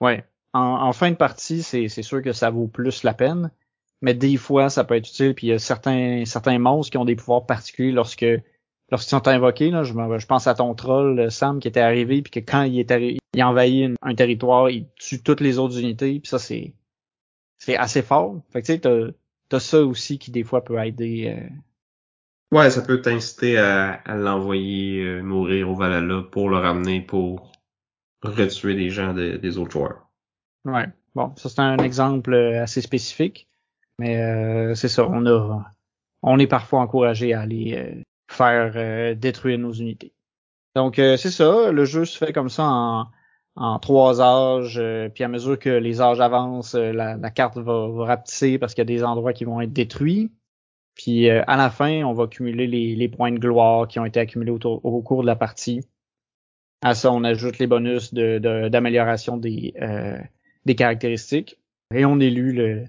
Ouais. 0.00 0.24
En, 0.52 0.60
en, 0.60 0.92
fin 0.92 1.10
de 1.10 1.16
partie, 1.16 1.62
c'est 1.62 1.88
sûr 1.88 2.22
que 2.22 2.32
ça 2.32 2.50
vaut 2.50 2.66
plus 2.66 3.02
la 3.02 3.14
peine. 3.14 3.50
Mais 4.02 4.14
des 4.14 4.36
fois, 4.36 4.68
ça 4.70 4.84
peut 4.84 4.94
être 4.94 5.08
utile. 5.08 5.34
Puis 5.34 5.48
il 5.48 5.50
y 5.50 5.52
a 5.52 5.58
certains, 5.58 6.24
certains 6.24 6.58
monstres 6.58 6.90
qui 6.90 6.98
ont 6.98 7.04
des 7.04 7.16
pouvoirs 7.16 7.46
particuliers 7.46 7.92
lorsque 7.92 8.26
lorsqu'ils 8.90 9.10
sont 9.10 9.28
invoqués. 9.28 9.70
Là, 9.70 9.82
je, 9.82 9.92
je, 9.92 10.26
pense 10.26 10.46
à 10.46 10.54
ton 10.54 10.74
troll, 10.74 11.30
Sam, 11.30 11.58
qui 11.60 11.68
était 11.68 11.80
arrivé, 11.80 12.22
puis 12.22 12.30
que 12.30 12.40
quand 12.40 12.62
il 12.62 12.78
est 12.78 12.90
arrivé, 12.90 13.18
il 13.34 13.42
envahit 13.42 13.94
un 14.02 14.14
territoire, 14.14 14.70
il 14.70 14.86
tue 14.96 15.22
toutes 15.22 15.40
les 15.40 15.58
autres 15.58 15.78
unités. 15.78 16.20
Puis 16.20 16.28
ça, 16.28 16.38
c'est 16.38 16.74
c'est 17.58 17.76
assez 17.76 18.02
fort. 18.02 18.40
Fait 18.50 18.60
que 18.62 18.66
tu 18.66 18.72
sais, 18.74 18.80
t'as, 18.80 19.56
as 19.56 19.60
ça 19.60 19.82
aussi 19.82 20.18
qui 20.18 20.30
des 20.30 20.44
fois 20.44 20.64
peut 20.64 20.78
aider. 20.78 21.34
Euh... 21.36 22.56
Ouais, 22.56 22.70
ça 22.70 22.82
peut 22.82 23.00
t'inciter 23.00 23.58
à, 23.58 23.92
à 23.92 24.14
l'envoyer 24.14 25.02
euh, 25.02 25.22
mourir 25.22 25.70
au 25.70 25.74
Valhalla 25.74 26.22
pour 26.30 26.48
le 26.48 26.58
ramener 26.58 27.00
pour 27.00 27.52
retuer 28.22 28.74
des 28.74 28.90
gens 28.90 29.14
des 29.14 29.58
autres 29.58 29.72
joueurs. 29.72 30.08
Ouais. 30.64 30.86
Bon, 31.14 31.34
ça 31.36 31.48
c'est 31.48 31.60
un 31.60 31.78
exemple 31.78 32.34
euh, 32.34 32.62
assez 32.62 32.80
spécifique, 32.82 33.48
mais 33.98 34.20
euh, 34.22 34.74
c'est 34.74 34.88
ça. 34.88 35.06
On 35.08 35.26
a, 35.26 35.64
on 36.22 36.38
est 36.38 36.46
parfois 36.46 36.80
encouragé 36.80 37.32
à 37.32 37.40
aller 37.40 38.02
faire 38.28 39.16
détruire 39.16 39.58
nos 39.58 39.72
unités. 39.72 40.12
Donc 40.74 40.96
c'est 40.96 41.30
ça. 41.30 41.70
Le 41.72 41.84
jeu 41.84 42.04
se 42.04 42.18
fait 42.18 42.32
comme 42.32 42.48
ça 42.48 42.64
en 42.64 43.06
en 43.56 43.78
trois 43.78 44.20
âges, 44.20 44.78
euh, 44.78 45.08
puis 45.08 45.24
à 45.24 45.28
mesure 45.28 45.58
que 45.58 45.70
les 45.70 46.00
âges 46.02 46.20
avancent, 46.20 46.74
euh, 46.74 46.92
la, 46.92 47.30
carte 47.30 47.56
va, 47.56 47.88
va 47.88 48.04
rapetisser 48.04 48.58
parce 48.58 48.74
qu'il 48.74 48.82
y 48.82 48.82
a 48.82 48.84
des 48.84 49.02
endroits 49.02 49.32
qui 49.32 49.44
vont 49.44 49.60
être 49.62 49.72
détruits. 49.72 50.30
Puis 50.94 51.30
euh, 51.30 51.42
à 51.46 51.56
la 51.56 51.70
fin, 51.70 52.04
on 52.04 52.12
va 52.12 52.26
cumuler 52.26 52.66
les, 52.66 53.08
points 53.08 53.32
de 53.32 53.38
gloire 53.38 53.88
qui 53.88 53.98
ont 53.98 54.04
été 54.04 54.20
accumulés 54.20 54.50
au, 54.50 55.02
cours 55.02 55.22
de 55.22 55.26
la 55.26 55.36
partie. 55.36 55.80
À 56.82 56.94
ça, 56.94 57.10
on 57.12 57.24
ajoute 57.24 57.58
les 57.58 57.66
bonus 57.66 58.12
d'amélioration 58.12 59.38
de, 59.38 59.48
des, 59.48 59.74
des 60.66 60.74
caractéristiques. 60.74 61.58
Et 61.94 62.04
on 62.04 62.20
élu 62.20 62.52
le, 62.52 62.84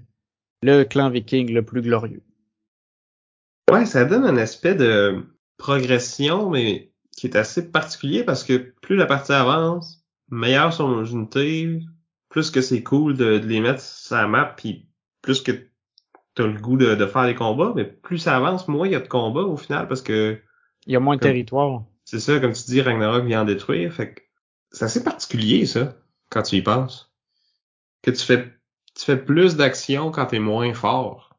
le 0.62 0.84
clan 0.84 1.10
viking 1.10 1.52
le 1.52 1.64
plus 1.64 1.82
glorieux. 1.82 2.24
Ouais, 3.72 3.86
ça 3.86 4.06
donne 4.06 4.26
un 4.26 4.38
aspect 4.38 4.76
de 4.76 5.26
progression, 5.58 6.50
mais 6.50 6.92
qui 7.12 7.28
est 7.28 7.36
assez 7.36 7.72
particulier 7.72 8.24
parce 8.24 8.44
que 8.44 8.74
plus 8.82 8.96
la 8.96 9.06
partie 9.06 9.34
avance, 9.34 10.06
meilleur 10.30 10.74
sur 10.74 10.88
nos 10.88 11.04
unités, 11.04 11.80
plus 12.30 12.52
que 12.52 12.62
c'est 12.62 12.84
cool 12.84 13.18
de, 13.18 13.38
les 13.44 13.60
mettre 13.60 13.82
sur 13.82 14.16
la 14.16 14.28
map, 14.28 14.54
puis 14.56 14.88
plus 15.22 15.42
que 15.42 15.52
t'as 16.36 16.46
le 16.46 16.60
goût 16.60 16.78
de, 16.78 17.06
faire 17.06 17.26
des 17.26 17.36
combats, 17.36 17.74
mais 17.76 17.86
plus 17.86 18.20
ça 18.20 18.38
avance, 18.38 18.68
moins 18.68 18.88
il 18.88 18.94
y 18.94 18.96
a 18.96 19.00
de 19.00 19.08
combats 19.08 19.42
au 19.42 19.58
final, 19.58 19.88
parce 19.88 20.02
que... 20.02 20.40
Il 20.86 20.94
y 20.94 20.96
a 20.96 21.00
moins 21.00 21.16
de 21.16 21.22
territoire. 21.22 21.84
C'est 22.06 22.20
ça, 22.20 22.40
comme 22.40 22.54
tu 22.54 22.64
dis, 22.68 22.82
Ragnarok 22.82 23.26
vient 23.26 23.42
en 23.42 23.46
détruire, 23.46 23.92
fait 23.92 24.14
que 24.14 24.22
c'est 24.72 24.86
assez 24.86 25.04
particulier, 25.04 25.66
ça, 25.66 25.98
quand 26.30 26.44
tu 26.44 26.56
y 26.56 26.62
penses. 26.62 27.12
Que 28.04 28.12
tu 28.12 28.24
fais, 28.24 28.57
tu 28.98 29.06
fais 29.06 29.18
plus 29.18 29.56
d'actions 29.56 30.12
quand 30.12 30.26
t'es 30.28 30.40
moins 30.40 30.74
fort? 30.74 31.36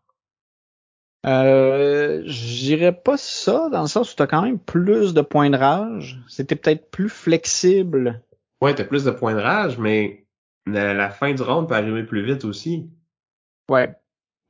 Euh, 1.26 2.22
j'irais 2.24 2.92
pas 2.92 3.16
ça, 3.16 3.68
dans 3.70 3.82
le 3.82 3.88
sens 3.88 4.12
où 4.12 4.16
t'as 4.16 4.28
quand 4.28 4.42
même 4.42 4.58
plus 4.58 5.12
de 5.14 5.20
points 5.20 5.50
de 5.50 5.56
rage. 5.56 6.20
C'était 6.28 6.56
peut-être 6.56 6.90
plus 6.90 7.08
flexible 7.08 8.22
Ouais, 8.60 8.74
t'as 8.74 8.84
plus 8.84 9.04
de 9.04 9.10
points 9.10 9.34
de 9.34 9.40
rage, 9.40 9.78
mais 9.78 10.26
la, 10.66 11.10
fin 11.10 11.32
du 11.32 11.42
round 11.42 11.68
peut 11.68 11.74
arriver 11.74 12.02
plus 12.02 12.24
vite 12.24 12.44
aussi. 12.44 12.88
Ouais. 13.70 13.94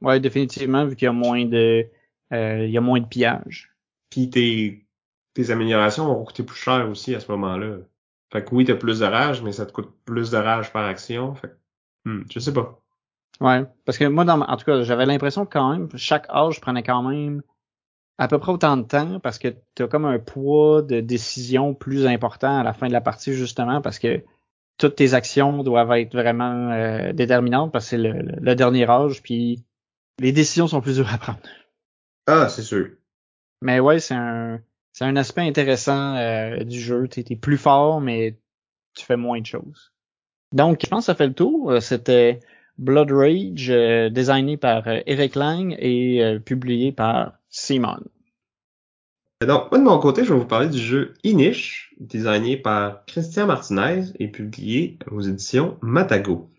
Ouais, 0.00 0.20
définitivement, 0.20 0.86
vu 0.86 0.96
qu'il 0.96 1.06
y 1.06 1.08
a 1.08 1.12
moins 1.12 1.44
de 1.44 1.86
euh, 2.32 2.64
il 2.64 2.70
y 2.70 2.78
a 2.78 2.80
moins 2.80 3.00
de 3.00 3.06
pillage. 3.06 3.74
Puis 4.10 4.30
tes, 4.30 4.86
tes 5.34 5.50
améliorations 5.50 6.06
vont 6.06 6.24
coûter 6.24 6.42
plus 6.42 6.56
cher 6.56 6.88
aussi 6.88 7.14
à 7.14 7.20
ce 7.20 7.30
moment-là. 7.32 7.78
Fait 8.32 8.44
que 8.44 8.54
oui, 8.54 8.64
t'as 8.64 8.74
plus 8.74 9.00
de 9.00 9.04
rage, 9.04 9.42
mais 9.42 9.52
ça 9.52 9.66
te 9.66 9.72
coûte 9.72 9.92
plus 10.04 10.30
de 10.30 10.36
rage 10.36 10.72
par 10.72 10.84
action. 10.84 11.34
Fait 11.34 11.48
que, 11.48 12.10
hmm, 12.10 12.24
je 12.30 12.38
sais 12.38 12.52
pas. 12.52 12.80
Ouais, 13.40 13.64
parce 13.84 13.98
que 13.98 14.04
moi, 14.04 14.24
dans, 14.24 14.40
en 14.40 14.56
tout 14.56 14.64
cas, 14.64 14.82
j'avais 14.82 15.06
l'impression 15.06 15.46
que 15.46 15.52
quand 15.52 15.70
même, 15.70 15.88
chaque 15.94 16.28
âge 16.30 16.60
prenait 16.60 16.82
quand 16.82 17.02
même 17.02 17.42
à 18.18 18.26
peu 18.26 18.38
près 18.38 18.52
autant 18.52 18.76
de 18.76 18.82
temps 18.82 19.20
parce 19.20 19.38
que 19.38 19.54
tu 19.76 19.84
as 19.84 19.88
comme 19.88 20.04
un 20.04 20.18
poids 20.18 20.82
de 20.82 21.00
décision 21.00 21.72
plus 21.74 22.06
important 22.06 22.58
à 22.58 22.64
la 22.64 22.72
fin 22.72 22.88
de 22.88 22.92
la 22.92 23.00
partie 23.00 23.32
justement 23.32 23.80
parce 23.80 24.00
que 24.00 24.24
toutes 24.76 24.96
tes 24.96 25.14
actions 25.14 25.62
doivent 25.62 25.92
être 25.92 26.14
vraiment 26.14 26.70
euh, 26.72 27.12
déterminantes 27.12 27.72
parce 27.72 27.84
que 27.84 27.90
c'est 27.90 27.98
le, 27.98 28.54
dernier 28.56 28.90
âge 28.90 29.22
puis 29.22 29.64
les 30.18 30.32
décisions 30.32 30.66
sont 30.66 30.80
plus 30.80 30.96
dures 30.96 31.12
à 31.12 31.18
prendre. 31.18 31.38
Ah, 32.26 32.48
c'est 32.48 32.62
sûr. 32.62 32.88
Mais 33.62 33.78
ouais, 33.78 34.00
c'est 34.00 34.14
un 34.14 34.60
c'est 34.92 35.04
un 35.04 35.14
aspect 35.14 35.42
intéressant 35.42 36.16
euh, 36.16 36.64
du 36.64 36.80
jeu. 36.80 37.06
Tu 37.06 37.20
es 37.20 37.36
plus 37.36 37.56
fort 37.56 38.00
mais 38.00 38.36
tu 38.94 39.04
fais 39.04 39.16
moins 39.16 39.40
de 39.40 39.46
choses. 39.46 39.92
Donc, 40.52 40.80
je 40.82 40.88
pense 40.88 41.02
que 41.02 41.06
ça 41.06 41.14
fait 41.14 41.26
le 41.26 41.34
tour. 41.34 41.70
Euh, 41.70 41.80
c'était 41.80 42.40
Blood 42.78 43.10
Rage, 43.12 43.68
designé 44.12 44.56
par 44.56 44.84
Eric 44.86 45.34
Lang 45.34 45.76
et 45.78 46.38
publié 46.44 46.92
par 46.92 47.32
Simon. 47.50 47.98
Donc, 49.46 49.70
moi 49.70 49.78
de 49.78 49.84
mon 49.84 49.98
côté, 49.98 50.24
je 50.24 50.32
vais 50.32 50.38
vous 50.38 50.46
parler 50.46 50.68
du 50.68 50.78
jeu 50.78 51.14
Inish, 51.22 51.94
designé 52.00 52.56
par 52.56 53.04
Christian 53.06 53.46
Martinez 53.46 54.06
et 54.18 54.28
publié 54.28 54.98
aux 55.12 55.20
éditions 55.20 55.78
Matago. 55.80 56.50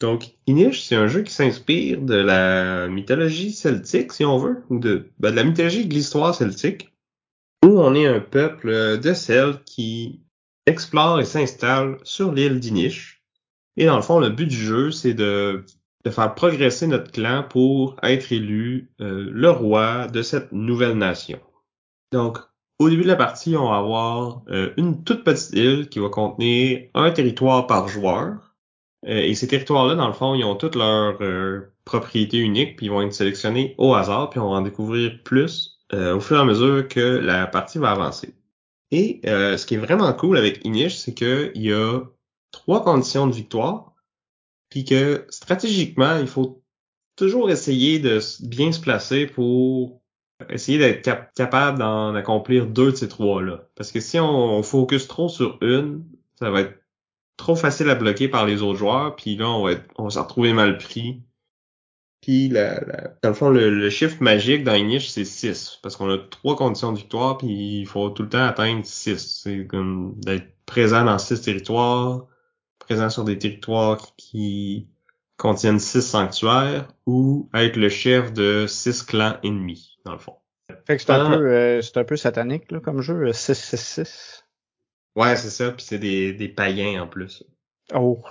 Donc, 0.00 0.30
Inish, 0.46 0.82
c'est 0.82 0.94
un 0.94 1.08
jeu 1.08 1.22
qui 1.22 1.32
s'inspire 1.32 2.00
de 2.00 2.14
la 2.14 2.88
mythologie 2.88 3.52
celtique, 3.52 4.12
si 4.12 4.24
on 4.24 4.38
veut, 4.38 4.62
ou 4.70 4.78
de, 4.78 5.10
ben, 5.18 5.32
de 5.32 5.36
la 5.36 5.44
mythologie 5.44 5.86
de 5.86 5.92
l'histoire 5.92 6.34
celtique, 6.34 6.92
où 7.64 7.80
on 7.80 7.94
est 7.94 8.06
un 8.06 8.20
peuple 8.20 8.98
de 8.98 9.12
Celtes 9.12 9.64
qui 9.64 10.20
explore 10.66 11.20
et 11.20 11.24
s'installe 11.24 11.98
sur 12.04 12.32
l'île 12.32 12.60
d'Inish. 12.60 13.19
Et 13.80 13.86
dans 13.86 13.96
le 13.96 14.02
fond, 14.02 14.20
le 14.20 14.28
but 14.28 14.46
du 14.46 14.56
jeu, 14.56 14.90
c'est 14.90 15.14
de 15.14 15.64
de 16.04 16.10
faire 16.10 16.34
progresser 16.34 16.86
notre 16.86 17.10
clan 17.10 17.44
pour 17.48 17.96
être 18.02 18.32
élu 18.32 18.90
euh, 19.00 19.28
le 19.30 19.50
roi 19.50 20.06
de 20.06 20.22
cette 20.22 20.52
nouvelle 20.52 20.96
nation. 20.96 21.38
Donc, 22.12 22.38
au 22.78 22.88
début 22.88 23.02
de 23.02 23.08
la 23.08 23.16
partie, 23.16 23.56
on 23.56 23.68
va 23.68 23.76
avoir 23.76 24.42
euh, 24.48 24.72
une 24.78 25.04
toute 25.04 25.24
petite 25.24 25.52
île 25.52 25.88
qui 25.88 25.98
va 25.98 26.08
contenir 26.08 26.88
un 26.94 27.10
territoire 27.10 27.66
par 27.66 27.88
joueur. 27.88 28.54
Euh, 29.06 29.18
et 29.18 29.34
ces 29.34 29.48
territoires-là, 29.48 29.94
dans 29.94 30.06
le 30.06 30.14
fond, 30.14 30.34
ils 30.34 30.44
ont 30.44 30.56
toutes 30.56 30.76
leurs 30.76 31.18
propriétés 31.84 32.38
uniques, 32.38 32.76
puis 32.76 32.86
ils 32.86 32.90
vont 32.90 33.02
être 33.02 33.12
sélectionnés 33.12 33.74
au 33.78 33.94
hasard, 33.94 34.30
puis 34.30 34.40
on 34.40 34.50
va 34.50 34.56
en 34.56 34.62
découvrir 34.62 35.22
plus 35.24 35.78
au 35.92 36.20
fur 36.20 36.36
et 36.36 36.40
à 36.40 36.44
mesure 36.44 36.86
que 36.86 37.00
la 37.00 37.48
partie 37.48 37.78
va 37.78 37.90
avancer. 37.90 38.34
Et 38.92 39.20
ce 39.24 39.66
qui 39.66 39.74
est 39.74 39.78
vraiment 39.78 40.12
cool 40.12 40.38
avec 40.38 40.64
Inish, 40.64 40.96
c'est 40.98 41.14
qu'il 41.14 41.50
y 41.56 41.72
a 41.72 42.00
trois 42.52 42.84
conditions 42.84 43.26
de 43.26 43.34
victoire 43.34 43.90
puis 44.70 44.84
que 44.84 45.26
stratégiquement, 45.28 46.16
il 46.18 46.28
faut 46.28 46.62
toujours 47.16 47.50
essayer 47.50 47.98
de 47.98 48.20
bien 48.46 48.72
se 48.72 48.80
placer 48.80 49.26
pour 49.26 50.00
essayer 50.48 50.78
d'être 50.78 51.34
capable 51.34 51.78
d'en 51.78 52.14
accomplir 52.14 52.66
deux 52.66 52.92
de 52.92 52.96
ces 52.96 53.08
trois-là. 53.08 53.68
Parce 53.74 53.92
que 53.92 54.00
si 54.00 54.18
on, 54.18 54.62
focus 54.62 55.06
trop 55.06 55.28
sur 55.28 55.58
une, 55.60 56.04
ça 56.38 56.50
va 56.50 56.62
être 56.62 56.80
trop 57.36 57.56
facile 57.56 57.90
à 57.90 57.94
bloquer 57.94 58.28
par 58.28 58.46
les 58.46 58.62
autres 58.62 58.78
joueurs, 58.78 59.16
puis 59.16 59.36
là, 59.36 59.50
on 59.50 59.64
va, 59.64 59.72
être, 59.72 59.84
on 59.96 60.04
va 60.04 60.10
s'en 60.10 60.22
retrouver 60.22 60.54
mal 60.54 60.78
pris. 60.78 61.22
Puis, 62.22 62.48
la, 62.48 62.80
dans 63.22 63.30
le 63.30 63.34
fond, 63.34 63.50
le, 63.50 63.90
chiffre 63.90 64.22
magique 64.22 64.62
dans 64.62 64.72
niche, 64.82 65.08
c'est 65.08 65.24
6. 65.24 65.80
Parce 65.82 65.96
qu'on 65.96 66.10
a 66.10 66.18
trois 66.18 66.54
conditions 66.54 66.92
de 66.92 66.98
victoire, 66.98 67.38
puis 67.38 67.80
il 67.80 67.86
faut 67.86 68.10
tout 68.10 68.22
le 68.22 68.28
temps 68.28 68.44
atteindre 68.44 68.84
6. 68.84 69.42
C'est 69.42 69.66
comme 69.66 70.14
d'être 70.18 70.48
présent 70.66 71.04
dans 71.04 71.18
six 71.18 71.40
territoires, 71.40 72.26
présent 72.90 73.08
sur 73.08 73.22
des 73.22 73.38
territoires 73.38 74.16
qui 74.16 74.88
contiennent 75.36 75.78
six 75.78 76.02
sanctuaires 76.02 76.88
ou 77.06 77.48
être 77.54 77.76
le 77.76 77.88
chef 77.88 78.32
de 78.32 78.66
six 78.66 79.04
clans 79.04 79.36
ennemis, 79.44 79.96
dans 80.04 80.14
le 80.14 80.18
fond. 80.18 80.34
Fait 80.88 80.96
que 80.96 81.02
c'est 81.02 81.12
un, 81.12 81.30
peu, 81.30 81.52
euh, 81.52 81.82
c'est 81.82 81.98
un 81.98 82.04
peu 82.04 82.16
satanique 82.16 82.72
là, 82.72 82.80
comme 82.80 83.00
jeu, 83.00 83.32
666. 83.32 84.44
Euh, 85.16 85.22
ouais, 85.22 85.36
c'est 85.36 85.50
ça, 85.50 85.70
puis 85.70 85.84
c'est 85.86 86.00
des, 86.00 86.32
des 86.32 86.48
païens 86.48 87.04
en 87.04 87.06
plus. 87.06 87.44
Oh. 87.94 88.24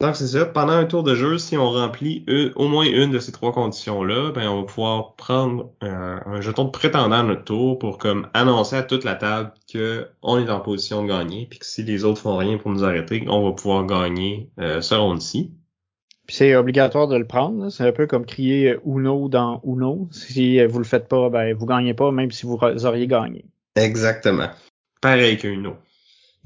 Donc 0.00 0.16
c'est 0.16 0.28
ça, 0.28 0.46
pendant 0.46 0.72
un 0.72 0.86
tour 0.86 1.02
de 1.02 1.14
jeu, 1.14 1.36
si 1.36 1.58
on 1.58 1.70
remplit 1.70 2.24
au 2.56 2.68
moins 2.68 2.86
une 2.86 3.10
de 3.10 3.18
ces 3.18 3.32
trois 3.32 3.52
conditions-là, 3.52 4.32
ben 4.32 4.48
on 4.48 4.62
va 4.62 4.66
pouvoir 4.66 5.14
prendre 5.16 5.72
euh, 5.82 6.18
un 6.24 6.40
jeton 6.40 6.64
de 6.64 6.70
prétendant 6.70 7.16
à 7.16 7.22
notre 7.22 7.44
tour 7.44 7.78
pour 7.78 7.98
comme 7.98 8.26
annoncer 8.32 8.76
à 8.76 8.82
toute 8.82 9.04
la 9.04 9.14
table 9.14 9.52
que 9.70 10.08
on 10.22 10.38
est 10.38 10.48
en 10.48 10.60
position 10.60 11.02
de 11.02 11.08
gagner, 11.08 11.46
puis 11.50 11.58
que 11.58 11.66
si 11.66 11.82
les 11.82 12.04
autres 12.04 12.22
font 12.22 12.38
rien 12.38 12.56
pour 12.56 12.70
nous 12.70 12.82
arrêter, 12.82 13.26
on 13.28 13.44
va 13.44 13.52
pouvoir 13.52 13.84
gagner 13.84 14.50
euh, 14.58 14.80
ce 14.80 14.94
round-ci. 14.94 15.52
Puis 16.26 16.36
c'est 16.36 16.56
obligatoire 16.56 17.06
de 17.06 17.16
le 17.16 17.26
prendre, 17.26 17.68
c'est 17.68 17.86
un 17.86 17.92
peu 17.92 18.06
comme 18.06 18.24
crier 18.24 18.78
Uno 18.86 19.28
dans 19.28 19.60
Uno. 19.66 20.08
Si 20.12 20.64
vous 20.64 20.78
le 20.78 20.84
faites 20.84 21.08
pas, 21.08 21.28
ben 21.28 21.54
vous 21.54 21.66
gagnez 21.66 21.92
pas, 21.92 22.10
même 22.10 22.30
si 22.30 22.46
vous 22.46 22.56
auriez 22.86 23.06
gagné. 23.06 23.44
Exactement. 23.76 24.48
Pareil 25.02 25.36
qu'un 25.36 25.50
Uno. 25.50 25.76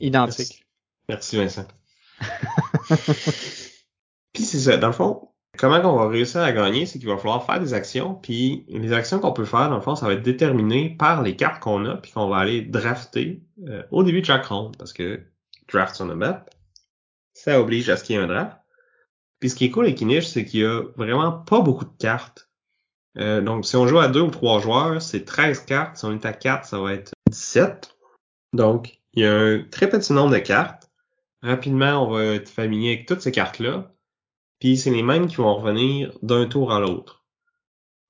Identique. 0.00 0.64
Merci 1.08 1.36
Vincent. 1.36 1.68
Puis 4.32 4.42
c'est 4.42 4.58
ça, 4.58 4.76
dans 4.76 4.88
le 4.88 4.92
fond, 4.92 5.28
Comment 5.56 5.76
on 5.84 5.96
va 5.96 6.08
réussir 6.08 6.40
à 6.40 6.50
gagner, 6.52 6.84
c'est 6.84 6.98
qu'il 6.98 7.08
va 7.08 7.16
falloir 7.16 7.44
faire 7.46 7.60
des 7.60 7.74
actions, 7.74 8.14
puis 8.14 8.64
les 8.68 8.92
actions 8.92 9.20
qu'on 9.20 9.32
peut 9.32 9.44
faire, 9.44 9.68
dans 9.68 9.76
le 9.76 9.80
fond, 9.80 9.94
ça 9.94 10.06
va 10.06 10.14
être 10.14 10.22
déterminé 10.22 10.90
par 10.98 11.22
les 11.22 11.36
cartes 11.36 11.62
qu'on 11.62 11.84
a, 11.84 11.96
puis 11.96 12.10
qu'on 12.10 12.28
va 12.28 12.38
aller 12.38 12.62
drafter 12.62 13.40
euh, 13.68 13.82
au 13.92 14.02
début 14.02 14.20
de 14.20 14.26
chaque 14.26 14.46
ronde, 14.46 14.76
parce 14.76 14.92
que 14.92 15.20
draft 15.72 16.00
on 16.00 16.10
a 16.10 16.14
map, 16.14 16.44
ça 17.34 17.60
oblige 17.60 17.88
à 17.88 17.96
ce 17.96 18.04
qu'il 18.04 18.16
y 18.16 18.18
ait 18.18 18.22
un 18.22 18.26
draft. 18.26 18.56
Puis 19.38 19.50
ce 19.50 19.54
qui 19.54 19.66
est 19.66 19.70
cool 19.70 19.84
avec 19.84 19.96
Kinish, 19.96 20.26
c'est 20.26 20.44
qu'il 20.44 20.60
y 20.60 20.64
a 20.64 20.82
vraiment 20.96 21.30
pas 21.30 21.60
beaucoup 21.60 21.84
de 21.84 21.96
cartes. 21.98 22.48
Euh, 23.16 23.40
donc 23.40 23.64
si 23.64 23.76
on 23.76 23.86
joue 23.86 23.98
à 24.00 24.08
deux 24.08 24.22
ou 24.22 24.30
trois 24.30 24.60
joueurs, 24.60 25.00
c'est 25.00 25.24
13 25.24 25.60
cartes. 25.66 25.98
Si 25.98 26.04
on 26.04 26.12
est 26.12 26.26
à 26.26 26.32
4, 26.32 26.66
ça 26.66 26.80
va 26.80 26.94
être 26.94 27.12
17. 27.30 27.94
Donc, 28.54 28.98
il 29.12 29.22
y 29.22 29.26
a 29.26 29.32
un 29.32 29.62
très 29.70 29.88
petit 29.88 30.12
nombre 30.12 30.32
de 30.32 30.38
cartes. 30.38 30.83
Rapidement, 31.44 32.02
on 32.02 32.10
va 32.10 32.24
être 32.24 32.48
familier 32.48 32.94
avec 32.94 33.06
toutes 33.06 33.20
ces 33.20 33.30
cartes-là. 33.30 33.92
Puis 34.60 34.78
c'est 34.78 34.90
les 34.90 35.02
mêmes 35.02 35.26
qui 35.26 35.36
vont 35.36 35.54
revenir 35.54 36.16
d'un 36.22 36.46
tour 36.46 36.72
à 36.72 36.80
l'autre. 36.80 37.22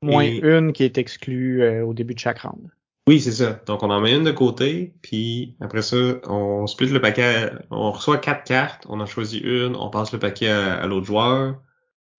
Moins 0.03 0.24
une 0.24 0.72
qui 0.72 0.85
est 0.85 0.99
exclue 0.99 1.62
euh, 1.62 1.85
au 1.85 1.95
début 1.95 2.14
de 2.14 2.20
chaque 2.20 2.41
round. 2.41 2.70
Oui, 3.09 3.20
c'est 3.20 3.32
ça. 3.32 3.61
Donc 3.66 3.82
on 3.82 3.91
en 3.91 4.01
met 4.01 4.14
une 4.14 4.22
de 4.22 4.30
côté, 4.30 4.95
puis 5.03 5.57
après 5.61 5.82
ça, 5.82 5.97
on 6.28 6.68
split 6.68 6.87
le 6.89 7.01
paquet. 7.01 7.51
On 7.70 7.91
reçoit 7.91 8.18
quatre 8.18 8.45
cartes, 8.45 8.87
on 8.89 9.01
en 9.01 9.07
choisit 9.07 9.43
une, 9.43 9.74
on 9.74 9.91
passe 9.91 10.12
le 10.12 10.20
paquet 10.20 10.49
à, 10.49 10.87
l'autre 10.87 11.07
joueur. 11.07 11.57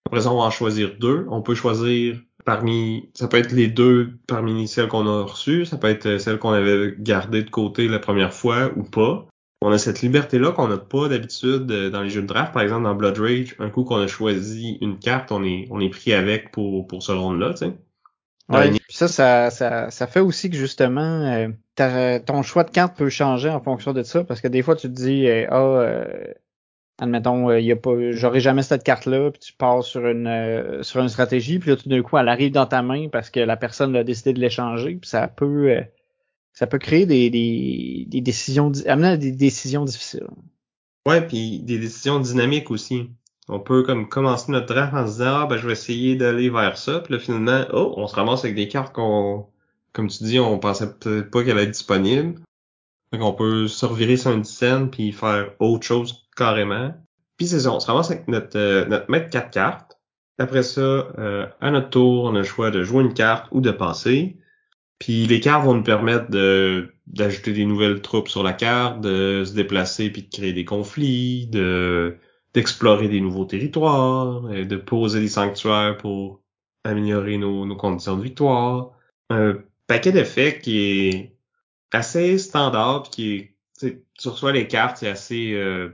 Après 0.04 0.20
ça, 0.20 0.30
on 0.30 0.36
va 0.36 0.44
en 0.44 0.50
choisir 0.50 0.96
deux. 1.00 1.26
On 1.30 1.40
peut 1.40 1.54
choisir 1.54 2.20
parmi, 2.44 3.10
ça 3.14 3.26
peut 3.26 3.38
être 3.38 3.52
les 3.52 3.68
deux 3.68 4.18
parmi 4.28 4.68
celles 4.68 4.88
qu'on 4.88 5.06
a 5.06 5.22
reçues, 5.22 5.64
ça 5.64 5.78
peut 5.78 5.88
être 5.88 6.18
celles 6.18 6.38
qu'on 6.38 6.52
avait 6.52 6.94
gardées 6.98 7.42
de 7.42 7.50
côté 7.50 7.88
la 7.88 7.98
première 7.98 8.34
fois 8.34 8.70
ou 8.76 8.82
pas. 8.82 9.26
On 9.62 9.72
a 9.72 9.78
cette 9.78 10.02
liberté-là 10.02 10.52
qu'on 10.52 10.68
n'a 10.68 10.78
pas 10.78 11.08
d'habitude 11.08 11.70
euh, 11.70 11.90
dans 11.90 12.02
les 12.02 12.10
jeux 12.10 12.22
de 12.22 12.26
draft. 12.26 12.52
Par 12.52 12.62
exemple, 12.62 12.84
dans 12.84 12.94
Blood 12.94 13.18
Rage, 13.18 13.56
un 13.58 13.70
coup 13.70 13.84
qu'on 13.84 13.96
a 13.96 14.06
choisi 14.06 14.78
une 14.80 14.98
carte, 14.98 15.32
on 15.32 15.42
est, 15.42 15.66
on 15.70 15.80
est 15.80 15.88
pris 15.88 16.12
avec 16.12 16.52
pour, 16.52 16.86
pour 16.86 17.02
ce 17.02 17.12
round-là, 17.12 17.54
tu 17.54 17.66
sais. 17.66 17.72
Ouais, 18.48 18.70
ça, 18.88 19.08
ça, 19.08 19.50
ça, 19.50 19.90
ça, 19.90 20.06
fait 20.06 20.20
aussi 20.20 20.50
que 20.50 20.56
justement, 20.56 21.48
euh, 21.80 22.18
ton 22.20 22.42
choix 22.42 22.62
de 22.62 22.70
carte 22.70 22.96
peut 22.96 23.08
changer 23.08 23.48
en 23.48 23.60
fonction 23.60 23.92
de 23.92 24.04
ça, 24.04 24.22
parce 24.22 24.40
que 24.40 24.46
des 24.46 24.62
fois 24.62 24.76
tu 24.76 24.86
te 24.86 24.92
dis, 24.92 25.26
euh, 25.26 25.46
ah, 25.50 25.56
euh, 25.56 26.32
admettons, 26.98 27.52
il 27.52 27.64
y 27.64 27.72
a 27.72 27.76
pas, 27.76 27.90
j'aurai 28.12 28.38
jamais 28.38 28.62
cette 28.62 28.84
carte-là, 28.84 29.32
puis 29.32 29.40
tu 29.40 29.52
pars 29.52 29.82
sur 29.82 30.06
une 30.06 30.78
sur 30.82 31.00
une 31.00 31.08
stratégie, 31.08 31.58
puis 31.58 31.70
là 31.70 31.76
tout 31.76 31.88
d'un 31.88 32.02
coup 32.02 32.18
elle 32.18 32.28
arrive 32.28 32.52
dans 32.52 32.66
ta 32.66 32.82
main 32.82 33.08
parce 33.08 33.30
que 33.30 33.40
la 33.40 33.56
personne 33.56 33.96
a 33.96 34.04
décidé 34.04 34.32
de 34.32 34.38
l'échanger, 34.38 34.94
puis 34.94 35.10
ça 35.10 35.26
peut, 35.26 35.80
ça 36.56 36.66
peut 36.66 36.78
créer 36.78 37.06
des, 37.06 37.30
des, 37.30 38.06
des 38.08 38.20
décisions, 38.20 38.72
amener 38.86 39.08
à 39.08 39.16
des 39.16 39.30
décisions 39.30 39.84
difficiles. 39.84 40.26
Ouais, 41.06 41.24
puis 41.24 41.60
des 41.60 41.78
décisions 41.78 42.18
dynamiques 42.18 42.70
aussi. 42.70 43.10
On 43.48 43.60
peut 43.60 43.84
comme 43.84 44.08
commencer 44.08 44.50
notre 44.50 44.66
draft 44.66 44.94
en 44.94 45.06
se 45.06 45.12
disant 45.12 45.40
ah 45.42 45.46
ben 45.46 45.56
je 45.56 45.66
vais 45.66 45.74
essayer 45.74 46.16
d'aller 46.16 46.50
vers 46.50 46.76
ça, 46.76 47.00
puis 47.00 47.14
là 47.14 47.20
finalement 47.20 47.64
oh 47.72 47.94
on 47.96 48.08
se 48.08 48.16
ramasse 48.16 48.44
avec 48.44 48.56
des 48.56 48.66
cartes 48.66 48.92
qu'on 48.92 49.46
comme 49.92 50.08
tu 50.08 50.24
dis 50.24 50.40
on 50.40 50.58
pensait 50.58 50.92
peut-être 50.98 51.30
pas 51.30 51.44
qu'elle 51.44 51.58
être 51.58 51.70
disponible. 51.70 52.40
Donc 53.12 53.22
on 53.22 53.32
peut 53.32 53.68
se 53.68 53.86
sur 54.16 54.32
une 54.32 54.44
scène 54.44 54.90
puis 54.90 55.12
faire 55.12 55.52
autre 55.60 55.86
chose 55.86 56.26
carrément. 56.34 56.92
Puis 57.36 57.46
c'est 57.46 57.60
ça, 57.60 57.72
on 57.72 57.80
se 57.80 57.86
ramasse 57.86 58.10
avec 58.10 58.26
notre 58.26 58.58
euh, 58.58 58.86
notre 58.86 59.10
maître 59.10 59.30
quatre 59.30 59.50
cartes. 59.50 59.98
Après 60.38 60.62
ça, 60.62 60.80
euh, 60.80 61.46
à 61.60 61.70
notre 61.70 61.90
tour, 61.90 62.24
on 62.24 62.34
a 62.34 62.38
le 62.38 62.44
choix 62.44 62.70
de 62.70 62.82
jouer 62.82 63.04
une 63.04 63.14
carte 63.14 63.46
ou 63.52 63.60
de 63.60 63.70
passer. 63.70 64.38
Puis 64.98 65.26
les 65.26 65.40
cartes 65.40 65.64
vont 65.64 65.74
nous 65.74 65.82
permettre 65.82 66.30
de 66.30 66.92
d'ajouter 67.06 67.52
des 67.52 67.64
nouvelles 67.64 68.02
troupes 68.02 68.28
sur 68.28 68.42
la 68.42 68.52
carte, 68.52 69.00
de 69.00 69.44
se 69.44 69.54
déplacer 69.54 70.10
puis 70.10 70.22
de 70.22 70.28
créer 70.28 70.52
des 70.52 70.64
conflits, 70.64 71.46
de 71.46 72.16
d'explorer 72.54 73.08
des 73.08 73.20
nouveaux 73.20 73.44
territoires, 73.44 74.50
et 74.52 74.64
de 74.64 74.76
poser 74.76 75.20
des 75.20 75.28
sanctuaires 75.28 75.96
pour 75.98 76.42
améliorer 76.84 77.36
nos, 77.36 77.66
nos 77.66 77.76
conditions 77.76 78.16
de 78.16 78.22
victoire. 78.22 78.92
Un 79.28 79.58
paquet 79.86 80.12
d'effets 80.12 80.58
qui 80.58 80.80
est 80.80 81.36
assez 81.92 82.38
standard, 82.38 83.10
qui 83.10 83.34
est, 83.34 83.56
tu 84.18 84.28
reçois 84.28 84.52
les 84.52 84.66
cartes, 84.66 84.96
c'est 84.98 85.08
assez, 85.08 85.52
euh, 85.52 85.90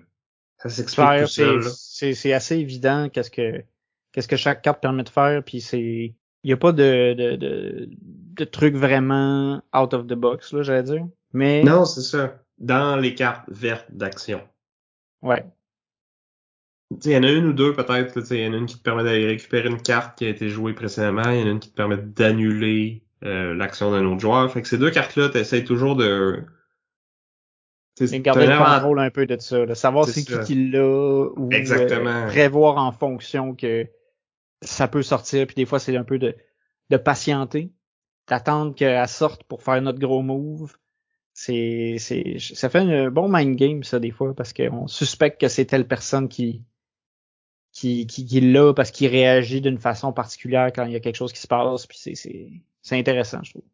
ça 0.58 0.68
s'explique 0.68 1.22
tout 1.22 1.26
seul. 1.26 1.64
C'est 1.64 2.32
assez 2.32 2.56
évident 2.56 3.08
qu'est-ce 3.08 3.30
que 3.30 3.64
qu'est-ce 4.12 4.28
que 4.28 4.36
chaque 4.36 4.62
carte 4.62 4.80
permet 4.80 5.02
de 5.02 5.08
faire, 5.08 5.42
puis 5.42 5.60
c'est 5.60 6.14
il 6.44 6.50
y 6.50 6.52
a 6.52 6.56
pas 6.56 6.72
de, 6.72 7.14
de, 7.14 7.36
de, 7.36 7.88
de 7.90 8.44
trucs 8.44 8.74
vraiment 8.74 9.62
out 9.74 9.94
of 9.94 10.06
the 10.06 10.14
box 10.14 10.52
là, 10.52 10.62
j'allais 10.62 10.82
dire. 10.82 11.06
Mais 11.32 11.62
non, 11.62 11.84
c'est 11.84 12.02
ça. 12.02 12.42
Dans 12.58 12.96
les 12.96 13.14
cartes 13.14 13.44
vertes 13.48 13.86
d'action. 13.90 14.40
Ouais 15.22 15.44
il 17.04 17.12
y 17.12 17.16
en 17.16 17.22
a 17.22 17.30
une 17.30 17.46
ou 17.46 17.52
deux 17.52 17.72
peut-être. 17.72 18.20
Il 18.30 18.40
y 18.40 18.46
en 18.46 18.52
a 18.52 18.56
une 18.56 18.66
qui 18.66 18.78
te 18.78 18.82
permet 18.82 19.04
d'aller 19.04 19.26
récupérer 19.26 19.68
une 19.68 19.80
carte 19.80 20.18
qui 20.18 20.26
a 20.26 20.28
été 20.28 20.48
jouée 20.48 20.72
précédemment. 20.72 21.30
Il 21.30 21.40
y 21.40 21.42
en 21.42 21.46
a 21.46 21.50
une 21.50 21.60
qui 21.60 21.70
te 21.70 21.74
permet 21.74 21.96
d'annuler 21.96 23.02
euh, 23.24 23.54
l'action 23.54 23.90
d'un 23.90 24.04
autre 24.04 24.20
joueur. 24.20 24.50
Fait 24.52 24.62
que 24.62 24.68
ces 24.68 24.78
deux 24.78 24.90
cartes-là, 24.90 25.28
tu 25.30 25.38
essaies 25.38 25.64
toujours 25.64 25.96
de... 25.96 26.42
garder 28.00 28.46
le 28.46 28.58
contrôle 28.58 29.00
un 29.00 29.10
peu 29.10 29.26
de 29.26 29.38
ça. 29.38 29.66
De 29.66 29.74
savoir 29.74 30.06
c'est 30.06 30.24
qui 30.24 30.38
qui 30.44 30.70
l'a 30.70 30.84
ou 30.84 31.48
euh, 31.52 31.56
Exactement. 31.56 32.26
prévoir 32.26 32.78
en 32.78 32.92
fonction 32.92 33.54
que 33.54 33.86
ça 34.62 34.88
peut 34.88 35.02
sortir. 35.02 35.46
Puis 35.46 35.54
des 35.54 35.66
fois, 35.66 35.78
c'est 35.78 35.96
un 35.96 36.04
peu 36.04 36.18
de, 36.18 36.34
de 36.90 36.96
patienter. 36.96 37.72
D'attendre 38.28 38.74
qu'elle 38.74 39.08
sorte 39.08 39.42
pour 39.44 39.62
faire 39.62 39.82
notre 39.82 39.98
gros 39.98 40.22
move. 40.22 40.76
C'est, 41.34 41.96
c'est, 41.98 42.36
ça 42.38 42.68
fait 42.68 42.78
un 42.78 43.10
bon 43.10 43.28
mind 43.28 43.56
game, 43.56 43.82
ça, 43.82 43.98
des 43.98 44.10
fois, 44.10 44.34
parce 44.34 44.52
qu'on 44.52 44.86
suspecte 44.86 45.40
que 45.40 45.48
c'est 45.48 45.64
telle 45.64 45.88
personne 45.88 46.28
qui, 46.28 46.62
qui, 47.72 48.06
qui, 48.06 48.26
qui 48.26 48.54
parce 48.76 48.90
qu'il 48.90 49.08
réagit 49.08 49.60
d'une 49.60 49.78
façon 49.78 50.12
particulière 50.12 50.70
quand 50.72 50.84
il 50.84 50.92
y 50.92 50.96
a 50.96 51.00
quelque 51.00 51.16
chose 51.16 51.32
qui 51.32 51.40
se 51.40 51.48
passe. 51.48 51.86
Puis 51.86 51.98
c'est, 52.00 52.14
c'est, 52.14 52.50
c'est 52.80 52.98
intéressant, 52.98 53.42
je 53.42 53.50
trouve. 53.50 53.64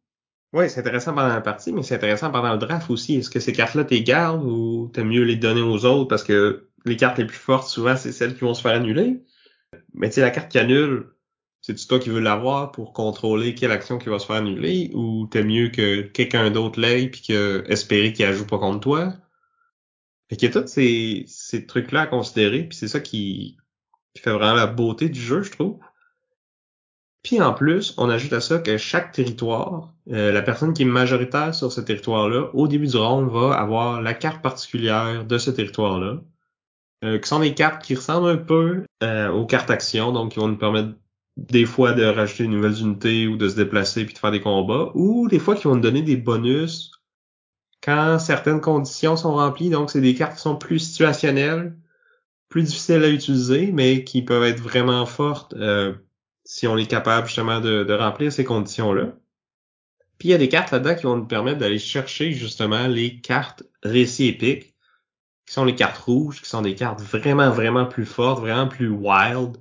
Oui, 0.55 0.71
c'est 0.71 0.81
intéressant 0.81 1.15
pendant 1.15 1.29
la 1.29 1.43
partie, 1.43 1.73
mais 1.73 1.83
c'est 1.83 1.97
intéressant 1.97 2.31
pendant 2.31 2.53
le 2.53 2.59
draft 2.59 2.89
aussi. 2.91 3.17
Est-ce 3.17 3.29
que 3.29 3.41
ces 3.41 3.53
cartes-là, 3.53 3.85
t'es 3.85 4.03
gardes 4.03 4.43
ou 4.45 4.89
t'aimes 4.95 5.09
mieux 5.09 5.25
les 5.25 5.37
donner 5.37 5.61
aux 5.61 5.85
autres 5.85 6.09
parce 6.09 6.25
que 6.25 6.71
les 6.87 6.97
cartes 6.97 7.19
les 7.19 7.27
plus 7.27 7.37
fortes, 7.37 7.69
souvent, 7.69 7.97
c'est 7.97 8.13
celles 8.13 8.35
qui 8.35 8.41
vont 8.41 8.55
se 8.55 8.63
faire 8.63 8.73
annuler? 8.73 9.23
Mais 9.95 10.09
tu 10.09 10.15
sais, 10.15 10.21
la 10.21 10.31
carte 10.31 10.51
qui 10.51 10.59
annule, 10.59 11.13
c'est-tu 11.61 11.87
toi 11.87 11.99
qui 11.99 12.11
veux 12.11 12.21
l'avoir 12.21 12.73
pour 12.73 12.93
contrôler 12.93 13.55
quelle 13.55 13.73
action 13.73 13.99
qui 13.99 14.09
va 14.09 14.19
se 14.19 14.27
faire 14.27 14.37
annuler 14.37 14.91
ou 14.95 15.27
t'es 15.27 15.43
mieux 15.45 15.69
que 15.69 16.03
quelqu'un 16.03 16.51
d'autre 16.51 16.81
l'aille 16.81 17.11
puis 17.11 17.23
que 17.23 17.65
espérer 17.69 18.13
qu'il 18.13 18.25
ajoute 18.25 18.49
pas 18.49 18.59
contre 18.59 18.81
toi? 18.81 19.13
Fait 20.29 20.37
qu'il 20.37 20.49
y 20.49 20.57
a 20.57 20.61
tous 20.61 20.69
ces, 20.69 21.25
ces 21.27 21.67
trucs-là 21.67 22.03
à 22.03 22.07
considérer 22.07 22.65
puis 22.65 22.77
c'est 22.77 22.89
ça 22.89 23.01
qui, 23.01 23.57
qui 24.15 24.23
fait 24.23 24.33
vraiment 24.33 24.55
la 24.55 24.67
beauté 24.67 25.09
du 25.09 25.21
jeu, 25.21 25.43
je 25.43 25.51
trouve. 25.51 25.79
Puis 27.23 27.41
en 27.41 27.53
plus, 27.53 27.95
on 27.99 28.09
ajoute 28.09 28.33
à 28.33 28.41
ça 28.41 28.59
que 28.59 28.79
chaque 28.79 29.13
territoire, 29.13 29.93
euh, 30.11 30.33
la 30.33 30.43
personne 30.43 30.73
qui 30.73 30.83
est 30.83 30.87
majoritaire 30.87 31.55
sur 31.55 31.73
ce 31.73 31.81
territoire-là, 31.81 32.51
au 32.55 32.69
début 32.69 32.87
du 32.87 32.97
round, 32.97 33.31
va 33.31 33.55
avoir 33.55 34.01
la 34.01 34.15
carte 34.15 34.43
particulière 34.43 35.25
de 35.27 35.39
ce 35.39 35.51
territoire-là, 35.51 36.23
euh, 37.05 37.19
qui 37.19 37.29
sont 37.29 37.41
des 37.41 37.55
cartes 37.55 37.85
qui 37.85 37.95
ressemblent 37.95 38.29
un 38.29 38.37
peu 38.37 38.85
euh, 39.03 39.31
aux 39.31 39.47
cartes 39.47 39.71
actions, 39.71 40.13
donc 40.13 40.33
qui 40.33 40.41
vont 40.41 40.49
nous 40.49 40.59
permettre 40.59 40.95
des 41.37 41.65
fois 41.65 41.93
de 41.93 42.05
rajouter 42.05 42.45
de 42.45 42.49
nouvelles 42.49 42.81
unités 42.81 43.29
ou 43.29 43.37
de 43.37 43.49
se 43.49 43.55
déplacer 43.55 44.05
puis 44.05 44.15
de 44.15 44.19
faire 44.19 44.33
des 44.33 44.41
combats, 44.41 44.91
ou 44.95 45.29
des 45.29 45.39
fois 45.39 45.55
qui 45.55 45.65
vont 45.65 45.77
nous 45.77 45.81
donner 45.81 46.03
des 46.03 46.17
bonus 46.17 46.91
quand 47.83 48.19
certaines 48.19 48.61
conditions 48.61 49.17
sont 49.17 49.35
remplies. 49.35 49.71
Donc 49.71 49.91
c'est 49.91 50.01
des 50.01 50.15
cartes 50.15 50.35
qui 50.35 50.43
sont 50.43 50.57
plus 50.57 50.81
situationnelles, 50.81 51.77
plus 52.49 52.65
difficiles 52.65 53.05
à 53.05 53.09
utiliser, 53.09 53.71
mais 53.73 54.03
qui 54.03 54.23
peuvent 54.23 54.43
être 54.43 54.61
vraiment 54.61 55.07
fortes 55.07 55.55
euh, 55.55 55.95
si 56.45 56.67
on 56.67 56.77
est 56.77 56.87
capable 56.87 57.29
justement 57.29 57.61
de, 57.61 57.85
de 57.85 57.93
remplir 57.95 58.33
ces 58.33 58.45
conditions-là. 58.45 59.13
Puis 60.19 60.29
il 60.29 60.33
y 60.33 60.35
a 60.35 60.39
des 60.39 60.49
cartes 60.49 60.73
là-dedans 60.73 60.97
qui 60.97 61.05
vont 61.05 61.17
nous 61.17 61.27
permettre 61.27 61.59
d'aller 61.59 61.79
chercher 61.79 62.33
justement 62.33 62.89
les 62.89 63.21
cartes 63.21 63.63
récits 63.85 64.27
épiques, 64.27 64.75
qui 65.49 65.55
sont 65.55 65.65
les 65.65 65.75
cartes 65.75 65.97
rouges, 65.97 66.43
qui 66.43 66.49
sont 66.49 66.61
des 66.61 66.75
cartes 66.75 67.01
vraiment, 67.01 67.49
vraiment 67.49 67.87
plus 67.87 68.05
fortes, 68.05 68.41
vraiment 68.41 68.69
plus 68.69 68.91
wild, 68.91 69.57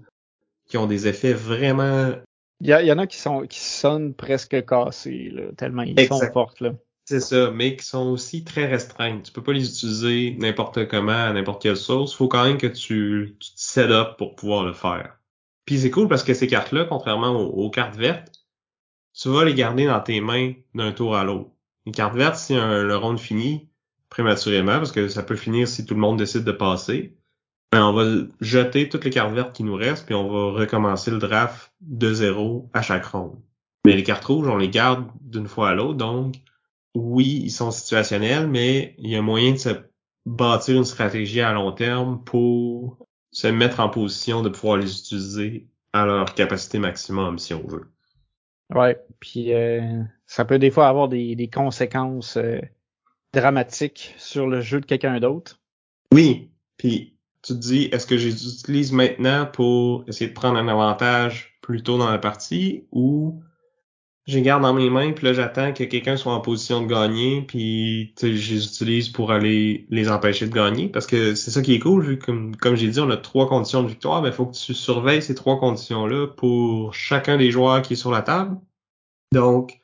qui 0.65 0.77
ont 0.77 0.85
des 0.85 1.07
effets 1.07 1.31
vraiment... 1.31 2.11
Il 2.59 2.67
y, 2.67 2.71
y 2.71 2.91
en 2.91 2.97
a 2.97 3.07
qui 3.07 3.17
sont 3.17 3.47
qui 3.47 3.61
sonnent 3.61 4.13
presque 4.13 4.65
cassés, 4.65 5.29
là, 5.31 5.43
tellement 5.55 5.83
ils 5.83 6.07
sont 6.07 6.19
fortes. 6.33 6.59
Là. 6.59 6.73
C'est 7.05 7.21
ça, 7.21 7.51
mais 7.51 7.77
qui 7.77 7.85
sont 7.85 8.07
aussi 8.09 8.43
très 8.43 8.65
restreintes. 8.65 9.23
Tu 9.23 9.31
peux 9.31 9.41
pas 9.43 9.53
les 9.53 9.65
utiliser 9.65 10.35
n'importe 10.39 10.89
comment, 10.89 11.13
à 11.13 11.31
n'importe 11.31 11.61
quelle 11.61 11.77
source. 11.77 12.13
Faut 12.13 12.27
quand 12.27 12.43
même 12.43 12.57
que 12.57 12.67
tu, 12.67 13.37
tu 13.39 13.51
te 13.53 13.59
set 13.61 13.89
up 13.89 14.17
pour 14.17 14.35
pouvoir 14.35 14.65
le 14.65 14.73
faire. 14.73 15.17
Puis 15.63 15.79
c'est 15.79 15.91
cool 15.91 16.09
parce 16.09 16.23
que 16.23 16.33
ces 16.33 16.47
cartes-là, 16.47 16.83
contrairement 16.83 17.29
aux, 17.29 17.69
cartes 17.69 17.95
vertes, 17.95 18.45
tu 19.13 19.29
vas 19.29 19.45
les 19.45 19.53
garder 19.53 19.85
dans 19.85 20.01
tes 20.01 20.19
mains 20.19 20.51
d'un 20.73 20.91
tour 20.91 21.15
à 21.15 21.23
l'autre. 21.23 21.51
Les 21.85 21.93
cartes 21.93 22.15
vertes, 22.15 22.35
si 22.35 22.55
un, 22.55 22.83
le 22.83 22.97
round 22.97 23.19
finit 23.19 23.69
prématurément, 24.09 24.77
parce 24.77 24.91
que 24.91 25.07
ça 25.07 25.23
peut 25.23 25.35
finir 25.35 25.67
si 25.67 25.85
tout 25.85 25.93
le 25.93 25.99
monde 25.99 26.17
décide 26.17 26.43
de 26.43 26.51
passer, 26.51 27.17
ben 27.71 27.85
on 27.85 27.93
va 27.93 28.05
jeter 28.39 28.87
toutes 28.87 29.03
les 29.03 29.09
cartes 29.09 29.33
vertes 29.33 29.53
qui 29.53 29.63
nous 29.63 29.75
restent, 29.75 30.05
puis 30.05 30.15
on 30.15 30.29
va 30.29 30.59
recommencer 30.59 31.11
le 31.11 31.17
draft 31.17 31.73
de 31.81 32.13
zéro 32.13 32.69
à 32.73 32.81
chaque 32.81 33.05
round. 33.05 33.35
Mais 33.85 33.95
les 33.95 34.03
cartes 34.03 34.25
rouges, 34.25 34.47
on 34.47 34.57
les 34.57 34.69
garde 34.69 35.07
d'une 35.21 35.47
fois 35.47 35.69
à 35.69 35.75
l'autre, 35.75 35.97
donc 35.97 36.35
oui, 36.95 37.41
ils 37.43 37.51
sont 37.51 37.71
situationnels, 37.71 38.47
mais 38.47 38.95
il 38.97 39.09
y 39.09 39.15
a 39.15 39.21
moyen 39.21 39.51
de 39.53 39.57
se 39.57 39.69
bâtir 40.25 40.77
une 40.77 40.85
stratégie 40.85 41.41
à 41.41 41.53
long 41.53 41.71
terme 41.71 42.23
pour 42.23 42.97
se 43.31 43.47
mettre 43.47 43.79
en 43.79 43.89
position 43.89 44.41
de 44.41 44.49
pouvoir 44.49 44.77
les 44.77 44.97
utiliser 44.99 45.67
à 45.93 46.05
leur 46.05 46.33
capacité 46.33 46.79
maximum, 46.79 47.37
si 47.37 47.53
on 47.53 47.65
veut. 47.67 47.91
Ouais, 48.73 48.99
puis 49.19 49.53
euh, 49.53 50.01
ça 50.25 50.43
peut 50.43 50.59
des 50.59 50.71
fois 50.71 50.87
avoir 50.87 51.07
des, 51.07 51.35
des 51.35 51.49
conséquences 51.49 52.37
euh, 52.37 52.59
dramatiques 53.33 54.13
sur 54.17 54.47
le 54.47 54.61
jeu 54.61 54.79
de 54.81 54.85
quelqu'un 54.85 55.19
d'autre? 55.19 55.59
Oui, 56.13 56.49
puis 56.77 57.17
tu 57.41 57.53
te 57.53 57.59
dis, 57.59 57.85
est-ce 57.91 58.07
que 58.07 58.17
j'utilise 58.17 58.91
maintenant 58.91 59.45
pour 59.45 60.03
essayer 60.07 60.29
de 60.29 60.33
prendre 60.33 60.57
un 60.57 60.67
avantage 60.67 61.57
plus 61.61 61.83
tôt 61.83 61.97
dans 61.97 62.09
la 62.09 62.17
partie 62.17 62.85
ou 62.91 63.41
je 64.25 64.35
les 64.35 64.41
garde 64.41 64.63
dans 64.63 64.73
mes 64.73 64.89
mains 64.89 65.13
puis 65.13 65.25
là 65.25 65.31
j'attends 65.31 65.71
que 65.71 65.85
quelqu'un 65.85 66.17
soit 66.17 66.33
en 66.33 66.41
position 66.41 66.81
de 66.81 66.87
gagner 66.87 67.43
puis 67.43 68.13
je 68.21 68.27
les 68.27 68.65
utilise 68.65 69.09
pour 69.09 69.31
aller 69.31 69.85
les 69.89 70.09
empêcher 70.09 70.47
de 70.47 70.53
gagner? 70.53 70.89
Parce 70.89 71.07
que 71.07 71.35
c'est 71.35 71.51
ça 71.51 71.61
qui 71.61 71.73
est 71.73 71.79
cool 71.79 72.03
vu 72.03 72.19
comme 72.19 72.55
comme 72.57 72.75
j'ai 72.75 72.89
dit 72.89 72.99
on 72.99 73.09
a 73.09 73.17
trois 73.17 73.47
conditions 73.47 73.83
de 73.83 73.87
victoire 73.87 74.21
mais 74.21 74.29
il 74.29 74.33
faut 74.33 74.45
que 74.45 74.55
tu 74.55 74.73
surveilles 74.73 75.21
ces 75.21 75.35
trois 75.35 75.59
conditions 75.59 76.05
là 76.05 76.27
pour 76.27 76.93
chacun 76.93 77.37
des 77.37 77.51
joueurs 77.51 77.81
qui 77.81 77.93
est 77.93 77.97
sur 77.97 78.11
la 78.11 78.21
table. 78.21 78.57
Donc 79.31 79.79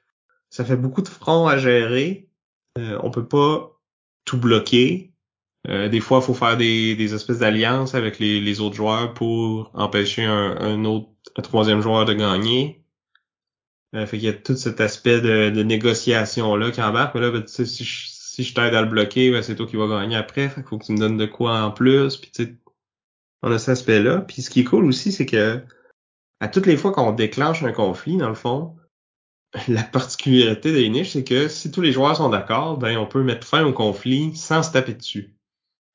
ça 0.50 0.66
fait 0.66 0.78
beaucoup 0.78 1.02
de 1.02 1.08
fronts 1.08 1.48
à 1.48 1.58
gérer 1.58 2.28
euh, 2.80 3.00
on 3.04 3.12
peut 3.12 3.28
pas 3.28 3.80
tout 4.26 4.38
bloquer 4.38 5.14
euh, 5.68 5.90
des 5.90 6.00
fois 6.00 6.20
il 6.20 6.26
faut 6.26 6.34
faire 6.34 6.58
des, 6.58 7.14
espèces 7.14 7.40
d'alliances 7.40 7.96
avec 7.96 8.20
les, 8.20 8.60
autres 8.60 8.76
joueurs 8.76 9.14
pour 9.14 9.72
empêcher 9.74 10.24
un, 10.26 10.84
autre 10.86 11.10
un 11.38 11.42
troisième 11.42 11.82
joueur 11.82 12.06
de 12.06 12.14
gagner 12.14 12.84
euh, 13.96 14.08
fait 14.08 14.18
qu'il 14.18 14.26
y 14.26 14.30
a 14.30 14.34
tout 14.34 14.56
cet 14.56 14.82
aspect 14.82 15.22
de, 15.22 15.50
de 15.52 15.64
négociation-là 15.64 16.72
qui 16.72 16.82
embarque. 16.82 17.14
Mais 17.16 17.22
là, 17.22 17.32
ben, 17.32 17.44
si 17.46 17.64
je, 17.84 18.08
si 18.08 18.44
je 18.44 18.54
t'aide 18.54 18.74
à 18.74 18.82
le 18.82 18.88
bloquer, 18.88 19.32
ben, 19.32 19.44
c'est 19.44 19.56
toi 19.56 19.68
qui 19.68 19.76
vas 19.76 19.88
gagner 19.88 20.16
après. 20.16 20.50
Fait 20.50 20.64
faut 20.64 20.78
que 20.78 20.86
tu 20.86 20.94
me 20.94 20.98
donnes 20.98 21.18
de 21.18 21.26
quoi 21.26 21.62
en 21.62 21.72
plus. 21.72 22.18
Puis 22.18 22.32
on 23.44 23.52
a 23.52 23.60
cet 23.60 23.70
aspect-là. 23.70 24.22
Puis 24.22 24.42
ce 24.42 24.50
qui 24.50 24.62
est 24.62 24.64
cool 24.64 24.86
aussi, 24.86 25.12
c'est 25.12 25.26
que 25.26 25.62
à 26.40 26.48
toutes 26.48 26.66
les 26.66 26.78
fois 26.78 26.92
qu'on 26.92 27.12
déclenche 27.12 27.64
un 27.64 27.72
conflit, 27.72 28.18
dans 28.18 28.30
le 28.30 28.36
fond, 28.36 28.76
la 29.68 29.84
particularité 29.84 30.72
des 30.74 30.90
niches, 30.90 31.12
c'est 31.12 31.24
que 31.24 31.48
si 31.48 31.72
tous 31.72 31.82
les 31.82 31.92
joueurs 31.92 32.18
sont 32.18 32.30
d'accord, 32.30 32.78
ben 32.78 32.98
on 32.98 33.06
peut 33.06 33.24
mettre 33.24 33.48
fin 33.48 33.64
au 33.64 33.74
conflit 33.74 34.36
sans 34.36 34.64
se 34.64 34.72
taper 34.72 34.94
dessus. 34.94 35.36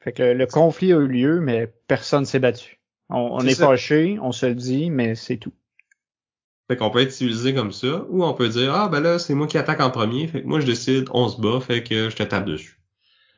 Fait 0.01 0.13
que 0.13 0.23
le 0.23 0.47
conflit 0.47 0.93
a 0.93 0.97
eu 0.97 1.09
lieu, 1.09 1.41
mais 1.41 1.73
personne 1.89 2.25
s'est 2.25 2.39
battu. 2.39 2.79
On, 3.11 3.31
on 3.33 3.41
est, 3.41 3.53
est 3.53 3.55
fâché, 3.55 4.19
on 4.23 4.33
se 4.33 4.47
le 4.47 4.55
dit, 4.55 4.91
mais 4.91 5.15
c'est 5.15 5.39
tout. 5.39 5.53
Fait 6.71 6.77
qu'on 6.77 6.91
peut 6.91 7.01
être 7.01 7.13
civilisé 7.13 7.55
comme 7.55 7.73
ça, 7.73 8.05
ou 8.11 8.25
on 8.25 8.35
peut 8.35 8.49
dire 8.49 8.75
Ah 8.75 8.89
ben 8.89 9.01
là, 9.01 9.19
c'est 9.19 9.35
moi 9.35 9.47
qui 9.47 9.57
attaque 9.57 9.81
en 9.81 9.91
premier, 9.91 10.27
fait 10.29 10.43
que 10.43 10.47
moi 10.47 10.61
je 10.61 10.67
décide, 10.67 11.09
on 11.13 11.29
se 11.29 11.41
bat, 11.41 11.61
fait 11.61 11.83
que 11.83 12.11
je 12.11 12.17
te 12.17 12.23
tape 12.23 12.45
dessus. 12.45 12.79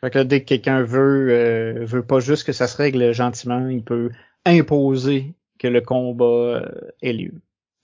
Fait 0.01 0.11
que 0.11 0.23
dès 0.23 0.41
que 0.41 0.47
quelqu'un 0.47 0.83
veut 0.83 1.29
euh, 1.31 1.85
veut 1.85 2.05
pas 2.05 2.21
juste 2.21 2.45
que 2.45 2.53
ça 2.53 2.67
se 2.67 2.77
règle 2.77 3.13
gentiment, 3.13 3.69
il 3.69 3.85
peut 3.85 4.11
imposer 4.45 5.35
que 5.59 5.69
le 5.69 5.81
combat 5.81 6.25
euh, 6.25 6.63
ait 7.03 7.13
lieu. 7.13 7.35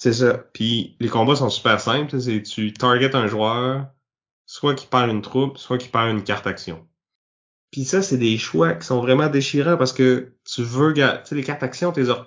C'est 0.06 0.12
ça. 0.12 0.34
Puis 0.52 0.94
les 1.00 1.08
combats 1.08 1.34
sont 1.34 1.50
super 1.50 1.80
simples, 1.80 2.20
c'est 2.20 2.40
tu 2.40 2.72
target 2.72 3.16
un 3.16 3.26
joueur, 3.26 3.88
soit 4.44 4.76
qui 4.76 4.86
perd 4.86 5.10
une 5.10 5.20
troupe, 5.20 5.58
soit 5.58 5.78
qui 5.78 5.88
perd 5.88 6.10
une 6.10 6.22
carte 6.22 6.46
action. 6.46 6.86
Puis 7.72 7.84
ça, 7.84 8.02
c'est 8.02 8.16
des 8.16 8.38
choix 8.38 8.74
qui 8.74 8.86
sont 8.86 9.00
vraiment 9.00 9.26
déchirants 9.28 9.76
parce 9.76 9.92
que 9.92 10.36
tu 10.44 10.62
veux, 10.62 10.94
tu 10.94 11.00
sais, 11.00 11.34
les 11.34 11.42
cartes 11.42 11.64
actions, 11.64 11.90
tu 11.90 12.02
les 12.02 12.10
as 12.10 12.24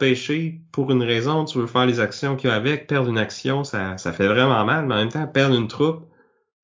pour 0.74 0.92
une 0.92 1.04
raison, 1.04 1.46
tu 1.46 1.58
veux 1.58 1.68
faire 1.68 1.86
les 1.86 2.02
actions 2.02 2.36
qu'il 2.36 2.50
y 2.50 2.52
a 2.52 2.56
avec, 2.58 2.86
perdre 2.88 3.08
une 3.08 3.18
action, 3.18 3.64
ça, 3.64 3.98
ça 3.98 4.12
fait 4.12 4.28
vraiment 4.28 4.66
mal, 4.66 4.86
mais 4.86 4.96
en 4.96 4.98
même 4.98 5.10
temps, 5.10 5.26
perdre 5.26 5.56
une 5.56 5.70
troupe, 5.70 6.06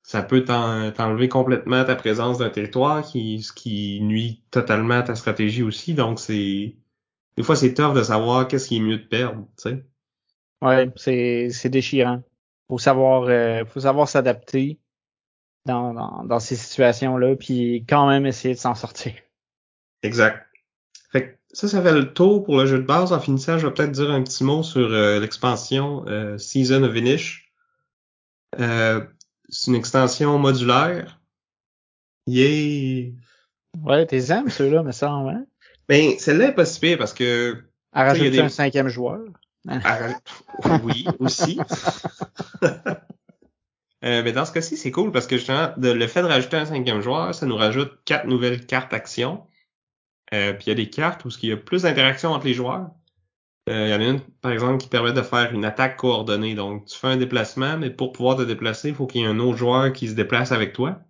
ça 0.02 0.22
peut 0.22 0.44
t'enlever 0.44 1.30
complètement 1.30 1.82
ta 1.86 1.96
présence 1.96 2.36
d'un 2.36 2.50
territoire 2.50 3.02
qui, 3.02 3.42
ce 3.42 3.54
qui 3.54 4.00
nuit 4.02 4.42
totalement 4.50 4.98
à 4.98 5.02
ta 5.02 5.14
stratégie 5.14 5.62
aussi, 5.62 5.94
donc 5.94 6.20
c'est, 6.20 6.76
des 7.38 7.42
fois, 7.42 7.56
c'est 7.56 7.72
tough 7.72 7.94
de 7.94 8.02
savoir 8.02 8.46
qu'est-ce 8.48 8.68
qui 8.68 8.76
est 8.76 8.80
mieux 8.80 8.98
de 8.98 9.06
perdre, 9.06 9.46
tu 9.56 9.70
sais. 9.70 9.86
Ouais, 10.62 10.90
c'est, 10.96 11.50
c'est 11.50 11.68
déchirant. 11.68 12.22
Faut 12.68 12.78
savoir, 12.78 13.24
euh, 13.24 13.64
faut 13.64 13.80
savoir 13.80 14.08
s'adapter 14.08 14.78
dans, 15.66 16.24
dans, 16.24 16.38
ces 16.38 16.56
situations-là, 16.56 17.36
puis 17.36 17.84
quand 17.88 18.08
même 18.08 18.24
essayer 18.26 18.54
de 18.54 18.58
s'en 18.58 18.74
sortir. 18.74 19.14
Exact. 20.02 20.46
Fait 21.10 21.38
ça, 21.52 21.68
ça 21.68 21.82
fait 21.82 21.92
le 21.92 22.12
tour 22.12 22.44
pour 22.44 22.56
le 22.56 22.66
jeu 22.66 22.78
de 22.78 22.84
base. 22.84 23.12
En 23.12 23.20
finissant, 23.20 23.58
je 23.58 23.66
vais 23.66 23.74
peut-être 23.74 23.92
dire 23.92 24.10
un 24.10 24.22
petit 24.22 24.44
mot 24.44 24.62
sur 24.62 24.92
euh, 24.92 25.20
l'expansion 25.20 26.04
euh, 26.06 26.38
Season 26.38 26.82
of 26.82 26.92
Vinish. 26.92 27.52
Euh, 28.60 29.04
c'est 29.48 29.70
une 29.70 29.76
extension 29.76 30.38
modulaire. 30.38 31.20
Yay! 32.26 33.14
Ouais, 33.82 34.06
t'es 34.06 34.32
aimes 34.32 34.48
ceux-là, 34.48 34.82
me 34.82 34.92
semble, 34.92 35.30
hein? 35.30 35.46
Ben, 35.88 36.18
celle-là 36.18 36.48
est 36.48 36.54
pas 36.54 36.64
si 36.64 36.80
pire 36.80 36.98
parce 36.98 37.12
que... 37.12 37.62
À 37.92 38.04
rajouter 38.04 38.30
des... 38.30 38.40
un 38.40 38.48
cinquième 38.48 38.88
joueur? 38.88 39.20
Oui, 40.84 41.06
aussi. 41.18 41.58
Euh, 44.04 44.22
mais 44.22 44.32
dans 44.32 44.44
ce 44.44 44.52
cas-ci, 44.52 44.76
c'est 44.76 44.90
cool 44.90 45.10
parce 45.10 45.26
que 45.26 45.36
justement, 45.36 45.70
le 45.78 46.06
fait 46.06 46.22
de 46.22 46.28
rajouter 46.28 46.56
un 46.56 46.66
cinquième 46.66 47.00
joueur, 47.00 47.34
ça 47.34 47.46
nous 47.46 47.56
rajoute 47.56 47.98
quatre 48.04 48.26
nouvelles 48.26 48.64
cartes 48.66 48.92
actions. 48.92 49.44
Euh, 50.34 50.52
puis 50.52 50.64
il 50.66 50.68
y 50.68 50.72
a 50.72 50.74
des 50.74 50.90
cartes 50.90 51.24
où 51.24 51.28
il 51.42 51.48
y 51.48 51.52
a 51.52 51.56
plus 51.56 51.82
d'interaction 51.82 52.30
entre 52.30 52.46
les 52.46 52.54
joueurs. 52.54 52.90
Euh, 53.68 53.86
il 53.86 53.90
y 53.90 53.94
en 53.94 54.00
a 54.00 54.04
une, 54.04 54.20
par 54.20 54.52
exemple, 54.52 54.78
qui 54.78 54.88
permet 54.88 55.12
de 55.12 55.22
faire 55.22 55.52
une 55.52 55.64
attaque 55.64 55.96
coordonnée. 55.96 56.54
Donc, 56.54 56.84
tu 56.86 56.96
fais 56.96 57.08
un 57.08 57.16
déplacement, 57.16 57.78
mais 57.78 57.90
pour 57.90 58.12
pouvoir 58.12 58.36
te 58.36 58.42
déplacer, 58.42 58.90
il 58.90 58.94
faut 58.94 59.06
qu'il 59.06 59.22
y 59.22 59.24
ait 59.24 59.28
un 59.28 59.40
autre 59.40 59.56
joueur 59.56 59.92
qui 59.92 60.08
se 60.08 60.14
déplace 60.14 60.52
avec 60.52 60.72
toi. 60.72 61.00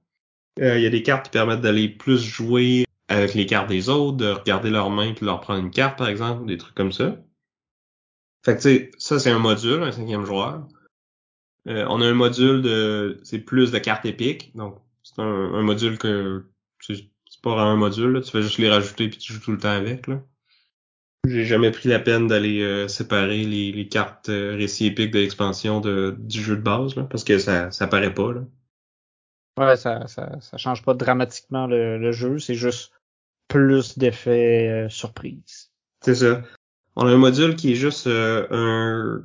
il 0.59 0.81
y 0.81 0.87
a 0.87 0.91
des 0.91 1.03
cartes 1.03 1.27
qui 1.27 1.33
permettent 1.33 1.61
d'aller 1.61 1.89
plus 1.89 2.23
jouer 2.23 2.87
avec 3.09 3.35
les 3.35 3.47
cartes 3.47 3.69
des 3.69 3.89
autres, 3.89 4.17
de 4.17 4.31
regarder 4.31 4.71
leurs 4.71 4.91
mains 4.91 5.13
puis 5.13 5.27
leur 5.27 5.41
prendre 5.41 5.61
une 5.61 5.71
carte, 5.71 5.99
par 5.99 6.09
exemple, 6.09 6.47
des 6.47 6.57
trucs 6.57 6.75
comme 6.75 6.93
ça. 6.93 7.17
Fait 8.47 8.57
que, 8.57 8.63
tu 8.63 8.69
sais, 8.69 8.91
ça, 8.97 9.19
c'est 9.19 9.33
un 9.33 9.41
module, 9.41 9.83
un 9.83 9.91
cinquième 9.91 10.25
joueur. 10.25 10.69
Euh, 11.67 11.85
on 11.89 12.01
a 12.01 12.07
un 12.07 12.15
module 12.15 12.63
de, 12.63 13.19
c'est 13.25 13.41
plus 13.41 13.73
de 13.73 13.79
cartes 13.79 14.07
épiques, 14.07 14.55
donc 14.55 14.79
c'est 15.03 15.21
un, 15.21 15.63
module 15.63 15.99
que 15.99 16.47
c'est 16.81 17.11
pas 17.43 17.61
un 17.61 17.75
module, 17.75 18.23
tu 18.23 18.31
fais 18.31 18.43
juste 18.43 18.59
les 18.59 18.71
rajouter 18.71 19.09
puis 19.09 19.19
tu 19.19 19.33
joues 19.33 19.41
tout 19.41 19.51
le 19.51 19.59
temps 19.59 19.71
avec 19.71 20.07
là. 20.07 20.23
J'ai 21.27 21.45
jamais 21.45 21.73
pris 21.73 21.89
la 21.89 21.99
peine 21.99 22.29
d'aller 22.29 22.63
euh, 22.63 22.87
séparer 22.87 23.43
les, 23.43 23.89
cartes 23.89 24.29
euh, 24.29 24.55
récits 24.55 24.87
épiques 24.87 25.11
de 25.11 25.19
l'expansion 25.19 25.81
de, 25.81 26.15
du 26.17 26.41
jeu 26.41 26.55
de 26.55 26.63
base 26.63 26.95
là, 26.95 27.03
parce 27.03 27.25
que 27.25 27.41
ça 27.41 27.73
ça 27.73 27.89
paraît 27.89 28.15
pas 28.15 28.33
là. 28.33 28.43
Ouais, 29.59 29.77
ça, 29.77 30.07
ça, 30.07 30.41
ça 30.41 30.57
change 30.57 30.85
pas 30.85 30.95
dramatiquement 30.95 31.67
le, 31.67 32.13
jeu, 32.13 32.39
c'est 32.39 32.55
juste 32.55 32.93
plus 33.49 33.99
d'effets 33.99 34.87
surprise. 34.89 35.73
C'est 36.05 36.15
ça. 36.15 36.45
On 36.97 37.07
a 37.07 37.11
un 37.11 37.19
module 37.19 37.57
qui 37.57 37.73
est 37.73 37.77
juste 37.77 38.07
un 38.07 39.23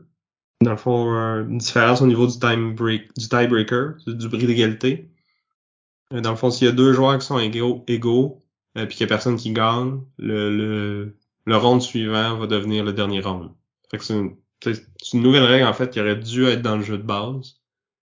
dans 0.61 0.71
le 0.71 0.77
fond, 0.77 1.07
une 1.07 1.57
différence 1.57 2.01
au 2.01 2.07
niveau 2.07 2.27
du 2.27 2.39
time 2.39 2.75
break, 2.75 3.13
du 3.17 3.27
tiebreaker, 3.27 3.95
du 4.05 4.29
bris 4.29 4.45
d'égalité. 4.45 5.09
Euh, 6.13 6.21
dans 6.21 6.31
le 6.31 6.35
fond, 6.35 6.51
s'il 6.51 6.67
y 6.67 6.69
a 6.69 6.73
deux 6.73 6.93
joueurs 6.93 7.17
qui 7.17 7.25
sont 7.25 7.39
égaux, 7.39 7.83
égaux 7.87 8.43
euh, 8.77 8.85
puis 8.85 8.97
qu'il 8.97 9.05
y 9.05 9.09
a 9.09 9.13
personne 9.13 9.37
qui 9.37 9.51
gagne, 9.51 10.01
le, 10.17 10.55
le, 10.55 11.17
le 11.45 11.57
round 11.57 11.81
suivant 11.81 12.37
va 12.37 12.47
devenir 12.47 12.83
le 12.83 12.93
dernier 12.93 13.21
round. 13.21 13.49
Fait 13.89 13.97
que 13.97 14.03
c'est 14.03 14.17
une, 14.17 14.35
une, 15.13 15.21
nouvelle 15.21 15.43
règle, 15.43 15.65
en 15.65 15.73
fait, 15.73 15.89
qui 15.89 15.99
aurait 15.99 16.15
dû 16.15 16.45
être 16.45 16.61
dans 16.61 16.77
le 16.77 16.83
jeu 16.83 16.97
de 16.97 17.03
base, 17.03 17.61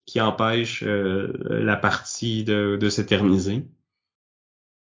qui 0.06 0.20
empêche 0.20 0.84
euh, 0.86 1.32
la 1.50 1.78
partie 1.78 2.44
de, 2.44 2.78
de 2.80 2.90
s'éterniser. 2.90 3.66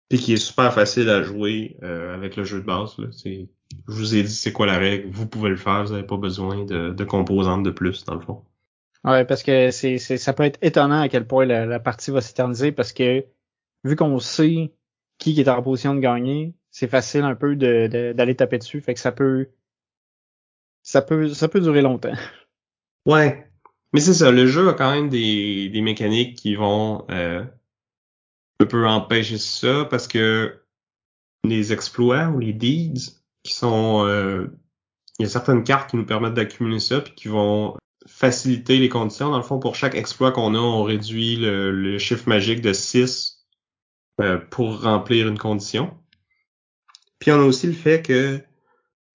Puis 0.08 0.18
qui 0.18 0.32
est 0.32 0.38
super 0.38 0.72
facile 0.72 1.08
à 1.10 1.22
jouer 1.22 1.76
avec 1.82 2.36
le 2.36 2.44
jeu 2.44 2.60
de 2.60 2.64
base. 2.66 2.96
Là. 2.98 3.08
C'est 3.10 3.48
je 3.88 3.94
vous 3.94 4.16
ai 4.16 4.22
dit 4.22 4.32
c'est 4.32 4.52
quoi 4.52 4.66
la 4.66 4.78
règle, 4.78 5.08
vous 5.10 5.26
pouvez 5.26 5.50
le 5.50 5.56
faire, 5.56 5.84
vous 5.84 5.92
n'avez 5.92 6.06
pas 6.06 6.16
besoin 6.16 6.64
de, 6.64 6.90
de, 6.90 7.04
composantes 7.04 7.62
de 7.62 7.70
plus, 7.70 8.04
dans 8.04 8.14
le 8.14 8.20
fond. 8.20 8.42
Ouais, 9.04 9.24
parce 9.24 9.42
que 9.42 9.70
c'est, 9.70 9.98
ça 9.98 10.32
peut 10.32 10.42
être 10.42 10.58
étonnant 10.62 11.00
à 11.00 11.08
quel 11.08 11.26
point 11.26 11.46
la, 11.46 11.80
partie 11.80 12.10
va 12.10 12.20
s'éterniser 12.20 12.72
parce 12.72 12.92
que 12.92 13.24
vu 13.84 13.96
qu'on 13.96 14.18
sait 14.18 14.72
qui 15.18 15.38
est 15.40 15.48
en 15.48 15.62
position 15.62 15.94
de 15.94 16.00
gagner, 16.00 16.54
c'est 16.70 16.88
facile 16.88 17.22
un 17.22 17.34
peu 17.34 17.56
de, 17.56 18.12
d'aller 18.12 18.34
taper 18.34 18.58
dessus, 18.58 18.80
fait 18.80 18.94
que 18.94 19.00
ça 19.00 19.12
peut 19.12 19.48
ça 20.82 21.02
peut 21.02 21.28
ça 21.28 21.48
peut 21.48 21.60
durer 21.60 21.82
longtemps. 21.82 22.12
Ouais. 23.06 23.46
Mais 23.94 24.00
c'est 24.00 24.12
ça, 24.12 24.30
le 24.30 24.46
jeu 24.46 24.68
a 24.68 24.74
quand 24.74 24.92
même 24.92 25.08
des, 25.08 25.70
des 25.70 25.80
mécaniques 25.80 26.36
qui 26.36 26.56
vont 26.56 27.06
euh, 27.10 27.42
un 28.60 28.66
peu 28.66 28.86
empêcher 28.86 29.38
ça 29.38 29.86
parce 29.88 30.08
que 30.08 30.60
les 31.44 31.72
exploits 31.72 32.28
ou 32.28 32.38
les 32.38 32.52
deeds 32.52 33.12
qui 33.42 33.52
sont 33.52 34.04
euh, 34.04 34.48
il 35.18 35.24
y 35.24 35.26
a 35.26 35.28
certaines 35.28 35.64
cartes 35.64 35.90
qui 35.90 35.96
nous 35.96 36.06
permettent 36.06 36.34
d'accumuler 36.34 36.80
ça 36.80 37.00
puis 37.00 37.14
qui 37.14 37.28
vont 37.28 37.76
faciliter 38.06 38.78
les 38.78 38.88
conditions. 38.88 39.30
Dans 39.30 39.36
le 39.36 39.42
fond, 39.42 39.58
pour 39.58 39.74
chaque 39.74 39.94
exploit 39.94 40.32
qu'on 40.32 40.54
a, 40.54 40.58
on 40.58 40.82
réduit 40.82 41.36
le, 41.36 41.98
chiffre 41.98 42.28
magique 42.28 42.60
de 42.60 42.72
6 42.72 43.44
euh, 44.20 44.38
pour 44.38 44.82
remplir 44.82 45.28
une 45.28 45.38
condition. 45.38 45.96
Puis 47.18 47.32
on 47.32 47.40
a 47.40 47.44
aussi 47.44 47.66
le 47.66 47.72
fait 47.72 48.02
que 48.02 48.40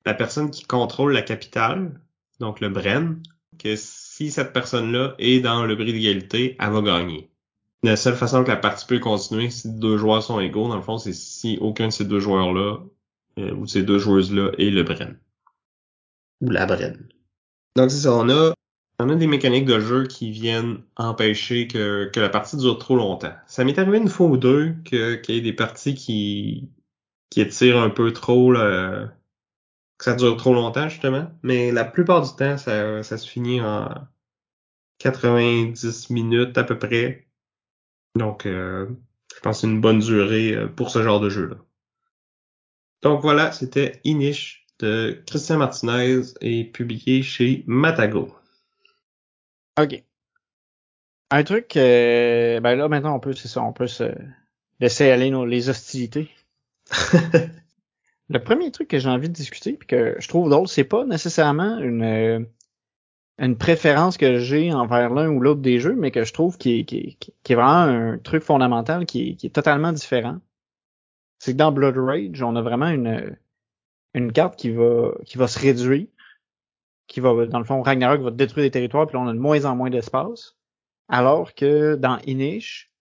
la 0.05 0.13
personne 0.13 0.51
qui 0.51 0.65
contrôle 0.65 1.13
la 1.13 1.21
capitale, 1.21 2.01
donc 2.39 2.59
le 2.59 2.69
Bren, 2.69 3.21
que 3.57 3.75
si 3.75 4.31
cette 4.31 4.51
personne-là 4.51 5.15
est 5.17 5.39
dans 5.39 5.65
le 5.65 5.75
bris 5.75 5.93
d'égalité, 5.93 6.57
elle 6.59 6.71
va 6.71 6.81
gagner. 6.81 7.32
La 7.83 7.97
seule 7.97 8.15
façon 8.15 8.45
que 8.45 8.49
la 8.49 8.55
partie 8.55 8.85
peut 8.85 8.99
continuer 8.99 9.49
si 9.49 9.69
deux 9.69 9.97
joueurs 9.97 10.23
sont 10.23 10.39
égaux, 10.39 10.69
dans 10.69 10.77
le 10.77 10.81
fond, 10.81 10.97
c'est 10.97 11.13
si 11.13 11.57
aucun 11.59 11.87
de 11.87 11.91
ces 11.91 12.05
deux 12.05 12.21
joueurs-là 12.21 12.79
euh, 13.39 13.53
ou 13.55 13.67
ces 13.67 13.83
deux 13.83 13.99
joueuses-là 13.99 14.51
et 14.57 14.71
le 14.71 14.83
Bren. 14.83 15.19
Ou 16.41 16.49
la 16.49 16.65
Bren. 16.65 17.09
Donc 17.75 17.91
c'est 17.91 18.01
ça, 18.01 18.13
on 18.13 18.29
a, 18.29 18.53
on 18.99 19.09
a 19.09 19.15
des 19.15 19.27
mécaniques 19.27 19.65
de 19.65 19.81
jeu 19.81 20.07
qui 20.07 20.31
viennent 20.31 20.81
empêcher 20.95 21.67
que, 21.67 22.09
que 22.13 22.21
la 22.21 22.29
partie 22.29 22.55
dure 22.55 22.77
trop 22.77 22.95
longtemps. 22.95 23.33
Ça 23.47 23.65
m'est 23.65 23.77
arrivé 23.77 23.97
une 23.97 24.07
fois 24.07 24.27
ou 24.27 24.37
deux 24.37 24.75
que 24.85 25.15
qu'il 25.15 25.35
y 25.35 25.37
ait 25.39 25.41
des 25.41 25.53
parties 25.53 25.95
qui 25.95 26.69
qui 27.31 27.41
étirent 27.41 27.79
un 27.79 27.89
peu 27.89 28.13
trop 28.13 28.53
que 28.53 29.09
ça 29.99 30.15
dure 30.15 30.37
trop 30.37 30.53
longtemps 30.53 30.87
justement, 30.87 31.31
mais 31.41 31.71
la 31.71 31.83
plupart 31.83 32.21
du 32.21 32.29
temps 32.35 32.57
ça, 32.57 33.03
ça 33.03 33.17
se 33.17 33.27
finit 33.27 33.59
en 33.59 33.89
90 34.99 36.11
minutes 36.11 36.57
à 36.57 36.63
peu 36.63 36.77
près. 36.77 37.27
Donc 38.15 38.45
euh, 38.45 38.87
je 39.35 39.39
pense 39.41 39.57
que 39.57 39.61
c'est 39.61 39.67
une 39.67 39.81
bonne 39.81 39.99
durée 39.99 40.53
euh, 40.53 40.67
pour 40.67 40.89
ce 40.89 41.03
genre 41.03 41.19
de 41.19 41.29
jeu 41.29 41.47
là. 41.47 41.57
Donc 43.01 43.21
voilà, 43.21 43.51
c'était 43.51 43.99
Inish 44.05 44.65
de 44.79 45.21
Christian 45.27 45.57
Martinez 45.57 46.21
et 46.41 46.63
publié 46.63 47.21
chez 47.21 47.63
Matago. 47.67 48.33
OK. 49.79 50.03
Un 51.31 51.43
truc, 51.43 51.75
euh, 51.75 52.59
ben 52.59 52.75
là 52.75 52.87
maintenant 52.87 53.15
on 53.15 53.19
peut, 53.19 53.33
c'est 53.33 53.47
ça, 53.47 53.61
on 53.63 53.73
peut 53.73 53.87
se 53.87 54.13
laisser 54.79 55.09
aller 55.09 55.29
nos, 55.31 55.45
les 55.45 55.69
hostilités. 55.69 56.29
Le 58.29 58.39
premier 58.39 58.71
truc 58.71 58.87
que 58.87 58.99
j'ai 58.99 59.09
envie 59.09 59.29
de 59.29 59.33
discuter 59.33 59.73
puis 59.73 59.87
que 59.87 60.15
je 60.19 60.27
trouve 60.27 60.49
drôle, 60.49 60.67
c'est 60.67 60.83
pas 60.83 61.05
nécessairement 61.05 61.77
une 61.79 62.03
euh, 62.03 62.39
une 63.39 63.57
préférence 63.57 64.17
que 64.17 64.37
j'ai 64.37 64.71
envers 64.73 65.09
l'un 65.09 65.29
ou 65.29 65.39
l'autre 65.39 65.61
des 65.61 65.79
jeux, 65.79 65.95
mais 65.95 66.11
que 66.11 66.23
je 66.23 66.33
trouve 66.33 66.57
qui 66.57 66.79
est, 66.79 67.53
vraiment 67.53 68.13
un 68.13 68.17
truc 68.17 68.43
fondamental 68.43 69.05
qui 69.05 69.37
est, 69.41 69.53
totalement 69.53 69.91
différent. 69.91 70.39
C'est 71.39 71.53
que 71.53 71.57
dans 71.57 71.71
Blood 71.71 71.97
Rage, 71.97 72.41
on 72.41 72.55
a 72.55 72.61
vraiment 72.61 72.87
une 72.87 73.37
une 74.13 74.31
carte 74.31 74.55
qui 74.55 74.69
va 74.69 75.11
qui 75.25 75.37
va 75.37 75.47
se 75.47 75.59
réduire, 75.59 76.07
qui 77.07 77.19
va 77.19 77.45
dans 77.47 77.59
le 77.59 77.65
fond 77.65 77.81
Ragnarok 77.81 78.21
va 78.21 78.31
détruire 78.31 78.65
des 78.65 78.71
territoires, 78.71 79.07
puis 79.07 79.17
là 79.17 79.23
on 79.23 79.27
a 79.27 79.33
de 79.33 79.39
moins 79.39 79.65
en 79.65 79.75
moins 79.75 79.89
d'espace, 79.89 80.55
alors 81.09 81.55
que 81.55 81.95
dans 81.95 82.19
Inish, 82.27 82.93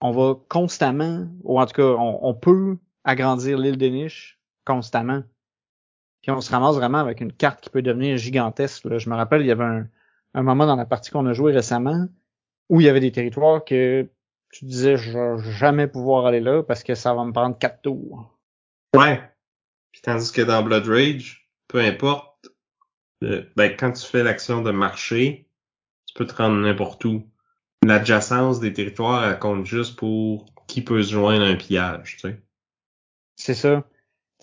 on 0.00 0.10
va 0.12 0.36
constamment, 0.48 1.28
ou 1.44 1.60
en 1.60 1.66
tout 1.66 1.74
cas 1.74 1.82
on, 1.82 2.20
on 2.22 2.34
peut 2.34 2.78
agrandir 3.04 3.58
l'île 3.58 3.78
d'Inish 3.78 4.38
constamment. 4.64 5.22
Puis 6.26 6.34
on 6.34 6.40
se 6.40 6.50
ramasse 6.50 6.74
vraiment 6.74 6.98
avec 6.98 7.20
une 7.20 7.32
carte 7.32 7.60
qui 7.60 7.70
peut 7.70 7.82
devenir 7.82 8.16
gigantesque. 8.16 8.84
Là. 8.86 8.98
Je 8.98 9.08
me 9.08 9.14
rappelle, 9.14 9.42
il 9.42 9.46
y 9.46 9.52
avait 9.52 9.62
un, 9.62 9.86
un 10.34 10.42
moment 10.42 10.66
dans 10.66 10.74
la 10.74 10.84
partie 10.84 11.12
qu'on 11.12 11.24
a 11.26 11.32
joué 11.32 11.52
récemment 11.52 12.08
où 12.68 12.80
il 12.80 12.84
y 12.84 12.88
avait 12.88 12.98
des 12.98 13.12
territoires 13.12 13.64
que 13.64 14.10
tu 14.50 14.64
disais 14.64 14.96
je 14.96 15.12
vais 15.12 15.52
jamais 15.52 15.86
pouvoir 15.86 16.26
aller 16.26 16.40
là 16.40 16.64
parce 16.64 16.82
que 16.82 16.96
ça 16.96 17.14
va 17.14 17.24
me 17.24 17.30
prendre 17.30 17.56
quatre 17.56 17.80
tours. 17.80 18.36
Ouais. 18.96 19.22
Puis 19.92 20.02
tandis 20.02 20.32
que 20.32 20.42
dans 20.42 20.64
Blood 20.64 20.88
Rage, 20.88 21.48
peu 21.68 21.78
importe, 21.78 22.48
euh, 23.22 23.44
ben 23.54 23.76
quand 23.76 23.92
tu 23.92 24.04
fais 24.04 24.24
l'action 24.24 24.62
de 24.62 24.72
marcher, 24.72 25.48
tu 26.06 26.14
peux 26.14 26.26
te 26.26 26.34
rendre 26.34 26.56
n'importe 26.56 27.04
où. 27.04 27.22
L'adjacence 27.84 28.58
des 28.58 28.72
territoires, 28.72 29.30
elle 29.30 29.38
compte 29.38 29.64
juste 29.64 29.96
pour 29.96 30.46
qui 30.66 30.82
peut 30.82 31.04
se 31.04 31.12
joindre 31.12 31.44
à 31.44 31.48
un 31.48 31.54
pillage, 31.54 32.16
tu 32.16 32.30
sais. 32.30 32.42
C'est 33.36 33.54
ça. 33.54 33.84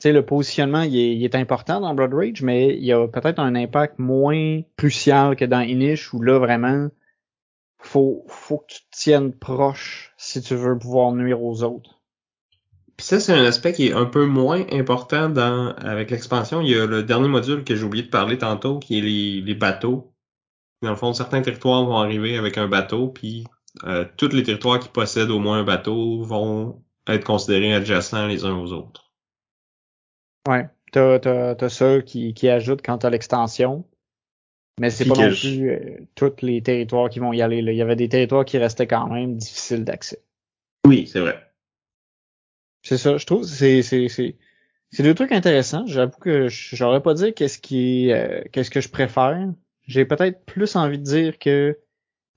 Sais, 0.04 0.12
le 0.12 0.26
positionnement, 0.26 0.82
il 0.82 0.97
est, 0.97 1.16
il 1.16 1.24
est, 1.24 1.34
important 1.34 1.80
dans 1.80 1.95
Blood 1.95 2.14
Rage, 2.14 2.41
mais 2.41 2.76
il 2.76 2.84
y 2.84 2.91
a 2.91 3.08
peut-être 3.08 3.39
un 3.39 3.56
impact 3.56 3.99
moins 3.99 4.60
crucial 4.76 5.38
que 5.38 5.45
dans 5.45 5.62
Inish, 5.62 6.14
où 6.14 6.22
là, 6.22 6.39
vraiment, 6.39 6.89
faut, 7.78 8.26
faut 8.28 8.58
que 8.58 8.74
tu 8.74 8.82
te 8.82 8.88
tiennes 8.91 9.32
proche 9.32 10.14
si 10.18 10.41
tu 10.41 10.56
veux 10.56 10.78
pouvoir 10.78 11.14
nuire 11.14 11.41
aux 11.41 11.64
autres. 11.64 12.01
Puis 12.97 13.06
ça, 13.06 13.22
c'est 13.22 13.32
un 13.32 13.45
aspect 13.45 13.72
qui 13.72 13.88
est 13.88 13.93
un 13.93 14.04
peu 14.04 14.26
moins 14.26 14.66
important 14.74 15.30
dans 15.30 15.74
avec 15.78 16.12
l'expansion. 16.12 16.60
Il 16.60 16.72
y 16.72 16.78
a 16.78 16.86
le 16.86 17.04
dernier 17.04 17.30
module 17.30 17.64
que 17.64 17.74
j'ai 17.74 17.86
oublié 17.86 18.04
de 18.04 18.10
parler 18.10 18.38
tantôt, 18.38 18.80
qui 18.80 18.97
est 18.97 19.01
les, 19.01 19.39
les 19.39 19.56
bateaux. 19.56 20.14
Dans 20.82 20.89
le 20.89 20.97
fond, 20.97 21.14
certains 21.14 21.41
territoires 21.41 21.86
vont 21.86 21.95
arriver 21.95 22.38
avec 22.38 22.58
un 22.58 22.68
bateau, 22.68 23.08
puis 23.08 23.45
euh, 23.86 24.04
tous 24.18 24.34
les 24.34 24.43
territoires 24.43 24.82
qui 24.82 24.89
possèdent 24.89 25.32
au 25.32 25.39
moins 25.39 25.60
un 25.60 25.64
bateau 25.64 26.24
vont 26.24 26.84
être 27.08 27.24
considérés 27.24 27.74
adjacents 27.74 28.28
les 28.28 28.43
uns 28.43 28.58
aux 28.58 28.74
autres. 28.74 29.03
Ouais, 30.48 30.68
t'as, 30.91 31.20
t'as, 31.20 31.56
t'as 31.56 31.70
ça 31.70 32.02
qui, 32.02 32.34
qui 32.34 32.50
ajoute 32.50 32.82
quand 32.84 33.00
t'as 33.00 33.10
l'extension. 33.10 33.86
Mais 34.80 34.89
c'est 34.89 35.06
pas 35.06 35.14
non 35.14 35.30
plus 35.30 35.70
euh, 35.70 35.98
tous 36.16 36.34
les 36.41 36.62
territoires 36.64 37.10
qui 37.10 37.20
vont 37.20 37.32
y 37.32 37.41
aller. 37.41 37.62
Là. 37.62 37.72
Il 37.72 37.78
y 37.78 37.82
avait 37.82 37.96
des 37.96 38.10
territoires 38.10 38.44
qui 38.44 38.58
restaient 38.58 38.88
quand 38.88 39.08
même 39.08 39.38
difficiles 39.38 39.84
d'accès. 39.84 40.20
Oui, 40.86 41.06
c'est 41.08 41.20
vrai. 41.20 41.39
C'est 42.82 42.98
ça, 42.98 43.18
je 43.18 43.26
trouve. 43.26 43.44
C'est, 43.44 43.84
c'est, 43.84 44.10
c'est, 44.10 44.36
c'est 44.89 45.04
deux 45.04 45.14
trucs 45.14 45.32
intéressants. 45.32 45.86
J'avoue 45.86 46.18
que 46.20 46.48
j'aurais 46.50 47.02
pas 47.02 47.14
dit 47.14 47.34
qu'est-ce 47.34 47.60
qui 47.60 48.12
euh, 48.12 48.41
qu'est-ce 48.52 48.72
que 48.72 48.82
je 48.82 48.89
préfère. 48.89 49.48
J'ai 49.86 50.06
peut-être 50.06 50.44
plus 50.46 50.76
envie 50.76 50.98
de 50.98 51.04
dire 51.04 51.38
que 51.38 51.78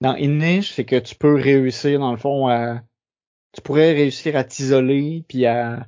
dans 0.01 0.15
Inish, 0.15 0.73
c'est 0.73 0.85
que 0.85 0.97
tu 0.97 1.15
peux 1.15 1.35
réussir, 1.35 1.99
dans 2.01 2.13
le 2.13 2.19
fond, 2.19 2.49
à. 2.49 2.83
Tu 3.53 3.63
pourrais 3.63 3.93
réussir 3.93 4.37
à 4.37 4.45
t'isoler 4.45 5.25
puis 5.27 5.47
à 5.47 5.87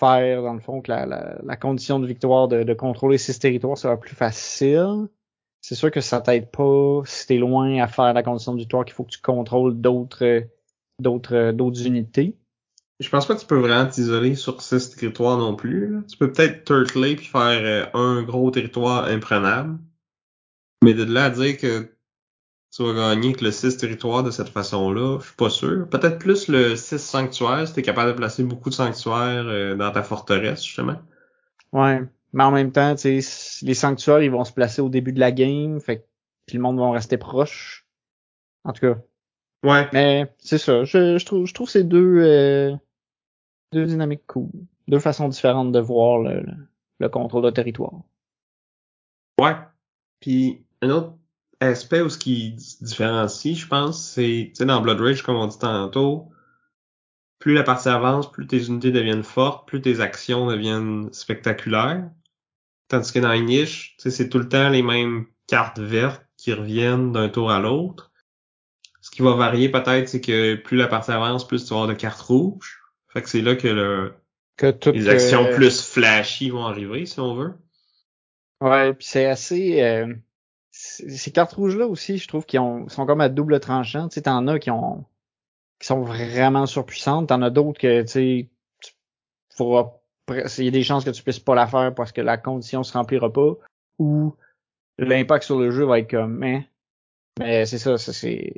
faire, 0.00 0.42
dans 0.42 0.54
le 0.54 0.60
fond, 0.60 0.80
que 0.80 0.90
la, 0.90 1.06
la, 1.06 1.56
condition 1.56 2.00
de 2.00 2.06
victoire 2.06 2.48
de, 2.48 2.62
de 2.62 2.74
contrôler 2.74 3.18
six 3.18 3.38
territoires 3.38 3.78
sera 3.78 3.98
plus 3.98 4.16
facile. 4.16 5.08
C'est 5.60 5.74
sûr 5.74 5.90
que 5.90 6.00
ça 6.00 6.20
t'aide 6.20 6.50
pas 6.50 7.02
si 7.04 7.26
t'es 7.26 7.36
loin 7.36 7.82
à 7.82 7.86
faire 7.86 8.12
la 8.14 8.22
condition 8.22 8.54
de 8.54 8.58
victoire 8.58 8.84
qu'il 8.84 8.94
faut 8.94 9.04
que 9.04 9.10
tu 9.10 9.20
contrôles 9.20 9.78
d'autres 9.78 10.44
d'autres 10.98 11.52
d'autres 11.52 11.86
unités. 11.86 12.36
Je 12.98 13.08
pense 13.08 13.26
pas 13.26 13.34
que 13.34 13.40
tu 13.40 13.46
peux 13.46 13.58
vraiment 13.58 13.88
t'isoler 13.88 14.34
sur 14.34 14.60
six 14.60 14.94
territoires 14.94 15.38
non 15.38 15.54
plus. 15.54 15.96
Tu 16.08 16.16
peux 16.16 16.32
peut-être 16.32 16.64
turtler 16.64 17.16
puis 17.16 17.26
faire 17.26 17.60
euh, 17.64 17.86
un 17.94 18.22
gros 18.22 18.50
territoire 18.50 19.06
imprenable. 19.06 19.78
Mais 20.82 20.94
de 20.94 21.04
là 21.04 21.24
à 21.24 21.30
dire 21.30 21.58
que 21.58 21.90
tu 22.72 22.84
vas 22.84 22.92
gagner 22.92 23.32
que 23.32 23.44
le 23.44 23.50
6 23.50 23.76
territoires 23.78 24.22
de 24.22 24.30
cette 24.30 24.48
façon-là, 24.48 25.18
je 25.20 25.26
suis 25.26 25.36
pas 25.36 25.50
sûr. 25.50 25.88
Peut-être 25.88 26.18
plus 26.18 26.48
le 26.48 26.76
6 26.76 26.98
sanctuaires, 26.98 27.66
si 27.66 27.74
t'es 27.74 27.82
capable 27.82 28.12
de 28.12 28.16
placer 28.16 28.44
beaucoup 28.44 28.70
de 28.70 28.74
sanctuaires 28.74 29.46
euh, 29.46 29.74
dans 29.74 29.90
ta 29.90 30.02
forteresse, 30.02 30.64
justement. 30.64 30.96
Ouais. 31.72 32.02
Mais 32.32 32.44
en 32.44 32.52
même 32.52 32.70
temps, 32.70 32.94
tu 32.94 33.20
sais, 33.22 33.64
les 33.66 33.74
sanctuaires, 33.74 34.22
ils 34.22 34.30
vont 34.30 34.44
se 34.44 34.52
placer 34.52 34.80
au 34.80 34.88
début 34.88 35.12
de 35.12 35.18
la 35.18 35.32
game, 35.32 35.80
fait 35.80 36.00
que 36.00 36.04
puis 36.50 36.56
le 36.56 36.62
monde 36.62 36.80
va 36.80 36.90
rester 36.90 37.16
proche. 37.16 37.86
En 38.64 38.72
tout 38.72 38.80
cas. 38.80 38.98
Ouais. 39.62 39.88
Mais 39.92 40.34
c'est 40.38 40.58
ça. 40.58 40.82
Je, 40.82 41.16
je 41.16 41.24
trouve 41.24 41.46
je 41.46 41.54
trouve 41.54 41.70
ces 41.70 41.84
deux 41.84 42.18
euh, 42.18 42.74
deux 43.72 43.86
dynamiques 43.86 44.26
cool. 44.26 44.50
Deux 44.88 44.98
façons 44.98 45.28
différentes 45.28 45.70
de 45.70 45.78
voir 45.78 46.18
le, 46.18 46.40
le, 46.40 46.54
le 46.98 47.08
contrôle 47.08 47.44
de 47.44 47.50
territoire. 47.50 48.02
Ouais. 49.40 49.54
Puis 50.18 50.64
un 50.82 50.90
autre 50.90 51.14
aspect 51.60 52.00
où 52.00 52.08
ce 52.08 52.18
qui 52.18 52.52
différencie, 52.80 53.56
je 53.56 53.66
pense, 53.66 54.02
c'est, 54.02 54.46
tu 54.48 54.56
sais, 54.56 54.64
dans 54.64 54.80
Blood 54.80 55.00
Rage, 55.00 55.22
comme 55.22 55.36
on 55.36 55.46
dit 55.46 55.58
tantôt, 55.58 56.30
plus 57.38 57.54
la 57.54 57.62
partie 57.62 57.88
avance, 57.88 58.30
plus 58.30 58.46
tes 58.46 58.66
unités 58.66 58.90
deviennent 58.90 59.22
fortes, 59.22 59.68
plus 59.68 59.80
tes 59.80 60.00
actions 60.00 60.46
deviennent 60.46 61.12
spectaculaires. 61.12 62.10
Tandis 62.88 63.12
que 63.12 63.18
dans 63.18 63.32
Inish, 63.32 63.96
tu 63.96 64.02
sais, 64.02 64.10
c'est 64.10 64.28
tout 64.28 64.38
le 64.38 64.48
temps 64.48 64.68
les 64.68 64.82
mêmes 64.82 65.26
cartes 65.46 65.78
vertes 65.78 66.26
qui 66.36 66.52
reviennent 66.52 67.12
d'un 67.12 67.28
tour 67.28 67.50
à 67.50 67.60
l'autre. 67.60 68.10
Ce 69.00 69.10
qui 69.10 69.22
va 69.22 69.34
varier 69.34 69.68
peut-être, 69.68 70.08
c'est 70.08 70.20
que 70.20 70.56
plus 70.56 70.76
la 70.76 70.88
partie 70.88 71.10
avance, 71.10 71.46
plus 71.46 71.64
tu 71.64 71.70
vas 71.70 71.82
avoir 71.82 71.88
de 71.88 71.94
cartes 71.94 72.20
rouges. 72.20 72.80
Fait 73.08 73.22
que 73.22 73.28
c'est 73.28 73.40
là 73.40 73.56
que 73.56 73.68
le, 73.68 74.14
que 74.56 74.70
tout, 74.70 74.92
les 74.92 75.08
actions 75.08 75.46
euh... 75.46 75.54
plus 75.54 75.82
flashy 75.82 76.50
vont 76.50 76.66
arriver, 76.66 77.06
si 77.06 77.18
on 77.20 77.34
veut. 77.34 77.54
Ouais, 78.60 78.92
puis 78.94 79.06
c'est 79.06 79.26
assez... 79.26 79.82
Euh 79.82 80.14
ces 81.08 81.30
cartes 81.30 81.52
rouges 81.52 81.76
là 81.76 81.86
aussi, 81.86 82.18
je 82.18 82.28
trouve 82.28 82.46
qu'ils 82.46 82.60
sont 82.88 83.06
comme 83.06 83.20
à 83.20 83.28
double 83.28 83.60
tranchant. 83.60 84.08
Tu 84.08 84.14
sais, 84.14 84.22
t'en 84.22 84.46
as 84.48 84.58
qui 84.58 84.70
ont 84.70 85.04
qui 85.80 85.86
sont 85.86 86.02
vraiment 86.02 86.66
surpuissantes, 86.66 87.28
t'en 87.28 87.42
as 87.42 87.50
d'autres 87.50 87.80
que 87.80 88.02
tu 88.02 88.08
sais, 88.08 88.50
il 89.58 90.64
y 90.64 90.68
a 90.68 90.70
des 90.70 90.82
chances 90.82 91.04
que 91.04 91.10
tu 91.10 91.22
puisses 91.22 91.38
pas 91.38 91.54
la 91.54 91.66
faire 91.66 91.94
parce 91.94 92.12
que 92.12 92.20
la 92.20 92.36
condition 92.36 92.82
se 92.82 92.92
remplira 92.92 93.32
pas, 93.32 93.54
ou 93.98 94.34
l'impact 94.98 95.44
sur 95.44 95.58
le 95.58 95.70
jeu 95.70 95.84
va 95.84 95.98
être 95.98 96.10
comme, 96.10 96.36
mais, 96.36 96.68
mais 97.38 97.64
c'est 97.66 97.78
ça, 97.78 97.96
ça 97.96 98.12
c'est, 98.12 98.52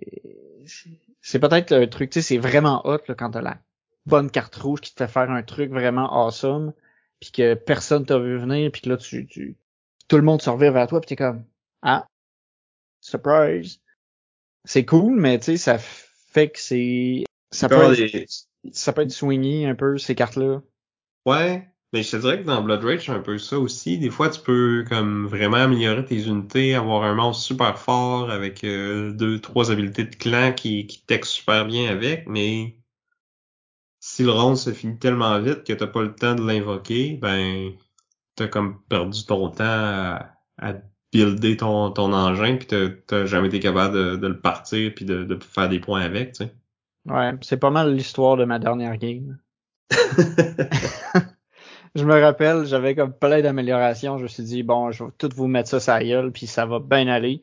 c'est 1.20 1.38
peut-être 1.38 1.72
le 1.72 1.88
truc, 1.88 2.10
tu 2.10 2.20
sais, 2.20 2.26
c'est 2.26 2.38
vraiment 2.38 2.84
hot 2.84 2.98
là, 3.06 3.14
quand 3.14 3.30
t'as 3.30 3.40
la 3.40 3.58
bonne 4.04 4.30
carte 4.30 4.56
rouge 4.56 4.80
qui 4.80 4.92
te 4.92 5.04
fait 5.06 5.12
faire 5.12 5.30
un 5.30 5.44
truc 5.44 5.70
vraiment 5.70 6.12
awesome, 6.12 6.72
puis 7.20 7.30
que 7.30 7.54
personne 7.54 8.04
t'a 8.04 8.18
vu 8.18 8.36
venir, 8.38 8.70
puis 8.72 8.82
que 8.82 8.88
là 8.88 8.96
tu, 8.96 9.26
tu, 9.26 9.56
tout 10.08 10.16
le 10.16 10.22
monde 10.22 10.42
se 10.42 10.50
revient 10.50 10.70
vers 10.70 10.88
toi, 10.88 11.00
puis 11.00 11.06
t'es 11.06 11.16
comme, 11.16 11.44
ah, 11.82 12.06
surprise. 13.02 13.80
C'est 14.64 14.84
cool, 14.84 15.20
mais 15.20 15.38
tu 15.38 15.44
sais, 15.44 15.56
ça 15.56 15.78
fait 15.78 16.50
que 16.50 16.58
c'est, 16.58 17.24
ça 17.50 17.68
peut, 17.68 17.92
être, 17.92 17.96
des... 17.96 18.26
ça 18.72 18.92
peut 18.92 19.02
être 19.02 19.10
swingy 19.10 19.66
un 19.66 19.74
peu, 19.74 19.98
ces 19.98 20.14
cartes-là. 20.14 20.62
Ouais, 21.26 21.68
mais 21.92 22.02
je 22.02 22.12
te 22.12 22.16
dirais 22.16 22.40
que 22.40 22.46
dans 22.46 22.62
Blood 22.62 22.84
Rage, 22.84 23.06
c'est 23.06 23.12
un 23.12 23.20
peu 23.20 23.36
ça 23.38 23.58
aussi. 23.58 23.98
Des 23.98 24.10
fois, 24.10 24.30
tu 24.30 24.40
peux 24.40 24.84
comme 24.88 25.26
vraiment 25.26 25.58
améliorer 25.58 26.04
tes 26.04 26.26
unités, 26.26 26.74
avoir 26.74 27.02
un 27.02 27.14
monstre 27.14 27.44
super 27.44 27.78
fort 27.78 28.30
avec 28.30 28.64
euh, 28.64 29.12
deux, 29.12 29.40
trois 29.40 29.70
habiletés 29.70 30.04
de 30.04 30.14
clan 30.14 30.52
qui, 30.52 30.86
qui 30.86 31.04
textent 31.04 31.32
super 31.32 31.66
bien 31.66 31.90
avec, 31.90 32.26
mais 32.28 32.78
si 34.00 34.22
le 34.24 34.30
round 34.30 34.56
se 34.56 34.72
finit 34.72 34.98
tellement 34.98 35.40
vite 35.40 35.64
que 35.64 35.72
t'as 35.72 35.86
pas 35.86 36.02
le 36.02 36.14
temps 36.14 36.34
de 36.34 36.44
l'invoquer, 36.44 37.18
ben 37.20 37.72
t'as 38.36 38.48
comme 38.48 38.82
perdu 38.88 39.24
ton 39.26 39.48
temps 39.50 39.64
à, 39.64 40.32
à 40.58 40.74
builder 41.12 41.56
ton, 41.58 41.90
ton 41.90 42.12
engin 42.12 42.56
puis 42.56 42.66
t'as, 43.06 43.26
jamais 43.26 43.48
été 43.48 43.60
capable 43.60 43.94
de, 43.94 44.16
de 44.16 44.26
le 44.28 44.40
partir 44.40 44.92
puis 44.94 45.04
de, 45.04 45.24
de 45.24 45.38
faire 45.42 45.68
des 45.68 45.80
points 45.80 46.00
avec, 46.00 46.32
tu 46.32 46.44
sais. 46.44 46.54
Ouais, 47.06 47.32
c'est 47.42 47.58
pas 47.58 47.70
mal 47.70 47.94
l'histoire 47.94 48.36
de 48.36 48.44
ma 48.44 48.58
dernière 48.58 48.96
game. 48.96 49.38
je 51.94 52.04
me 52.04 52.20
rappelle, 52.20 52.64
j'avais 52.64 52.94
comme 52.94 53.12
plein 53.12 53.40
d'améliorations. 53.42 54.18
Je 54.18 54.22
me 54.24 54.28
suis 54.28 54.44
dit, 54.44 54.62
bon, 54.62 54.92
je 54.92 55.04
vais 55.04 55.10
tout 55.18 55.30
vous 55.34 55.48
mettre 55.48 55.68
ça 55.68 55.80
sur 55.80 55.98
gueule, 55.98 56.30
puis 56.32 56.46
ça 56.46 56.64
va 56.64 56.78
bien 56.78 57.08
aller. 57.08 57.42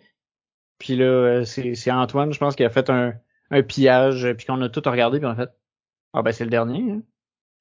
Puis 0.77 0.95
là, 0.95 1.05
euh, 1.05 1.43
c'est, 1.45 1.75
c'est 1.75 1.91
Antoine, 1.91 2.31
je 2.31 2.39
pense, 2.39 2.55
qui 2.55 2.63
a 2.63 2.69
fait 2.69 2.89
un, 2.89 3.13
un 3.51 3.63
pillage, 3.63 4.33
puis 4.37 4.45
qu'on 4.45 4.61
a 4.61 4.69
tout 4.69 4.81
regardé, 4.85 5.19
puis 5.19 5.27
on 5.27 5.31
a 5.31 5.35
fait, 5.35 5.51
ah 6.13 6.21
ben 6.21 6.31
c'est 6.31 6.45
le 6.45 6.49
dernier. 6.49 6.91
Hein? 6.91 7.01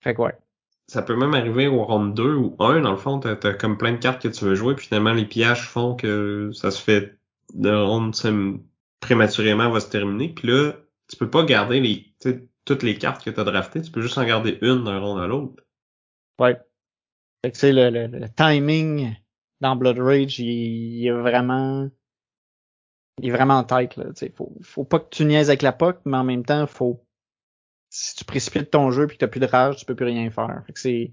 Fait 0.01 0.15
que 0.15 0.23
ouais. 0.23 0.39
Ça 0.89 1.03
peut 1.03 1.17
même 1.17 1.35
arriver 1.35 1.69
au 1.69 1.85
round 1.85 2.15
2 2.15 2.35
ou 2.35 2.57
1, 2.59 2.81
dans 2.81 2.91
le 2.91 2.97
fond, 2.97 3.21
t'as, 3.21 3.37
t'as 3.37 3.53
comme 3.53 3.77
plein 3.77 3.93
de 3.93 3.99
cartes 3.99 4.23
que 4.23 4.29
tu 4.29 4.45
veux 4.45 4.55
jouer, 4.55 4.75
puis 4.75 4.87
finalement 4.87 5.13
les 5.13 5.27
pillages 5.27 5.69
font 5.69 5.95
que 5.95 6.51
ça 6.53 6.71
se 6.71 6.83
fait 6.83 7.19
de 7.55 7.71
round 7.71 8.15
prématurément 9.01 9.71
va 9.71 9.81
se 9.81 9.91
terminer, 9.91 10.31
puis 10.31 10.49
là, 10.49 10.73
tu 11.09 11.17
peux 11.17 11.31
pas 11.31 11.45
garder 11.45 11.81
les 11.81 12.15
toutes 12.65 12.83
les 12.83 12.99
cartes 12.99 13.25
que 13.25 13.31
tu 13.31 13.41
as 13.41 13.45
draftées, 13.45 13.81
tu 13.81 13.91
peux 13.91 14.03
juste 14.03 14.19
en 14.19 14.25
garder 14.25 14.59
une 14.61 14.85
d'un 14.85 14.99
round 14.99 15.23
à 15.23 15.27
l'autre. 15.27 15.63
Ouais. 16.39 16.59
Fait 17.45 17.53
que 17.53 17.67
le, 17.67 17.91
le, 17.91 18.07
le, 18.07 18.29
timing 18.29 19.15
dans 19.61 19.77
Blood 19.77 19.99
Rage, 19.99 20.39
il, 20.41 21.07
est 21.07 21.11
vraiment 21.11 21.89
il 23.21 23.29
est 23.29 23.33
vraiment 23.33 23.59
en 23.59 23.65
tête 23.65 23.97
là, 23.97 24.07
faut 24.35 24.53
faut 24.61 24.85
pas 24.85 25.01
que 25.01 25.09
tu 25.11 25.25
niaises 25.25 25.49
avec 25.49 25.63
la 25.63 25.73
POC, 25.73 26.01
mais 26.05 26.17
en 26.17 26.25
même 26.25 26.45
temps, 26.45 26.67
faut 26.67 27.05
si 27.99 28.15
tu 28.15 28.25
précipites 28.25 28.71
ton 28.71 28.93
jeu 28.93 29.09
puis 29.09 29.17
que 29.17 29.25
t'as 29.25 29.29
plus 29.29 29.41
de 29.41 29.47
rage, 29.47 29.77
tu 29.77 29.85
peux 29.85 29.97
plus 29.97 30.07
rien 30.07 30.31
faire. 30.31 30.63
Fait 30.67 30.73
que 30.73 30.79
c'est 30.79 31.13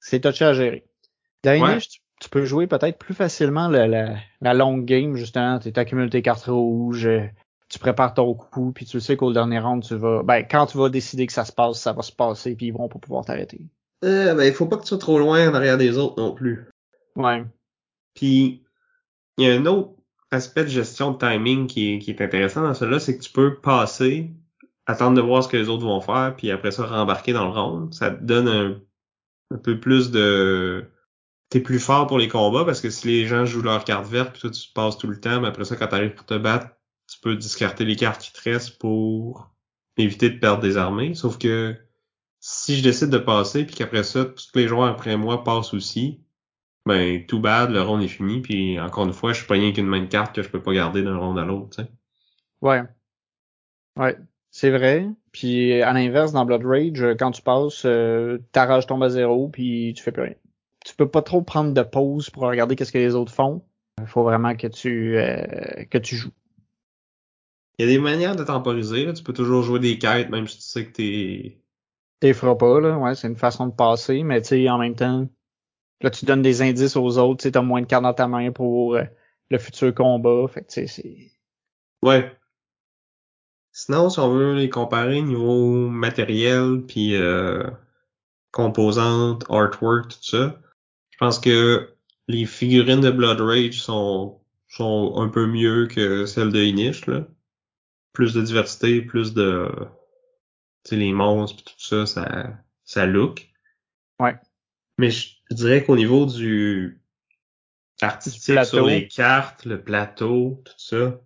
c'est 0.00 0.20
touché 0.20 0.44
à 0.44 0.52
gérer. 0.52 0.84
Dans 1.44 1.78
tu, 2.20 2.30
peux 2.30 2.44
jouer 2.44 2.66
peut-être 2.66 2.98
plus 2.98 3.14
facilement 3.14 3.68
la, 3.68 3.86
la, 3.86 4.16
la 4.40 4.54
longue 4.54 4.84
game 4.84 5.14
justement, 5.14 5.58
tu 5.58 5.70
accumules 5.76 6.10
tes 6.10 6.22
cartes 6.22 6.46
rouges, 6.46 7.08
tu 7.68 7.78
prépares 7.78 8.14
ton 8.14 8.34
coup, 8.34 8.72
puis 8.72 8.84
tu 8.84 9.00
sais 9.00 9.16
qu'au 9.16 9.32
dernier 9.32 9.60
round, 9.60 9.82
tu 9.82 9.94
vas. 9.94 10.22
Ben, 10.22 10.42
quand 10.42 10.66
tu 10.66 10.78
vas 10.78 10.88
décider 10.88 11.26
que 11.26 11.32
ça 11.32 11.44
se 11.44 11.52
passe, 11.52 11.80
ça 11.80 11.92
va 11.92 12.02
se 12.02 12.12
passer, 12.12 12.56
puis 12.56 12.66
ils 12.66 12.72
vont 12.72 12.88
pas 12.88 12.98
pouvoir 12.98 13.24
t'arrêter. 13.24 13.60
Euh, 14.04 14.34
ben, 14.34 14.44
il 14.44 14.52
faut 14.52 14.66
pas 14.66 14.76
que 14.76 14.82
tu 14.82 14.88
sois 14.88 14.98
trop 14.98 15.18
loin 15.18 15.48
en 15.48 15.54
arrière 15.54 15.78
des 15.78 15.98
autres 15.98 16.20
non 16.20 16.34
plus. 16.34 16.66
Ouais. 17.16 17.44
Puis, 18.14 18.64
il 19.38 19.46
y 19.46 19.50
a 19.50 19.54
un 19.54 19.66
autre 19.66 19.92
aspect 20.30 20.64
de 20.64 20.68
gestion 20.68 21.12
de 21.12 21.18
timing 21.18 21.66
qui 21.66 21.94
est, 21.94 21.98
qui 21.98 22.10
est 22.10 22.20
intéressant 22.20 22.62
dans 22.62 22.74
cela, 22.74 22.98
c'est 22.98 23.16
que 23.16 23.22
tu 23.22 23.32
peux 23.32 23.60
passer, 23.60 24.30
attendre 24.86 25.16
de 25.16 25.20
voir 25.22 25.42
ce 25.42 25.48
que 25.48 25.56
les 25.56 25.68
autres 25.68 25.84
vont 25.84 26.00
faire, 26.00 26.34
puis 26.36 26.50
après 26.50 26.70
ça, 26.70 26.86
rembarquer 26.86 27.32
dans 27.32 27.44
le 27.44 27.50
round. 27.50 27.94
Ça 27.94 28.10
te 28.10 28.22
donne 28.22 28.48
un, 28.48 28.80
un 29.54 29.58
peu 29.58 29.80
plus 29.80 30.10
de... 30.10 30.90
T'es 31.50 31.60
plus 31.60 31.78
fort 31.78 32.06
pour 32.06 32.18
les 32.18 32.28
combats, 32.28 32.64
parce 32.64 32.80
que 32.80 32.90
si 32.90 33.06
les 33.06 33.26
gens 33.26 33.44
jouent 33.44 33.62
leur 33.62 33.84
carte 33.84 34.06
verte, 34.06 34.32
puis 34.32 34.40
toi, 34.40 34.50
tu 34.50 34.72
passes 34.74 34.98
tout 34.98 35.06
le 35.06 35.20
temps, 35.20 35.40
mais 35.40 35.48
après 35.48 35.64
ça, 35.64 35.76
quand 35.76 35.86
t'arrives 35.86 36.14
pour 36.14 36.26
te 36.26 36.36
battre, 36.36 36.68
tu 37.06 37.18
peux 37.20 37.36
discarter 37.36 37.84
les 37.84 37.96
cartes 37.96 38.22
qui 38.22 38.32
te 38.32 38.50
restent 38.50 38.78
pour 38.78 39.54
éviter 39.96 40.30
de 40.30 40.38
perdre 40.38 40.62
des 40.62 40.76
armées. 40.76 41.14
Sauf 41.14 41.38
que 41.38 41.76
si 42.40 42.76
je 42.76 42.82
décide 42.82 43.10
de 43.10 43.18
passer, 43.18 43.64
puis 43.64 43.74
qu'après 43.74 44.02
ça, 44.02 44.24
tous 44.24 44.50
les 44.54 44.68
joueurs 44.68 44.88
après 44.88 45.16
moi 45.16 45.44
passent 45.44 45.74
aussi, 45.74 46.24
ben 46.86 47.24
tout 47.26 47.40
bad, 47.40 47.70
le 47.70 47.80
round 47.80 48.02
est 48.02 48.08
fini, 48.08 48.40
puis 48.42 48.80
encore 48.80 49.06
une 49.06 49.12
fois, 49.12 49.32
je 49.32 49.38
suis 49.38 49.46
pas 49.46 49.54
rien 49.54 49.72
qu'une 49.72 49.86
main 49.86 50.00
de 50.00 50.06
carte 50.06 50.34
que 50.34 50.42
je 50.42 50.48
peux 50.48 50.62
pas 50.62 50.74
garder 50.74 51.02
d'un 51.02 51.16
round 51.16 51.38
à 51.38 51.44
l'autre. 51.44 51.80
Ouais. 52.60 52.82
Ouais. 53.96 54.16
C'est 54.54 54.70
vrai. 54.70 55.08
Puis 55.32 55.82
à 55.82 55.92
l'inverse, 55.92 56.30
dans 56.30 56.44
Blood 56.44 56.64
Rage, 56.64 57.04
quand 57.18 57.32
tu 57.32 57.42
passes, 57.42 57.82
euh, 57.86 58.38
ta 58.52 58.66
rage 58.66 58.86
tombe 58.86 59.02
à 59.02 59.08
zéro, 59.08 59.48
puis 59.48 59.92
tu 59.96 60.02
fais 60.04 60.12
plus 60.12 60.22
rien. 60.22 60.34
Tu 60.86 60.94
peux 60.94 61.08
pas 61.08 61.22
trop 61.22 61.42
prendre 61.42 61.74
de 61.74 61.82
pause 61.82 62.30
pour 62.30 62.44
regarder 62.44 62.76
qu'est-ce 62.76 62.92
que 62.92 62.98
les 62.98 63.16
autres 63.16 63.32
font. 63.32 63.64
Il 64.00 64.06
faut 64.06 64.22
vraiment 64.22 64.54
que 64.54 64.68
tu 64.68 65.18
euh, 65.18 65.84
que 65.90 65.98
tu 65.98 66.14
joues. 66.14 66.30
Il 67.78 67.86
y 67.86 67.88
a 67.88 67.92
des 67.92 67.98
manières 67.98 68.36
de 68.36 68.44
temporiser. 68.44 69.04
Là. 69.04 69.12
Tu 69.12 69.24
peux 69.24 69.32
toujours 69.32 69.64
jouer 69.64 69.80
des 69.80 69.98
quêtes, 69.98 70.30
même 70.30 70.46
si 70.46 70.58
tu 70.58 70.62
sais 70.62 70.86
que 70.86 70.92
t'es... 70.92 71.58
T'es 72.20 72.32
feras 72.32 72.54
pas, 72.54 72.78
là. 72.78 72.96
Ouais, 72.96 73.16
c'est 73.16 73.26
une 73.26 73.34
façon 73.34 73.66
de 73.66 73.74
passer. 73.74 74.22
Mais 74.22 74.40
tu 74.40 74.50
sais, 74.50 74.68
en 74.70 74.78
même 74.78 74.94
temps, 74.94 75.26
là, 76.00 76.10
tu 76.10 76.26
donnes 76.26 76.42
des 76.42 76.62
indices 76.62 76.94
aux 76.94 77.18
autres. 77.18 77.50
Tu 77.50 77.58
as 77.58 77.62
moins 77.62 77.80
de 77.80 77.86
cartes 77.86 78.04
dans 78.04 78.14
ta 78.14 78.28
main 78.28 78.52
pour 78.52 78.94
euh, 78.94 79.02
le 79.50 79.58
futur 79.58 79.92
combat. 79.92 80.46
Fait 80.46 80.60
que 80.60 80.68
tu 80.68 80.74
sais, 80.74 80.86
c'est... 80.86 81.32
Ouais. 82.04 82.30
Sinon, 83.74 84.08
si 84.08 84.18
on 84.20 84.30
veut 84.30 84.54
les 84.54 84.70
comparer 84.70 85.20
niveau 85.20 85.88
matériel, 85.88 86.82
puis 86.88 87.14
euh, 87.16 87.62
composantes, 88.50 89.44
artwork, 89.50 90.08
tout 90.08 90.22
ça, 90.22 90.58
je 91.10 91.18
pense 91.18 91.38
que 91.38 91.90
les 92.28 92.46
figurines 92.46 93.02
de 93.02 93.10
Blood 93.10 93.42
Rage 93.42 93.82
sont, 93.82 94.40
sont 94.68 95.14
un 95.16 95.28
peu 95.28 95.46
mieux 95.46 95.86
que 95.86 96.24
celles 96.24 96.52
de 96.52 96.60
Inish, 96.62 97.06
là 97.06 97.26
plus 98.14 98.32
de 98.32 98.40
diversité, 98.40 99.02
plus 99.02 99.34
de 99.34 99.68
tu 100.84 100.90
sais 100.90 100.96
les 100.96 101.12
monstres 101.12 101.62
tout 101.64 101.74
ça, 101.78 102.06
ça 102.06 102.56
ça 102.84 103.04
look. 103.04 103.50
Ouais. 104.18 104.36
Mais 104.96 105.10
je, 105.10 105.34
dirais 105.50 105.84
qu'au 105.84 105.96
niveau 105.96 106.24
du 106.24 107.02
artistique 108.00 108.64
sur 108.64 108.86
les 108.86 109.08
cartes, 109.08 109.66
le 109.66 109.82
plateau, 109.82 110.62
tout 110.64 110.78
ça, 110.78 111.20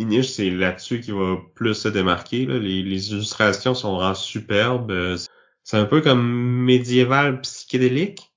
Inish, 0.00 0.30
c'est 0.30 0.50
là-dessus 0.50 1.00
qui 1.00 1.12
va 1.12 1.36
plus 1.54 1.74
se 1.74 1.88
démarquer. 1.88 2.46
Là. 2.46 2.58
Les, 2.58 2.82
les 2.82 3.12
illustrations 3.12 3.74
sont 3.74 3.96
vraiment 3.96 4.14
superbes. 4.14 5.16
C'est 5.62 5.76
un 5.76 5.84
peu 5.84 6.00
comme 6.00 6.22
médiéval 6.64 7.40
psychédélique. 7.42 8.32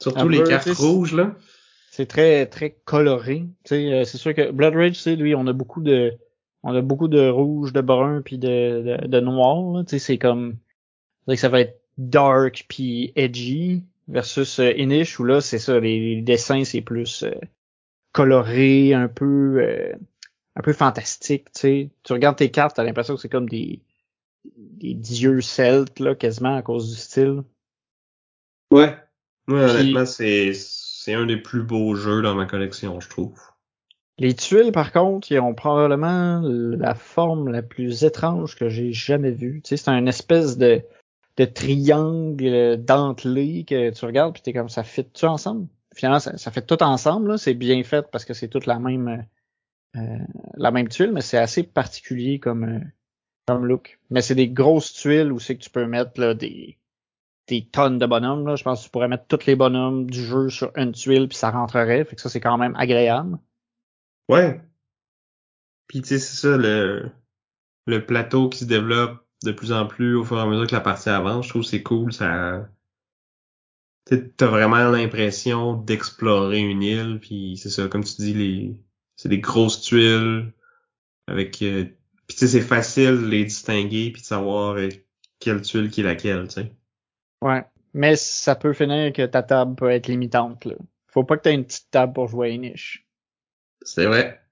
Surtout 0.00 0.28
les 0.28 0.42
cartes 0.42 0.68
rouges, 0.68 1.14
là. 1.14 1.34
C'est 1.90 2.06
très, 2.06 2.46
très 2.46 2.78
coloré. 2.84 3.46
Euh, 3.72 4.04
c'est 4.04 4.18
sûr 4.18 4.34
que 4.34 4.50
Blood 4.50 4.74
Rage, 4.74 5.06
lui, 5.06 5.34
on 5.34 5.46
a 5.46 5.54
beaucoup 5.54 5.80
de 5.80 6.12
on 6.62 6.74
a 6.74 6.82
beaucoup 6.82 7.08
de 7.08 7.28
rouge, 7.28 7.72
de 7.72 7.80
brun 7.80 8.20
puis 8.22 8.38
de, 8.38 8.98
de, 9.00 9.06
de 9.06 9.20
noir. 9.20 9.84
Tu 9.86 9.92
sais, 9.92 9.98
c'est 9.98 10.18
comme 10.18 10.56
que 11.26 11.36
ça 11.36 11.48
va 11.48 11.60
être 11.60 11.80
dark 11.98 12.66
puis 12.68 13.12
edgy 13.16 13.84
versus 14.08 14.58
euh, 14.58 14.72
Inish 14.76 15.18
où 15.18 15.24
là 15.24 15.40
c'est 15.40 15.58
ça, 15.58 15.80
les, 15.80 16.20
dessins 16.22 16.64
c'est 16.64 16.82
plus 16.82 17.22
euh, 17.22 17.32
coloré, 18.12 18.94
un 18.94 19.08
peu 19.08 19.58
euh, 19.60 19.92
un 20.56 20.62
peu 20.62 20.72
fantastique. 20.72 21.44
Tu 21.52 21.60
sais, 21.60 21.90
tu 22.02 22.12
regardes 22.12 22.36
tes 22.36 22.50
cartes, 22.50 22.76
t'as 22.76 22.84
l'impression 22.84 23.14
que 23.14 23.20
c'est 23.20 23.28
comme 23.28 23.48
des 23.48 23.80
des 24.56 24.94
dieux 24.94 25.40
celtes 25.40 25.98
là, 26.00 26.14
quasiment 26.14 26.56
à 26.56 26.62
cause 26.62 26.90
du 26.90 26.96
style. 26.96 27.42
Ouais. 28.70 28.96
Ouais, 29.48 29.62
honnêtement, 29.62 30.06
c'est 30.06 30.52
c'est 30.54 31.14
un 31.14 31.26
des 31.26 31.36
plus 31.36 31.62
beaux 31.62 31.94
jeux 31.94 32.22
dans 32.22 32.34
ma 32.34 32.46
collection, 32.46 32.98
je 33.00 33.08
trouve. 33.08 33.38
Les 34.18 34.34
tuiles, 34.34 34.72
par 34.72 34.92
contre, 34.92 35.30
ils 35.30 35.38
ont 35.38 35.54
probablement 35.54 36.40
la 36.42 36.94
forme 36.94 37.52
la 37.52 37.62
plus 37.62 38.02
étrange 38.02 38.56
que 38.56 38.68
j'ai 38.68 38.92
jamais 38.92 39.30
vue. 39.30 39.60
Tu 39.62 39.68
sais, 39.68 39.76
c'est 39.76 39.90
un 39.90 40.06
espèce 40.06 40.56
de, 40.56 40.82
de 41.36 41.44
triangle 41.44 42.82
dentelé 42.82 43.64
que 43.64 43.90
tu 43.90 44.04
regardes 44.04 44.32
puis 44.32 44.42
t'es 44.42 44.54
comme 44.54 44.70
ça 44.70 44.84
fit 44.84 45.04
tout 45.04 45.26
ensemble? 45.26 45.68
Finalement, 45.94 46.18
ça, 46.18 46.36
ça 46.38 46.50
fait 46.50 46.66
tout 46.66 46.82
ensemble. 46.82 47.38
C'est 47.38 47.54
bien 47.54 47.84
fait 47.84 48.06
parce 48.10 48.24
que 48.24 48.32
c'est 48.32 48.48
toute 48.48 48.66
la 48.66 48.78
même 48.78 49.26
la 50.56 50.70
même 50.70 50.88
tuile, 50.88 51.12
mais 51.12 51.20
c'est 51.20 51.38
assez 51.38 51.62
particulier 51.62 52.38
comme 52.38 52.64
euh, 52.64 52.80
comme 53.46 53.66
look. 53.66 53.98
Mais 54.10 54.22
c'est 54.22 54.34
des 54.34 54.48
grosses 54.48 54.92
tuiles 54.92 55.32
où 55.32 55.38
c'est 55.38 55.56
que 55.56 55.62
tu 55.62 55.70
peux 55.70 55.86
mettre 55.86 56.20
là, 56.20 56.34
des 56.34 56.78
des 57.48 57.64
tonnes 57.66 57.98
de 57.98 58.06
bonhommes. 58.06 58.46
Là. 58.46 58.56
Je 58.56 58.64
pense 58.64 58.80
que 58.80 58.84
tu 58.86 58.90
pourrais 58.90 59.08
mettre 59.08 59.26
tous 59.26 59.46
les 59.46 59.56
bonhommes 59.56 60.10
du 60.10 60.24
jeu 60.24 60.48
sur 60.50 60.72
une 60.76 60.92
tuile 60.92 61.28
puis 61.28 61.38
ça 61.38 61.50
rentrerait. 61.50 62.04
Fait 62.04 62.16
que 62.16 62.22
ça 62.22 62.28
c'est 62.28 62.40
quand 62.40 62.58
même 62.58 62.74
agréable. 62.76 63.38
Ouais. 64.28 64.60
Puis 65.86 66.02
tu 66.02 66.08
sais, 66.08 66.18
c'est 66.18 66.48
ça, 66.48 66.56
le, 66.56 67.10
le 67.86 68.04
plateau 68.04 68.48
qui 68.48 68.60
se 68.60 68.64
développe 68.64 69.24
de 69.44 69.52
plus 69.52 69.72
en 69.72 69.86
plus 69.86 70.16
au 70.16 70.24
fur 70.24 70.38
et 70.38 70.40
à 70.40 70.46
mesure 70.46 70.66
que 70.66 70.74
la 70.74 70.80
partie 70.80 71.08
avance. 71.08 71.46
Je 71.46 71.50
trouve 71.50 71.62
que 71.62 71.68
c'est 71.68 71.82
cool. 71.82 72.12
Ça. 72.12 72.68
T'as 74.06 74.46
vraiment 74.46 74.88
l'impression 74.90 75.74
d'explorer 75.74 76.60
une 76.60 76.82
île, 76.82 77.18
puis 77.20 77.56
c'est 77.56 77.70
ça, 77.70 77.88
comme 77.88 78.04
tu 78.04 78.16
dis, 78.16 78.34
les. 78.34 78.80
C'est 79.16 79.28
des 79.28 79.40
grosses 79.40 79.80
tuiles 79.80 80.52
avec. 81.26 81.60
Euh, 81.62 81.84
puis 82.26 82.36
tu 82.36 82.38
sais, 82.38 82.48
c'est 82.48 82.60
facile 82.60 83.22
de 83.22 83.26
les 83.26 83.44
distinguer 83.44 84.10
puis 84.10 84.22
de 84.22 84.26
savoir 84.26 84.76
euh, 84.76 84.88
quelle 85.38 85.62
tuile 85.62 85.90
qui 85.90 86.00
est 86.00 86.04
laquelle, 86.04 86.48
tu 86.48 86.54
sais. 86.54 86.72
Ouais. 87.42 87.64
Mais 87.94 88.16
ça 88.16 88.54
peut 88.54 88.72
finir 88.72 89.12
que 89.12 89.24
ta 89.24 89.42
table 89.42 89.74
peut 89.74 89.90
être 89.90 90.08
limitante, 90.08 90.64
là. 90.64 90.74
Faut 91.08 91.24
pas 91.24 91.38
que 91.38 91.44
tu 91.44 91.48
aies 91.48 91.54
une 91.54 91.64
petite 91.64 91.90
table 91.90 92.12
pour 92.12 92.28
jouer 92.28 92.48
à 92.48 92.50
une 92.50 92.60
niche. 92.62 93.06
C'est 93.82 94.04
vrai. 94.04 94.42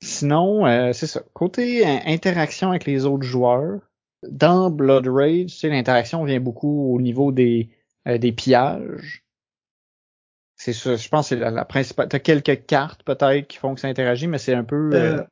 Sinon, 0.00 0.66
euh, 0.66 0.92
c'est 0.92 1.06
ça. 1.06 1.22
Côté 1.32 1.86
euh, 1.86 1.98
interaction 2.06 2.70
avec 2.70 2.86
les 2.86 3.04
autres 3.04 3.24
joueurs, 3.24 3.80
dans 4.28 4.70
Blood 4.70 5.06
Rage, 5.06 5.46
tu 5.46 5.58
sais, 5.58 5.68
l'interaction 5.68 6.24
vient 6.24 6.40
beaucoup 6.40 6.94
au 6.94 7.00
niveau 7.00 7.32
des, 7.32 7.70
euh, 8.06 8.18
des 8.18 8.32
pillages. 8.32 9.24
C'est 10.58 10.72
ça, 10.72 10.96
je 10.96 11.08
pense 11.08 11.30
que 11.30 11.36
c'est 11.36 11.50
la, 11.50 11.64
principale. 11.64 12.08
T'as 12.08 12.18
quelques 12.18 12.66
cartes 12.66 13.04
peut-être 13.04 13.46
qui 13.46 13.58
font 13.58 13.74
que 13.74 13.80
ça 13.80 13.86
interagit, 13.86 14.26
mais 14.26 14.38
c'est 14.38 14.54
un 14.54 14.64
peu. 14.64 14.90
Ben... 14.90 15.26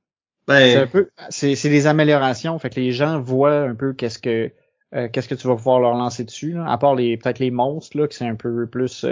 c'est 0.48 0.76
un 0.76 0.86
peu. 0.86 1.10
C'est, 1.30 1.68
des 1.68 1.88
améliorations. 1.88 2.56
Fait 2.60 2.70
que 2.70 2.78
les 2.78 2.92
gens 2.92 3.20
voient 3.20 3.62
un 3.62 3.74
peu 3.74 3.92
qu'est-ce 3.92 4.20
que 4.20 4.52
qu'est-ce 5.12 5.28
que 5.28 5.34
tu 5.34 5.48
vas 5.48 5.56
pouvoir 5.56 5.80
leur 5.80 5.94
lancer 5.94 6.22
dessus. 6.22 6.52
Là, 6.52 6.70
à 6.70 6.78
part 6.78 6.94
les 6.94 7.16
peut-être 7.16 7.40
les 7.40 7.50
monstres 7.50 7.98
là, 7.98 8.06
qui 8.06 8.16
c'est 8.16 8.26
un 8.26 8.36
peu 8.36 8.68
plus 8.68 9.04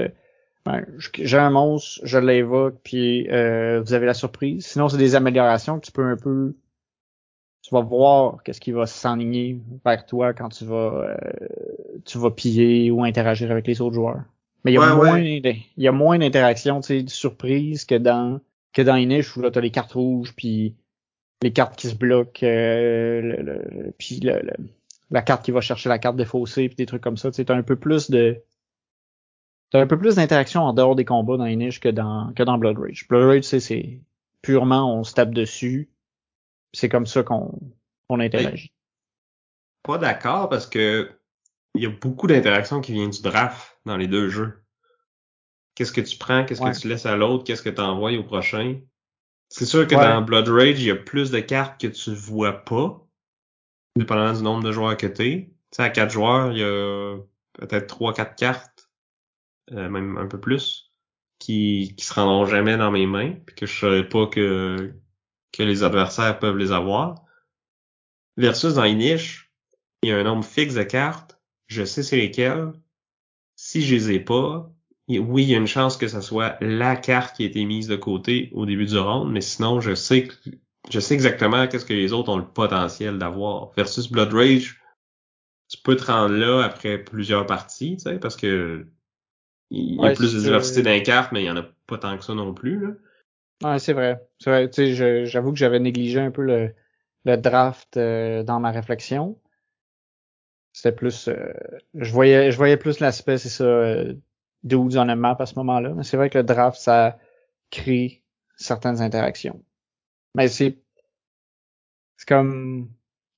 Ben, 0.64 0.86
j'ai 0.98 1.36
un 1.36 1.50
monstre, 1.50 2.00
je 2.04 2.18
l'évoque, 2.18 2.76
puis 2.84 3.28
euh, 3.30 3.82
vous 3.84 3.92
avez 3.92 4.06
la 4.06 4.14
surprise. 4.14 4.64
Sinon, 4.64 4.88
c'est 4.88 4.98
des 4.98 5.16
améliorations 5.16 5.80
que 5.80 5.86
tu 5.86 5.92
peux 5.92 6.04
un 6.04 6.16
peu... 6.16 6.54
Tu 7.62 7.74
vas 7.74 7.80
voir 7.80 8.42
qu'est-ce 8.44 8.60
qui 8.60 8.72
va 8.72 8.86
s'enligner 8.86 9.58
vers 9.84 10.06
toi 10.06 10.32
quand 10.32 10.50
tu 10.50 10.64
vas 10.64 11.08
euh, 11.08 11.16
tu 12.04 12.18
vas 12.18 12.30
piller 12.30 12.90
ou 12.90 13.02
interagir 13.02 13.50
avec 13.50 13.66
les 13.66 13.80
autres 13.80 13.94
joueurs. 13.94 14.22
Mais 14.64 14.72
il 14.72 14.74
y 14.74 14.78
a 14.78 14.94
moins 14.94 15.20
il 15.20 15.62
y 15.76 15.88
a 15.88 15.92
moins 15.92 16.18
d'interactions, 16.18 16.80
tu 16.80 16.86
sais, 16.86 17.02
de 17.02 17.10
surprise 17.10 17.84
que 17.84 17.96
dans 17.96 18.40
que 18.72 18.82
dans 18.82 18.96
Inish 18.96 19.36
où 19.36 19.42
là 19.42 19.50
t'as 19.50 19.60
les 19.60 19.70
cartes 19.70 19.92
rouges 19.92 20.34
puis 20.34 20.74
les 21.42 21.52
cartes 21.52 21.76
qui 21.76 21.88
se 21.88 21.94
bloquent 21.94 22.46
euh, 22.46 23.20
le, 23.20 23.92
puis 23.98 24.20
le, 24.20 24.42
la 25.10 25.22
carte 25.22 25.44
qui 25.44 25.50
va 25.50 25.60
chercher 25.60 25.88
la 25.88 25.98
carte 25.98 26.16
défaussée 26.16 26.68
puis 26.68 26.76
des 26.76 26.86
trucs 26.86 27.02
comme 27.02 27.18
ça, 27.18 27.30
tu 27.30 27.36
sais, 27.36 27.44
t'as 27.44 27.54
un 27.54 27.62
peu 27.62 27.76
plus 27.76 28.10
de 28.10 28.42
T'as 29.70 29.80
un 29.80 29.88
peu 29.88 29.98
plus 29.98 30.14
d'interaction 30.14 30.62
en 30.62 30.72
dehors 30.72 30.94
des 30.94 31.04
combats 31.04 31.36
dans 31.36 31.46
Inish 31.46 31.80
que 31.80 31.88
dans 31.88 32.32
que 32.34 32.44
dans 32.44 32.58
Blood 32.58 32.78
Rage. 32.78 33.08
Blood 33.08 33.24
Rage, 33.24 33.42
c'est 33.42 34.00
purement 34.40 34.96
on 34.96 35.02
se 35.02 35.14
tape 35.14 35.34
dessus. 35.34 35.90
C'est 36.72 36.88
comme 36.88 37.06
ça 37.06 37.24
qu'on 37.24 37.58
on 38.08 38.20
interagit. 38.20 38.72
Pas 39.82 39.98
d'accord 39.98 40.48
parce 40.48 40.68
que 40.68 41.10
il 41.74 41.82
y 41.82 41.86
a 41.86 41.90
beaucoup 41.90 42.28
d'interactions 42.28 42.80
qui 42.80 42.92
viennent 42.92 43.10
du 43.10 43.20
draft 43.20 43.74
dans 43.85 43.97
les 43.97 44.07
deux 44.07 44.28
jeux. 44.28 44.64
Qu'est-ce 45.74 45.93
que 45.93 46.01
tu 46.01 46.16
prends, 46.16 46.45
qu'est-ce 46.45 46.61
que 46.61 46.80
tu 46.80 46.89
laisses 46.89 47.07
à 47.07 47.16
l'autre, 47.16 47.45
qu'est-ce 47.45 47.62
que 47.62 47.70
tu 47.70 47.80
envoies 47.80 48.16
au 48.16 48.22
prochain? 48.22 48.80
C'est 49.49 49.66
sûr 49.66 49.87
que 49.87 49.95
dans 49.95 50.22
Blood 50.22 50.49
Rage, 50.49 50.80
il 50.80 50.87
y 50.87 50.91
a 50.91 50.97
plus 50.97 51.30
de 51.30 51.41
cartes 51.41 51.80
que 51.80 51.87
tu 51.87 52.14
vois 52.14 52.64
pas, 52.64 53.07
dépendamment 53.97 54.32
du 54.32 54.43
nombre 54.43 54.64
de 54.64 54.72
joueurs 54.72 54.97
que 54.97 55.07
t'es. 55.07 55.51
Tu 55.51 55.76
sais, 55.76 55.82
à 55.82 55.91
quatre 55.91 56.11
joueurs, 56.11 56.53
il 56.53 56.59
y 56.59 56.64
a 56.64 57.16
peut-être 57.55 57.87
trois, 57.87 58.14
quatre 58.14 58.37
cartes 58.37 58.74
euh, 59.72 59.89
même 59.89 60.18
un 60.18 60.26
peu 60.26 60.39
plus, 60.39 60.93
qui, 61.39 61.95
qui 61.97 62.05
se 62.05 62.12
rendront 62.14 62.45
jamais 62.45 62.76
dans 62.76 62.91
mes 62.91 63.07
mains, 63.07 63.32
puis 63.47 63.55
que 63.57 63.66
je 63.66 63.78
saurais 63.78 64.09
pas 64.09 64.26
que, 64.26 64.95
que 65.53 65.62
les 65.62 65.82
adversaires 65.82 66.39
peuvent 66.39 66.59
les 66.59 66.70
avoir. 66.70 67.24
Versus 68.37 68.74
dans 68.74 68.85
Inish, 68.85 69.51
il 70.03 70.11
y 70.11 70.12
a 70.12 70.18
un 70.18 70.24
nombre 70.24 70.45
fixe 70.45 70.74
de 70.74 70.82
cartes, 70.82 71.41
je 71.66 71.85
sais 71.85 72.03
c'est 72.03 72.16
lesquelles. 72.16 72.72
Si 73.66 73.80
je 73.80 73.94
les 73.94 74.10
ai 74.12 74.20
pas, 74.20 74.70
oui, 75.08 75.44
il 75.44 75.48
y 75.48 75.54
a 75.54 75.56
une 75.56 75.66
chance 75.66 75.96
que 75.96 76.06
ce 76.06 76.20
soit 76.20 76.58
la 76.60 76.96
carte 76.96 77.34
qui 77.34 77.44
a 77.44 77.46
été 77.46 77.64
mise 77.64 77.88
de 77.88 77.96
côté 77.96 78.50
au 78.52 78.66
début 78.66 78.84
du 78.84 78.98
round, 78.98 79.32
mais 79.32 79.40
sinon, 79.40 79.80
je 79.80 79.94
sais 79.94 80.24
que, 80.24 80.34
je 80.90 81.00
sais 81.00 81.14
exactement 81.14 81.66
qu'est-ce 81.66 81.86
que 81.86 81.94
les 81.94 82.12
autres 82.12 82.28
ont 82.30 82.36
le 82.36 82.46
potentiel 82.46 83.16
d'avoir. 83.16 83.72
Versus 83.74 84.12
Blood 84.12 84.34
Rage, 84.34 84.82
tu 85.70 85.78
peux 85.82 85.96
te 85.96 86.04
rendre 86.04 86.34
là 86.34 86.62
après 86.62 86.98
plusieurs 86.98 87.46
parties, 87.46 87.96
tu 87.96 88.02
sais, 88.02 88.18
parce 88.18 88.36
que 88.36 88.86
il 89.70 89.94
y 89.94 90.06
a 90.06 90.12
plus 90.12 90.34
de 90.34 90.40
diversité 90.40 90.82
dans 90.82 90.90
les 90.90 91.02
cartes, 91.02 91.32
mais 91.32 91.42
il 91.42 91.46
y 91.46 91.50
en 91.50 91.56
a 91.56 91.66
pas 91.86 91.96
tant 91.96 92.18
que 92.18 92.24
ça 92.24 92.34
non 92.34 92.52
plus. 92.52 92.78
Là. 92.86 93.70
Ouais, 93.70 93.78
c'est 93.78 93.94
vrai. 93.94 94.20
C'est 94.38 94.50
vrai. 94.50 95.24
J'avoue 95.24 95.52
que 95.52 95.58
j'avais 95.58 95.80
négligé 95.80 96.20
un 96.20 96.30
peu 96.30 96.42
le, 96.42 96.74
le 97.24 97.36
draft 97.38 97.96
euh, 97.96 98.42
dans 98.42 98.60
ma 98.60 98.72
réflexion. 98.72 99.38
C'était 100.75 100.93
plus, 100.93 101.29
euh, 101.29 101.53
je 101.95 102.12
voyais, 102.12 102.51
je 102.51 102.57
voyais 102.57 102.77
plus 102.77 102.99
l'aspect, 102.99 103.39
c'est 103.39 103.49
ça, 103.49 103.62
euh, 103.62 104.12
dudes 104.64 104.97
on 104.97 105.09
a 105.09 105.14
map 105.14 105.37
à 105.39 105.47
ce 105.47 105.55
moment-là. 105.55 105.91
Mais 105.95 106.03
c'est 106.03 106.16
vrai 106.16 106.29
que 106.29 106.39
le 106.39 106.45
draft, 106.45 106.81
ça 106.81 107.16
crée 107.70 108.25
certaines 108.57 109.01
interactions. 109.01 109.64
Mais 110.35 110.49
c'est, 110.49 110.77
c'est 112.16 112.27
comme, 112.27 112.91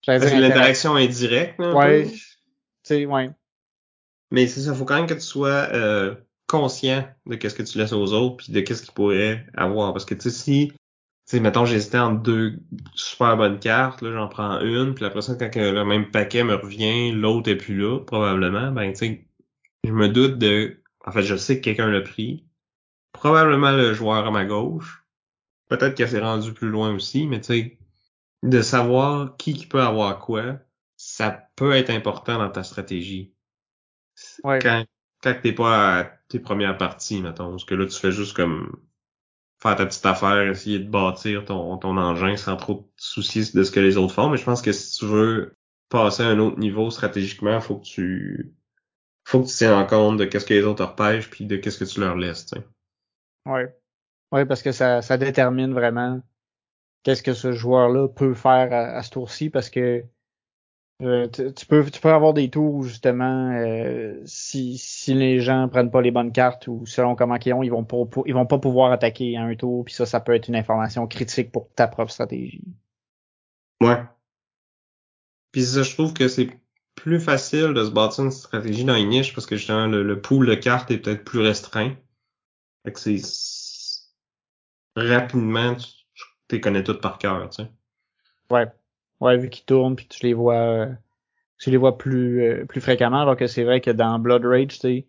Parce 0.07 0.25
que 0.25 0.41
l'interaction 0.41 0.95
indirecte. 0.95 1.59
Là, 1.59 1.75
ouais. 1.75 2.07
Tu 2.07 2.39
sais, 2.85 3.05
ouais. 3.05 3.31
Mais 4.31 4.47
c'est 4.47 4.63
ça, 4.63 4.75
faut 4.75 4.87
quand 4.87 4.97
même 4.97 5.07
que 5.07 5.15
tu 5.15 5.21
sois 5.21 5.69
euh, 5.75 6.15
conscient 6.47 7.07
de 7.27 7.35
qu'est-ce 7.35 7.55
que 7.55 7.63
tu 7.63 7.77
laisses 7.77 7.93
aux 7.93 8.15
autres 8.15 8.39
puis 8.39 8.51
de 8.51 8.61
qu'est-ce 8.61 8.83
qu'ils 8.83 8.95
pourraient 8.95 9.45
avoir. 9.55 9.93
Parce 9.93 10.07
que 10.07 10.15
tu 10.15 10.23
sais, 10.23 10.31
si, 10.31 10.73
sais, 11.27 11.41
mettons, 11.41 11.65
j'hésitais 11.65 11.99
entre 11.99 12.23
deux 12.23 12.59
super 12.95 13.37
bonnes 13.37 13.59
cartes, 13.59 14.01
là, 14.03 14.13
j'en 14.13 14.29
prends 14.29 14.61
une, 14.61 14.95
puis 14.95 15.05
après 15.05 15.23
ça, 15.23 15.35
quand 15.35 15.51
le 15.55 15.85
même 15.85 16.11
paquet 16.11 16.45
me 16.45 16.55
revient, 16.55 17.13
l'autre 17.13 17.51
est 17.51 17.57
plus 17.57 17.77
là, 17.77 17.99
probablement, 18.01 18.71
ben 18.73 18.93
tu 18.93 18.99
sais, 18.99 19.29
je 19.85 19.93
me 19.93 20.09
doute 20.09 20.39
de. 20.39 20.83
En 21.05 21.13
fait, 21.13 21.23
je 21.23 21.37
sais 21.37 21.59
que 21.59 21.65
quelqu'un 21.65 21.89
l'a 21.89 22.01
pris. 22.01 22.45
Probablement 23.13 23.73
le 23.73 23.95
joueur 23.95 24.27
à 24.27 24.31
ma 24.31 24.45
gauche. 24.45 25.07
Peut-être 25.69 25.95
qu'il 25.95 26.09
s'est 26.09 26.21
rendu 26.21 26.53
plus 26.53 26.69
loin 26.69 26.95
aussi, 26.95 27.27
mais 27.27 27.41
tu 27.41 27.47
sais, 27.47 27.79
de 28.43 28.63
savoir 28.63 29.37
qui, 29.37 29.55
qui 29.55 29.67
peut 29.67 29.81
avoir 29.81 30.19
quoi, 30.19 30.59
ça 30.97 31.49
peut 31.57 31.73
être 31.73 31.91
important 31.91 32.39
dans 32.39 32.51
ta 32.51 32.63
stratégie. 32.63 33.35
Ouais. 34.45 34.59
Quand, 34.61 34.85
quand 35.23 35.35
t'es 35.43 35.53
pas 35.53 36.01
à 36.01 36.05
tes 36.29 36.41
premières 36.41 36.77
parties, 36.77 37.23
mettons. 37.23 37.51
Parce 37.51 37.65
que 37.65 37.75
là, 37.75 37.87
tu 37.87 37.99
fais 37.99 38.13
juste 38.13 38.37
comme 38.37 38.77
faire 39.67 39.77
ta 39.77 39.87
petite 39.87 40.07
affaire, 40.07 40.49
essayer 40.49 40.79
de 40.79 40.89
bâtir 40.89 41.45
ton, 41.45 41.77
ton 41.79 41.97
engin 41.97 42.37
sans 42.37 42.57
trop 42.57 42.75
te 42.97 43.03
soucier 43.03 43.43
de 43.53 43.63
ce 43.63 43.71
que 43.71 43.81
les 43.81 43.97
autres 43.97 44.15
font. 44.15 44.29
Mais 44.29 44.37
je 44.37 44.45
pense 44.45 44.63
que 44.63 44.73
si 44.73 44.99
tu 44.99 45.07
veux 45.07 45.57
passer 45.89 46.23
à 46.23 46.27
un 46.29 46.39
autre 46.39 46.59
niveau 46.59 46.91
stratégiquement, 46.91 47.61
faut 47.61 47.77
que 47.77 47.85
tu 47.85 48.55
faut 49.25 49.43
que 49.43 49.49
tu 49.49 49.55
tiennes 49.55 49.73
en 49.73 49.87
compte 49.87 50.19
de 50.19 50.25
qu'est-ce 50.25 50.47
que 50.47 50.55
les 50.55 50.63
autres 50.63 50.85
repêchent 50.85 51.31
puis 51.31 51.47
de 51.47 51.57
qu'est-ce 51.57 51.79
que 51.79 51.85
tu 51.85 52.01
leur 52.01 52.17
laisses. 52.17 52.47
T'sais. 52.47 52.65
Ouais. 53.45 53.75
Ouais, 54.33 54.47
parce 54.47 54.63
que 54.63 54.73
ça, 54.73 55.03
ça 55.03 55.17
détermine 55.17 55.73
vraiment 55.73 56.21
qu'est-ce 57.03 57.23
que 57.23 57.35
ce 57.35 57.53
joueur-là 57.53 58.09
peut 58.09 58.35
faire 58.35 58.73
à, 58.73 58.97
à 58.97 59.03
ce 59.03 59.11
tour-ci 59.11 59.51
parce 59.51 59.71
que 59.71 60.05
euh, 61.03 61.29
tu, 61.29 61.67
peux 61.67 61.85
tu 61.91 62.01
peux 62.01 62.11
avoir 62.11 62.33
des 62.33 62.49
tours 62.49 62.83
justement 62.83 63.53
euh, 63.53 64.19
si 64.25 64.79
si 64.79 65.13
les 65.13 65.41
gens 65.41 65.69
prennent 65.69 65.91
pas 65.91 66.01
les 66.01 66.11
bonnes 66.11 66.33
cartes 66.33 66.69
ou 66.69 66.87
selon 66.87 67.15
comment 67.15 67.37
ils 67.45 67.53
ont 67.53 67.63
ils 67.63 67.71
vont 67.71 67.85
pas 67.85 67.99
ils 68.25 68.33
vont 68.33 68.47
pas 68.47 68.59
pouvoir 68.59 68.93
attaquer 68.93 69.37
à 69.37 69.43
un 69.43 69.55
tour 69.57 69.85
puis 69.85 69.93
ça 69.93 70.07
ça 70.07 70.21
peut 70.21 70.35
être 70.35 70.49
une 70.49 70.57
information 70.57 71.07
critique 71.07 71.53
pour 71.53 71.69
ta 71.75 71.87
propre 71.87 72.11
stratégie. 72.11 72.65
Ouais. 73.83 74.03
Puis 75.53 75.65
ça 75.65 75.83
je 75.83 75.93
trouve 75.93 76.15
que 76.15 76.29
c'est 76.29 76.49
plus 76.95 77.21
facile 77.21 77.75
de 77.75 77.85
se 77.85 77.91
bâtir 77.91 78.25
une 78.25 78.31
stratégie 78.31 78.85
dans 78.85 78.97
une 78.97 79.11
niche 79.11 79.35
parce 79.35 79.47
que 79.47 79.57
justement 79.57 79.87
le, 79.87 80.03
le 80.03 80.23
pool 80.23 80.47
de 80.47 80.55
cartes 80.55 80.91
est 80.91 80.99
peut-être 80.99 81.25
plus 81.25 81.41
restreint. 81.41 81.95
Fait 82.87 82.93
que 82.93 82.99
c'est 82.99 83.21
rapidement 84.97 85.75
tu, 85.75 85.89
tu 86.49 86.55
les 86.55 86.61
connais 86.63 86.83
toutes 86.83 87.03
par 87.03 87.19
cœur, 87.19 87.51
tu 87.51 87.65
sais. 87.65 87.71
Ouais. 88.49 88.67
Ouais, 89.21 89.37
vu 89.39 89.49
qu'ils 89.49 89.65
tournent 89.65 89.97
puis 89.97 90.07
tu 90.07 90.25
les 90.27 90.35
vois 90.35 90.55
euh, 90.55 90.93
tu 91.59 91.71
les 91.71 91.77
vois 91.77 91.97
plus 91.97 92.43
euh, 92.43 92.65
plus 92.67 92.81
fréquemment, 92.81 93.21
alors 93.23 93.37
que 93.37 93.47
c'est 93.47 93.65
vrai 93.65 93.81
que 93.81 93.91
dans 93.91 94.19
Blood 94.19 94.45
Rage, 94.45 94.79
tu 94.79 95.05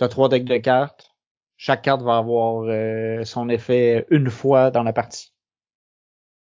as 0.00 0.08
trois 0.08 0.28
decks 0.28 0.44
de 0.44 0.56
cartes. 0.58 1.14
Chaque 1.56 1.82
carte 1.82 2.02
va 2.02 2.16
avoir 2.16 2.64
euh, 2.66 3.24
son 3.24 3.48
effet 3.48 4.06
une 4.10 4.30
fois 4.30 4.70
dans 4.70 4.82
la 4.82 4.92
partie. 4.92 5.32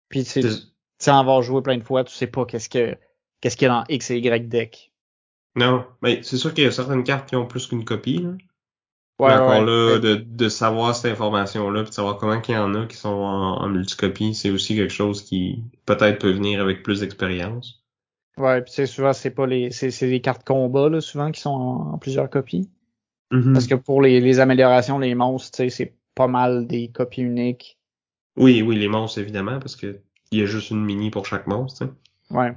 Puis 0.08 0.24
tu 0.24 0.42
sais, 0.42 1.10
en 1.10 1.18
avoir 1.18 1.42
joué 1.42 1.62
plein 1.62 1.76
de 1.76 1.84
fois, 1.84 2.04
tu 2.04 2.14
sais 2.14 2.26
pas 2.26 2.46
qu'est-ce 2.46 2.68
que 2.70 2.96
qu'est-ce 3.40 3.56
qu'il 3.56 3.66
y 3.66 3.70
a 3.70 3.74
dans 3.74 3.84
X 3.88 4.10
et 4.10 4.18
Y 4.18 4.48
deck. 4.48 4.92
Non, 5.56 5.84
mais 6.00 6.22
c'est 6.22 6.36
sûr 6.36 6.54
qu'il 6.54 6.64
y 6.64 6.66
a 6.66 6.70
certaines 6.70 7.04
cartes 7.04 7.28
qui 7.28 7.36
ont 7.36 7.46
plus 7.46 7.66
qu'une 7.66 7.84
copie. 7.84 8.18
Là. 8.18 8.30
Ouais, 9.20 9.34
encore 9.34 9.62
là, 9.62 9.98
de, 9.98 10.14
de 10.14 10.48
savoir 10.48 10.96
cette 10.96 11.12
information-là, 11.12 11.82
puis 11.82 11.90
de 11.90 11.94
savoir 11.94 12.16
comment 12.16 12.40
il 12.40 12.54
y 12.54 12.56
en 12.56 12.74
a 12.74 12.86
qui 12.86 12.96
sont 12.96 13.08
en, 13.08 13.60
en 13.60 13.68
multicopie, 13.68 14.34
c'est 14.34 14.48
aussi 14.50 14.76
quelque 14.76 14.94
chose 14.94 15.22
qui 15.22 15.62
peut-être 15.84 16.18
peut 16.18 16.30
venir 16.30 16.62
avec 16.62 16.82
plus 16.82 17.00
d'expérience. 17.00 17.84
Ouais, 18.38 18.62
puis 18.62 18.72
c'est 18.72 18.86
souvent 18.86 19.12
c'est 19.12 19.30
pas 19.30 19.46
les 19.46 19.70
c'est 19.72 19.90
c'est 19.90 20.06
les 20.06 20.22
cartes 20.22 20.46
combat 20.46 20.88
là 20.88 21.02
souvent 21.02 21.30
qui 21.30 21.40
sont 21.42 21.50
en, 21.50 21.98
plusieurs 21.98 22.30
copies. 22.30 22.70
Mm-hmm. 23.30 23.52
Parce 23.52 23.66
que 23.66 23.74
pour 23.74 24.00
les, 24.00 24.20
les 24.20 24.40
améliorations, 24.40 24.98
les 24.98 25.14
monstres, 25.14 25.50
tu 25.50 25.64
sais, 25.64 25.70
c'est 25.70 25.94
pas 26.14 26.26
mal 26.26 26.66
des 26.66 26.88
copies 26.88 27.20
uniques. 27.20 27.78
Oui, 28.36 28.62
oui, 28.62 28.76
les 28.76 28.88
monstres 28.88 29.18
évidemment 29.18 29.58
parce 29.58 29.76
que 29.76 30.00
il 30.32 30.38
y 30.38 30.42
a 30.42 30.46
juste 30.46 30.70
une 30.70 30.82
mini 30.82 31.10
pour 31.10 31.26
chaque 31.26 31.46
monstre. 31.46 31.84
T'sais. 31.84 31.92
Ouais. 32.34 32.54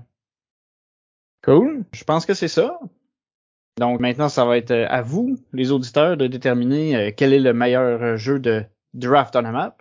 Cool. 1.44 1.84
Je 1.92 2.06
pense 2.06 2.26
que 2.26 2.34
c'est 2.34 2.48
ça. 2.48 2.80
Donc 3.80 4.00
maintenant, 4.00 4.30
ça 4.30 4.46
va 4.46 4.58
être 4.58 4.72
euh, 4.72 4.86
à 4.90 5.02
vous, 5.02 5.38
les 5.52 5.72
auditeurs, 5.72 6.16
de 6.18 6.28
déterminer 6.28 6.96
euh, 6.96 7.12
quel 7.16 7.34
est 7.34 7.40
le 7.40 7.54
meilleur 7.54 8.02
euh, 8.02 8.18
jeu 8.18 8.40
de 8.40 8.64
draft 8.94 9.36
on 9.36 9.46
a 9.46 9.52
map. 9.52 9.78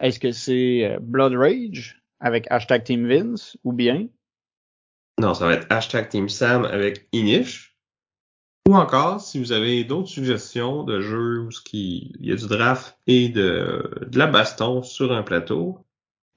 Est-ce 0.00 0.20
que 0.20 0.32
c'est 0.32 0.98
Blood 1.00 1.34
Rage 1.34 2.02
avec 2.20 2.46
hashtag 2.50 2.84
Team 2.84 3.08
Vince 3.08 3.56
ou 3.64 3.72
bien? 3.72 4.08
Non, 5.20 5.34
ça 5.34 5.46
va 5.46 5.54
être 5.54 5.66
hashtag 5.70 6.08
Team 6.08 6.28
Sam 6.28 6.64
avec 6.64 7.08
Inish. 7.12 7.76
Ou 8.68 8.76
encore, 8.76 9.20
si 9.20 9.38
vous 9.38 9.52
avez 9.52 9.84
d'autres 9.84 10.08
suggestions 10.08 10.84
de 10.84 11.00
jeux 11.00 11.40
où 11.40 11.50
il 11.72 12.16
y 12.20 12.32
a 12.32 12.36
du 12.36 12.46
draft 12.46 12.96
et 13.06 13.28
de, 13.28 13.90
de 14.06 14.18
la 14.18 14.26
baston 14.26 14.82
sur 14.82 15.12
un 15.12 15.22
plateau, 15.22 15.78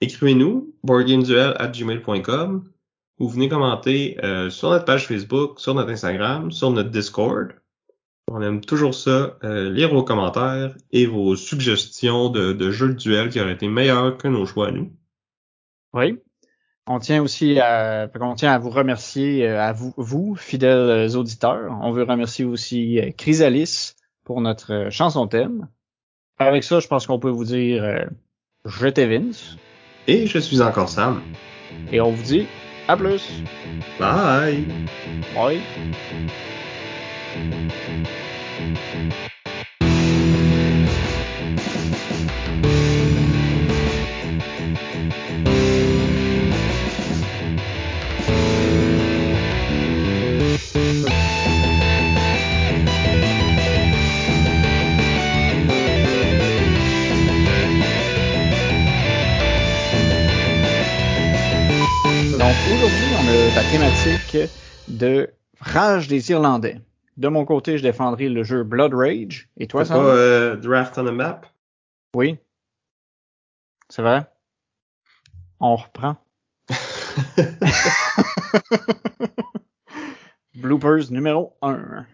écrivez-nous 0.01 0.75
boardgameduel@gmail.com 0.83 2.69
vous 3.17 3.29
venez 3.29 3.49
commenter 3.49 4.17
euh, 4.23 4.49
sur 4.49 4.69
notre 4.69 4.85
page 4.85 5.07
Facebook, 5.07 5.59
sur 5.59 5.73
notre 5.73 5.91
Instagram, 5.91 6.51
sur 6.51 6.71
notre 6.71 6.89
Discord. 6.89 7.53
On 8.31 8.41
aime 8.41 8.61
toujours 8.61 8.95
ça, 8.95 9.37
euh, 9.43 9.69
lire 9.69 9.93
vos 9.93 10.03
commentaires 10.03 10.75
et 10.91 11.05
vos 11.05 11.35
suggestions 11.35 12.29
de, 12.29 12.53
de 12.53 12.71
jeux 12.71 12.89
de 12.89 12.93
duel 12.93 13.29
qui 13.29 13.39
auraient 13.39 13.53
été 13.53 13.67
meilleurs 13.67 14.17
que 14.17 14.27
nos 14.27 14.45
choix 14.45 14.69
à 14.69 14.71
nous. 14.71 14.91
Oui. 15.93 16.19
On 16.87 16.99
tient 16.99 17.21
aussi 17.21 17.59
à, 17.59 18.09
on 18.19 18.35
tient 18.35 18.51
à 18.51 18.59
vous 18.59 18.69
remercier, 18.69 19.47
euh, 19.47 19.61
à 19.61 19.73
vous, 19.73 19.93
vous, 19.97 20.35
fidèles 20.35 21.15
auditeurs. 21.15 21.77
On 21.81 21.91
veut 21.91 22.03
remercier 22.03 22.45
aussi 22.45 22.99
Chrysalis, 23.17 23.95
pour 24.25 24.41
notre 24.41 24.73
euh, 24.73 24.89
chanson 24.89 25.27
thème. 25.27 25.69
Avec 26.37 26.65
ça, 26.65 26.81
je 26.81 26.87
pense 26.87 27.07
qu'on 27.07 27.19
peut 27.19 27.29
vous 27.29 27.45
dire 27.45 27.81
euh, 27.81 28.03
j'étais 28.65 29.07
Vince. 29.07 29.55
Et 30.07 30.27
je 30.27 30.39
suis 30.39 30.61
encore 30.61 30.89
Sam. 30.89 31.21
Et 31.93 32.01
on 32.01 32.11
vous 32.11 32.23
dit 32.23 32.47
plus. 32.93 33.41
Bye. 33.99 34.65
Bye. 35.33 35.61
De 65.05 65.29
Rage 65.59 66.07
des 66.07 66.31
Irlandais. 66.31 66.81
De 67.17 67.27
mon 67.27 67.45
côté, 67.45 67.77
je 67.77 67.83
défendrai 67.83 68.27
le 68.29 68.43
jeu 68.43 68.63
Blood 68.63 68.93
Rage. 68.93 69.49
Et 69.57 69.67
toi, 69.67 69.83
pas 69.85 69.95
euh, 69.97 70.55
Draft 70.57 70.97
on 70.97 71.07
a 71.07 71.11
Map? 71.11 71.41
Oui. 72.15 72.37
C'est 73.89 74.01
vrai? 74.01 74.25
On 75.59 75.75
reprend. 75.75 76.17
Bloopers 80.55 81.11
numéro 81.11 81.55
1. 81.61 82.05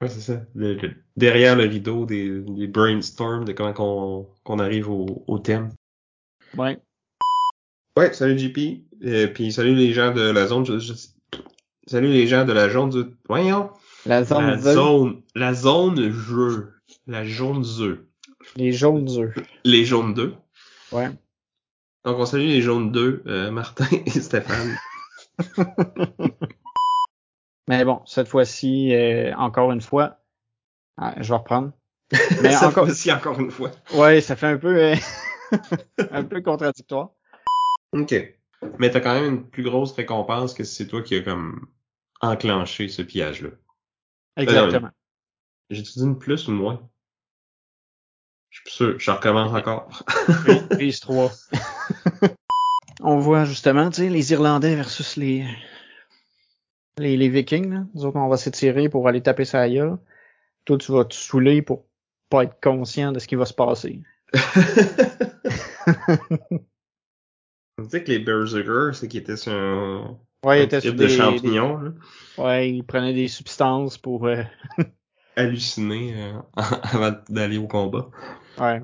Ouais, 0.00 0.08
c'est 0.08 0.20
ça. 0.20 0.42
Le- 0.54 0.74
le- 0.74 0.94
derrière 1.16 1.56
le 1.56 1.64
rideau 1.64 2.04
des, 2.04 2.40
des 2.40 2.66
brainstorms 2.66 3.44
de 3.44 3.52
comment 3.52 3.72
qu'on 3.72 4.28
qu'on 4.44 4.58
arrive 4.58 4.90
au, 4.90 5.24
au 5.26 5.38
thème. 5.38 5.70
Ouais. 6.56 6.78
Ouais, 7.96 8.12
salut 8.12 8.38
JP. 8.38 8.58
Euh, 9.04 9.28
puis 9.28 9.52
salut 9.52 9.74
les 9.74 9.92
gens 9.92 10.12
de 10.12 10.20
la 10.30 10.46
zone. 10.46 10.66
je- 10.66 10.78
je- 10.78 10.92
salut 11.86 12.08
les 12.08 12.26
gens 12.26 12.44
de 12.44 12.52
la 12.52 12.68
zone 12.68 12.90
du. 12.90 13.04
Voyons. 13.28 13.70
La 14.06 14.24
zone 14.24 14.46
La 14.46 14.58
zone. 14.58 15.22
La 15.34 15.54
zone 15.54 16.10
jeu. 16.10 16.72
La 17.06 17.24
jaune 17.24 17.64
œuf. 17.80 17.98
Les 18.56 18.72
jaunes 18.72 19.08
œufs. 19.18 19.34
Les 19.64 19.84
jaunes 19.84 20.14
2. 20.14 20.34
Ouais. 20.92 21.10
Donc 22.04 22.18
on 22.18 22.26
salue 22.26 22.48
les 22.48 22.60
jaunes 22.60 22.92
2, 22.92 23.22
euh, 23.26 23.50
Martin 23.50 23.86
et 24.06 24.10
Stéphane. 24.10 24.76
Mais 27.68 27.84
bon, 27.84 28.02
cette 28.04 28.28
fois-ci, 28.28 28.94
euh, 28.94 29.34
encore 29.36 29.72
une 29.72 29.80
fois, 29.80 30.18
ah, 30.98 31.14
je 31.18 31.28
vais 31.30 31.38
reprendre. 31.38 31.72
Mais 32.42 32.52
Ça 32.52 32.68
encore, 32.68 32.86
aussi 32.86 33.10
encore 33.10 33.40
une 33.40 33.50
fois. 33.50 33.70
ouais, 33.94 34.20
ça 34.20 34.36
fait 34.36 34.46
un 34.48 34.58
peu, 34.58 34.76
euh, 34.76 34.94
un 36.10 36.24
peu 36.24 36.42
contradictoire. 36.42 37.12
Ok. 37.92 38.14
Mais 38.78 38.90
t'as 38.90 39.00
quand 39.00 39.14
même 39.14 39.24
une 39.24 39.46
plus 39.48 39.62
grosse 39.62 39.92
récompense 39.92 40.52
que 40.52 40.64
si 40.64 40.74
c'est 40.76 40.86
toi 40.86 41.02
qui 41.02 41.16
as 41.16 41.22
comme 41.22 41.66
enclenché 42.24 42.88
ce 42.88 43.02
pillage-là. 43.02 43.50
Exactement. 44.36 44.90
J'ai-tu 45.70 45.92
dit 45.92 46.04
une 46.04 46.18
plus 46.18 46.48
ou 46.48 46.52
une 46.52 46.58
moins? 46.58 46.90
Je 48.50 48.60
suis 48.60 48.70
sûr. 48.70 48.98
Je 48.98 49.10
recommence 49.10 49.52
encore. 49.52 49.88
Prise 50.70 51.00
3. 51.00 51.32
On 53.02 53.18
voit 53.18 53.44
justement, 53.44 53.90
tu 53.90 54.02
sais, 54.02 54.08
les 54.08 54.32
Irlandais 54.32 54.76
versus 54.76 55.16
les, 55.16 55.46
les, 56.98 57.16
les 57.16 57.28
Vikings, 57.28 57.72
là. 57.72 57.84
Nous 57.94 58.06
autres, 58.06 58.16
on 58.16 58.28
va 58.28 58.36
s'étirer 58.36 58.88
pour 58.88 59.08
aller 59.08 59.20
taper 59.20 59.44
sa 59.44 59.68
gueule. 59.68 59.98
Toi, 60.64 60.78
tu 60.78 60.92
vas 60.92 61.04
te 61.04 61.14
saouler 61.14 61.60
pour 61.60 61.84
pas 62.30 62.44
être 62.44 62.58
conscient 62.62 63.12
de 63.12 63.18
ce 63.18 63.26
qui 63.26 63.34
va 63.34 63.44
se 63.46 63.52
passer. 63.52 64.00
On 67.76 67.82
dit 67.82 68.04
que 68.04 68.12
les 68.12 68.20
Berserkers, 68.20 68.94
c'est 68.94 69.08
qu'ils 69.08 69.20
étaient 69.20 69.36
sur 69.36 69.52
un, 69.52 70.18
Ouais, 70.44 70.60
il 70.60 70.64
était 70.64 70.80
sur 70.80 70.94
de 70.94 70.98
des, 70.98 71.08
champignons, 71.08 71.76
là, 71.78 71.90
des- 72.36 72.42
ouais, 72.42 72.70
ils 72.70 72.84
prenaient 72.84 73.14
des 73.14 73.28
substances 73.28 73.98
pour, 73.98 74.26
euh, 74.26 74.42
hallucinés 75.36 76.14
euh, 76.16 76.40
avant 76.56 77.12
d'aller 77.28 77.58
au 77.58 77.66
combat. 77.66 78.08
ouais. 78.58 78.82